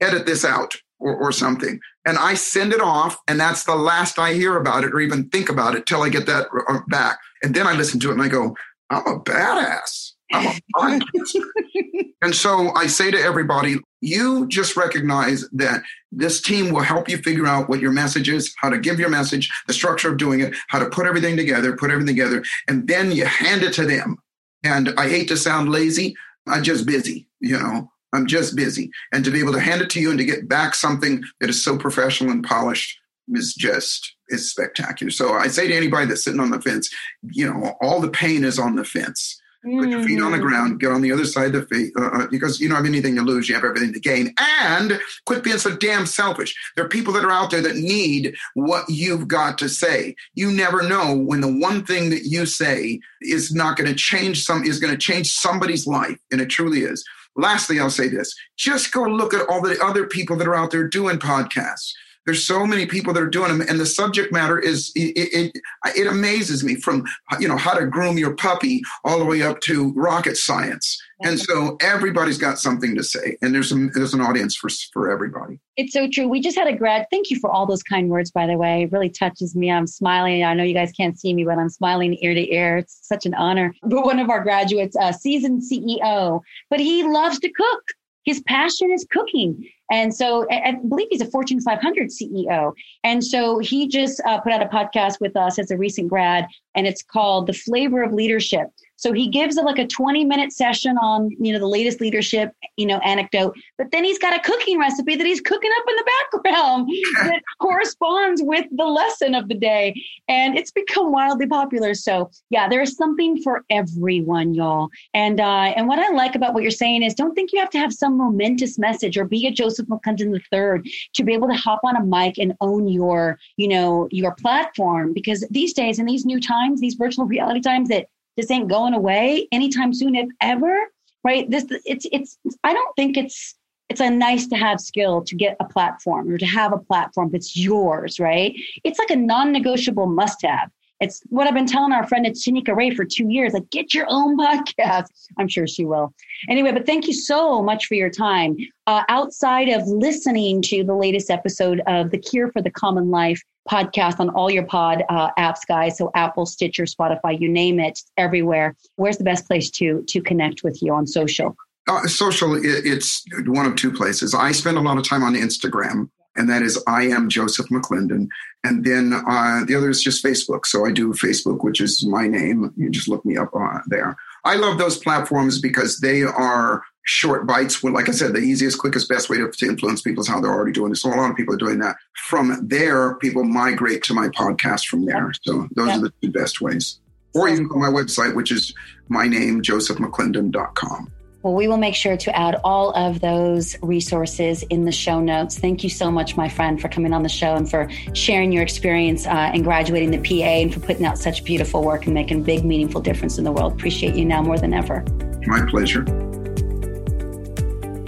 edit 0.00 0.26
this 0.26 0.44
out 0.44 0.76
or, 0.98 1.14
or 1.14 1.32
something. 1.32 1.80
And 2.04 2.18
I 2.18 2.34
send 2.34 2.72
it 2.72 2.80
off 2.80 3.16
and 3.28 3.40
that's 3.40 3.64
the 3.64 3.76
last 3.76 4.18
I 4.18 4.34
hear 4.34 4.56
about 4.56 4.84
it 4.84 4.92
or 4.92 5.00
even 5.00 5.28
think 5.30 5.48
about 5.48 5.74
it 5.74 5.86
till 5.86 6.02
I 6.02 6.08
get 6.08 6.26
that 6.26 6.48
uh, 6.68 6.80
back. 6.88 7.18
And 7.42 7.54
then 7.54 7.66
I 7.66 7.72
listen 7.74 8.00
to 8.00 8.10
it 8.10 8.14
and 8.14 8.22
I 8.22 8.28
go 8.28 8.56
I'm 8.90 9.06
a 9.06 9.20
badass. 9.20 10.12
And 12.22 12.36
so 12.36 12.70
I 12.76 12.86
say 12.86 13.10
to 13.10 13.18
everybody, 13.18 13.78
you 14.02 14.46
just 14.48 14.76
recognize 14.76 15.48
that 15.52 15.82
this 16.10 16.40
team 16.40 16.72
will 16.72 16.82
help 16.82 17.08
you 17.08 17.16
figure 17.18 17.46
out 17.46 17.68
what 17.68 17.80
your 17.80 17.92
message 17.92 18.28
is, 18.28 18.52
how 18.58 18.68
to 18.68 18.78
give 18.78 18.98
your 18.98 19.08
message, 19.08 19.50
the 19.66 19.72
structure 19.72 20.10
of 20.10 20.18
doing 20.18 20.40
it, 20.40 20.54
how 20.68 20.78
to 20.78 20.90
put 20.90 21.06
everything 21.06 21.36
together, 21.36 21.76
put 21.76 21.90
everything 21.90 22.16
together, 22.16 22.44
and 22.68 22.88
then 22.88 23.12
you 23.12 23.24
hand 23.24 23.62
it 23.62 23.72
to 23.74 23.86
them. 23.86 24.18
And 24.64 24.92
I 24.98 25.08
hate 25.08 25.28
to 25.28 25.36
sound 25.36 25.70
lazy, 25.70 26.14
I'm 26.46 26.62
just 26.62 26.84
busy, 26.84 27.28
you 27.40 27.58
know. 27.58 27.88
I'm 28.14 28.26
just 28.26 28.54
busy. 28.54 28.90
And 29.10 29.24
to 29.24 29.30
be 29.30 29.40
able 29.40 29.54
to 29.54 29.60
hand 29.60 29.80
it 29.80 29.88
to 29.90 30.00
you 30.00 30.10
and 30.10 30.18
to 30.18 30.24
get 30.26 30.46
back 30.46 30.74
something 30.74 31.24
that 31.40 31.48
is 31.48 31.64
so 31.64 31.78
professional 31.78 32.30
and 32.30 32.44
polished 32.44 32.98
is 33.28 33.54
just 33.54 34.16
is 34.28 34.50
spectacular. 34.50 35.10
So 35.10 35.32
I 35.32 35.48
say 35.48 35.68
to 35.68 35.74
anybody 35.74 36.06
that's 36.06 36.24
sitting 36.24 36.40
on 36.40 36.50
the 36.50 36.60
fence, 36.60 36.90
you 37.22 37.46
know, 37.46 37.74
all 37.80 38.00
the 38.00 38.10
pain 38.10 38.44
is 38.44 38.58
on 38.58 38.76
the 38.76 38.84
fence 38.84 39.40
Put 39.64 39.88
your 39.90 40.02
feet 40.02 40.20
on 40.20 40.32
the 40.32 40.38
mm. 40.38 40.42
ground, 40.42 40.80
get 40.80 40.90
on 40.90 41.02
the 41.02 41.12
other 41.12 41.24
side 41.24 41.54
of 41.54 41.68
the 41.68 41.74
feet, 41.74 41.92
uh, 41.96 42.06
uh, 42.06 42.26
because 42.26 42.58
you 42.58 42.68
don't 42.68 42.78
have 42.78 42.86
anything 42.86 43.14
to 43.14 43.22
lose, 43.22 43.48
you 43.48 43.54
have 43.54 43.62
everything 43.62 43.92
to 43.92 44.00
gain. 44.00 44.34
And 44.38 45.00
quit 45.24 45.44
being 45.44 45.58
so 45.58 45.76
damn 45.76 46.04
selfish. 46.04 46.54
There 46.74 46.84
are 46.84 46.88
people 46.88 47.12
that 47.12 47.24
are 47.24 47.30
out 47.30 47.52
there 47.52 47.60
that 47.60 47.76
need 47.76 48.34
what 48.54 48.88
you've 48.88 49.28
got 49.28 49.58
to 49.58 49.68
say. 49.68 50.16
You 50.34 50.50
never 50.50 50.82
know 50.82 51.16
when 51.16 51.42
the 51.42 51.52
one 51.52 51.84
thing 51.84 52.10
that 52.10 52.24
you 52.24 52.44
say 52.44 52.98
is 53.20 53.54
not 53.54 53.76
going 53.76 53.88
to 53.88 53.94
change 53.94 54.44
some, 54.44 54.64
is 54.64 54.80
going 54.80 54.92
to 54.92 54.98
change 54.98 55.30
somebody's 55.30 55.86
life, 55.86 56.18
and 56.32 56.40
it 56.40 56.50
truly 56.50 56.80
is. 56.80 57.04
Lastly, 57.36 57.78
I'll 57.78 57.88
say 57.88 58.08
this 58.08 58.34
just 58.56 58.92
go 58.92 59.02
look 59.04 59.32
at 59.32 59.48
all 59.48 59.62
the 59.62 59.80
other 59.82 60.06
people 60.06 60.36
that 60.36 60.48
are 60.48 60.56
out 60.56 60.70
there 60.72 60.88
doing 60.88 61.18
podcasts. 61.18 61.92
There's 62.24 62.44
so 62.44 62.66
many 62.66 62.86
people 62.86 63.12
that 63.14 63.22
are 63.22 63.28
doing 63.28 63.48
them, 63.56 63.66
and 63.68 63.80
the 63.80 63.86
subject 63.86 64.32
matter 64.32 64.58
is 64.58 64.92
it, 64.94 65.52
it, 65.54 65.62
it 65.96 66.06
amazes 66.06 66.62
me 66.62 66.76
from 66.76 67.04
you 67.40 67.48
know 67.48 67.56
how 67.56 67.74
to 67.74 67.86
groom 67.86 68.18
your 68.18 68.36
puppy 68.36 68.82
all 69.04 69.18
the 69.18 69.24
way 69.24 69.42
up 69.42 69.60
to 69.62 69.92
rocket 69.94 70.36
science. 70.36 71.00
And 71.24 71.38
so 71.38 71.76
everybody's 71.80 72.38
got 72.38 72.58
something 72.58 72.96
to 72.96 73.02
say, 73.02 73.36
and 73.42 73.54
there's 73.54 73.70
a, 73.70 73.88
there's 73.94 74.14
an 74.14 74.20
audience 74.20 74.56
for 74.56 74.68
for 74.92 75.10
everybody. 75.10 75.60
It's 75.76 75.92
so 75.92 76.08
true. 76.08 76.28
We 76.28 76.40
just 76.40 76.56
had 76.56 76.66
a 76.66 76.76
grad. 76.76 77.06
Thank 77.10 77.30
you 77.30 77.38
for 77.38 77.50
all 77.50 77.66
those 77.66 77.82
kind 77.82 78.08
words, 78.08 78.30
by 78.30 78.46
the 78.46 78.56
way. 78.56 78.82
It 78.82 78.92
really 78.92 79.10
touches 79.10 79.54
me. 79.54 79.70
I'm 79.70 79.86
smiling. 79.86 80.44
I 80.44 80.54
know 80.54 80.64
you 80.64 80.74
guys 80.74 80.92
can't 80.92 81.18
see 81.18 81.32
me, 81.34 81.44
but 81.44 81.58
I'm 81.58 81.68
smiling 81.68 82.18
ear 82.20 82.34
to 82.34 82.54
ear. 82.54 82.78
It's 82.78 82.98
such 83.02 83.26
an 83.26 83.34
honor. 83.34 83.74
But 83.82 84.04
one 84.04 84.18
of 84.18 84.30
our 84.30 84.42
graduates, 84.42 84.96
a 85.00 85.12
seasoned 85.12 85.62
CEO, 85.62 86.40
but 86.70 86.80
he 86.80 87.04
loves 87.04 87.38
to 87.40 87.48
cook. 87.48 87.82
His 88.24 88.40
passion 88.42 88.92
is 88.92 89.06
cooking. 89.10 89.68
And 89.92 90.14
so 90.14 90.46
I 90.50 90.72
believe 90.88 91.08
he's 91.10 91.20
a 91.20 91.26
Fortune 91.26 91.60
500 91.60 92.08
CEO. 92.08 92.72
And 93.04 93.22
so 93.22 93.58
he 93.58 93.86
just 93.86 94.22
uh, 94.26 94.40
put 94.40 94.50
out 94.50 94.62
a 94.62 94.66
podcast 94.66 95.20
with 95.20 95.36
us 95.36 95.58
as 95.58 95.70
a 95.70 95.76
recent 95.76 96.08
grad, 96.08 96.46
and 96.74 96.86
it's 96.86 97.02
called 97.02 97.46
The 97.46 97.52
Flavor 97.52 98.02
of 98.02 98.14
Leadership. 98.14 98.68
So 99.02 99.12
he 99.12 99.26
gives 99.26 99.56
a, 99.56 99.62
like 99.62 99.80
a 99.80 99.86
20 99.86 100.24
minute 100.24 100.52
session 100.52 100.96
on, 100.98 101.28
you 101.40 101.52
know, 101.52 101.58
the 101.58 101.66
latest 101.66 102.00
leadership, 102.00 102.52
you 102.76 102.86
know, 102.86 102.98
anecdote, 102.98 103.56
but 103.76 103.90
then 103.90 104.04
he's 104.04 104.18
got 104.18 104.32
a 104.32 104.38
cooking 104.38 104.78
recipe 104.78 105.16
that 105.16 105.26
he's 105.26 105.40
cooking 105.40 105.72
up 105.76 105.84
in 105.88 105.96
the 105.96 106.04
background 106.04 106.88
that 107.24 107.42
corresponds 107.60 108.40
with 108.44 108.64
the 108.70 108.84
lesson 108.84 109.34
of 109.34 109.48
the 109.48 109.56
day. 109.56 110.00
And 110.28 110.56
it's 110.56 110.70
become 110.70 111.10
wildly 111.10 111.48
popular. 111.48 111.94
So 111.94 112.30
yeah, 112.50 112.68
there's 112.68 112.96
something 112.96 113.42
for 113.42 113.64
everyone, 113.70 114.54
y'all. 114.54 114.88
And 115.14 115.40
uh, 115.40 115.72
and 115.74 115.88
what 115.88 115.98
I 115.98 116.10
like 116.10 116.36
about 116.36 116.54
what 116.54 116.62
you're 116.62 116.70
saying 116.70 117.02
is 117.02 117.12
don't 117.12 117.34
think 117.34 117.52
you 117.52 117.58
have 117.58 117.70
to 117.70 117.78
have 117.80 117.92
some 117.92 118.16
momentous 118.16 118.78
message 118.78 119.18
or 119.18 119.24
be 119.24 119.48
a 119.48 119.50
Joseph 119.50 119.88
McClendon 119.88 120.32
III 120.32 120.92
to 121.14 121.24
be 121.24 121.32
able 121.32 121.48
to 121.48 121.54
hop 121.54 121.80
on 121.82 121.96
a 121.96 122.04
mic 122.04 122.38
and 122.38 122.54
own 122.60 122.86
your, 122.86 123.40
you 123.56 123.66
know, 123.66 124.06
your 124.12 124.32
platform. 124.36 125.12
Because 125.12 125.44
these 125.50 125.72
days 125.72 125.98
in 125.98 126.06
these 126.06 126.24
new 126.24 126.40
times, 126.40 126.80
these 126.80 126.94
virtual 126.94 127.26
reality 127.26 127.60
times 127.60 127.88
that 127.88 128.06
this 128.36 128.50
ain't 128.50 128.68
going 128.68 128.94
away 128.94 129.48
anytime 129.52 129.92
soon, 129.92 130.14
if 130.14 130.28
ever. 130.40 130.86
Right? 131.24 131.48
This 131.50 131.66
it's 131.84 132.06
it's. 132.10 132.38
I 132.64 132.72
don't 132.72 132.94
think 132.96 133.16
it's 133.16 133.54
it's 133.88 134.00
a 134.00 134.10
nice 134.10 134.46
to 134.48 134.56
have 134.56 134.80
skill 134.80 135.22
to 135.22 135.34
get 135.36 135.56
a 135.60 135.64
platform 135.64 136.30
or 136.30 136.38
to 136.38 136.46
have 136.46 136.72
a 136.72 136.78
platform 136.78 137.30
that's 137.30 137.56
yours. 137.56 138.18
Right? 138.18 138.54
It's 138.84 138.98
like 138.98 139.10
a 139.10 139.16
non-negotiable 139.16 140.06
must-have. 140.06 140.70
It's 141.02 141.20
what 141.30 141.48
I've 141.48 141.54
been 141.54 141.66
telling 141.66 141.92
our 141.92 142.06
friend 142.06 142.24
it's 142.24 142.46
Shanika 142.46 142.76
Ray 142.76 142.94
for 142.94 143.04
two 143.04 143.28
years. 143.28 143.52
Like, 143.52 143.68
get 143.70 143.92
your 143.92 144.06
own 144.08 144.38
podcast. 144.38 145.06
I'm 145.36 145.48
sure 145.48 145.66
she 145.66 145.84
will. 145.84 146.14
Anyway, 146.48 146.70
but 146.70 146.86
thank 146.86 147.08
you 147.08 147.12
so 147.12 147.60
much 147.60 147.86
for 147.86 147.94
your 147.94 148.08
time. 148.08 148.56
Uh, 148.86 149.02
outside 149.08 149.68
of 149.68 149.82
listening 149.86 150.62
to 150.62 150.84
the 150.84 150.94
latest 150.94 151.28
episode 151.28 151.82
of 151.88 152.10
the 152.12 152.18
Cure 152.18 152.52
for 152.52 152.62
the 152.62 152.70
Common 152.70 153.10
Life 153.10 153.42
podcast 153.68 154.20
on 154.20 154.30
all 154.30 154.48
your 154.50 154.64
pod 154.64 155.02
uh, 155.08 155.30
apps, 155.38 155.60
guys. 155.66 155.98
So 155.98 156.12
Apple, 156.14 156.46
Stitcher, 156.46 156.84
Spotify, 156.84 157.38
you 157.38 157.48
name 157.48 157.80
it, 157.80 157.98
everywhere. 158.16 158.76
Where's 158.96 159.18
the 159.18 159.24
best 159.24 159.46
place 159.46 159.70
to 159.72 160.04
to 160.08 160.20
connect 160.20 160.62
with 160.62 160.80
you 160.82 160.94
on 160.94 161.06
social? 161.06 161.56
Uh, 161.88 162.06
social, 162.06 162.54
it's 162.62 163.24
one 163.46 163.66
of 163.66 163.74
two 163.74 163.92
places. 163.92 164.34
I 164.34 164.52
spend 164.52 164.76
a 164.76 164.80
lot 164.80 164.98
of 164.98 165.08
time 165.08 165.24
on 165.24 165.34
Instagram, 165.34 166.08
and 166.36 166.48
that 166.48 166.62
is 166.62 166.82
I 166.86 167.04
am 167.04 167.28
Joseph 167.28 167.68
McClendon. 167.68 168.28
And 168.64 168.84
then 168.84 169.12
uh, 169.12 169.64
the 169.66 169.74
other 169.74 169.90
is 169.90 170.02
just 170.02 170.24
Facebook. 170.24 170.66
So 170.66 170.86
I 170.86 170.92
do 170.92 171.12
Facebook, 171.12 171.62
which 171.64 171.80
is 171.80 172.04
my 172.06 172.26
name. 172.26 172.72
You 172.76 172.90
just 172.90 173.08
look 173.08 173.24
me 173.24 173.36
up 173.36 173.50
uh, 173.54 173.80
there. 173.86 174.16
I 174.44 174.56
love 174.56 174.78
those 174.78 174.98
platforms 174.98 175.60
because 175.60 176.00
they 176.00 176.22
are 176.22 176.82
short 177.04 177.46
bites. 177.46 177.82
Well, 177.82 177.92
like 177.92 178.08
I 178.08 178.12
said, 178.12 178.32
the 178.32 178.38
easiest, 178.38 178.78
quickest, 178.78 179.08
best 179.08 179.28
way 179.28 179.38
to, 179.38 179.50
to 179.50 179.66
influence 179.66 180.02
people 180.02 180.22
is 180.22 180.28
how 180.28 180.40
they're 180.40 180.52
already 180.52 180.72
doing 180.72 180.92
it. 180.92 180.96
So 180.96 181.12
a 181.12 181.14
lot 181.14 181.30
of 181.30 181.36
people 181.36 181.54
are 181.54 181.58
doing 181.58 181.78
that. 181.80 181.96
From 182.28 182.66
there, 182.68 183.16
people 183.16 183.44
migrate 183.44 184.02
to 184.04 184.14
my 184.14 184.28
podcast 184.28 184.86
from 184.86 185.04
there. 185.04 185.32
So 185.42 185.68
those 185.74 185.90
are 185.90 186.00
the 186.00 186.12
two 186.22 186.30
best 186.30 186.60
ways. 186.60 187.00
Or 187.34 187.48
you 187.48 187.56
can 187.56 187.68
go 187.68 187.74
to 187.74 187.80
my 187.80 187.88
website, 187.88 188.34
which 188.34 188.52
is 188.52 188.74
my 189.08 189.26
name, 189.26 189.62
josephmcclendon.com. 189.62 191.12
Well, 191.42 191.54
we 191.54 191.66
will 191.66 191.76
make 191.76 191.96
sure 191.96 192.16
to 192.16 192.36
add 192.36 192.60
all 192.62 192.92
of 192.92 193.20
those 193.20 193.76
resources 193.82 194.62
in 194.64 194.84
the 194.84 194.92
show 194.92 195.20
notes. 195.20 195.58
Thank 195.58 195.82
you 195.82 195.90
so 195.90 196.10
much, 196.10 196.36
my 196.36 196.48
friend, 196.48 196.80
for 196.80 196.88
coming 196.88 197.12
on 197.12 197.24
the 197.24 197.28
show 197.28 197.54
and 197.54 197.68
for 197.68 197.90
sharing 198.14 198.52
your 198.52 198.62
experience 198.62 199.26
uh, 199.26 199.50
and 199.52 199.64
graduating 199.64 200.12
the 200.12 200.18
PA 200.18 200.44
and 200.44 200.72
for 200.72 200.80
putting 200.80 201.04
out 201.04 201.18
such 201.18 201.42
beautiful 201.42 201.82
work 201.82 202.04
and 202.04 202.14
making 202.14 202.40
a 202.40 202.44
big, 202.44 202.64
meaningful 202.64 203.00
difference 203.00 203.38
in 203.38 203.44
the 203.44 203.52
world. 203.52 203.72
Appreciate 203.72 204.14
you 204.14 204.24
now 204.24 204.40
more 204.40 204.58
than 204.58 204.72
ever. 204.72 205.04
My 205.46 205.66
pleasure. 205.68 206.04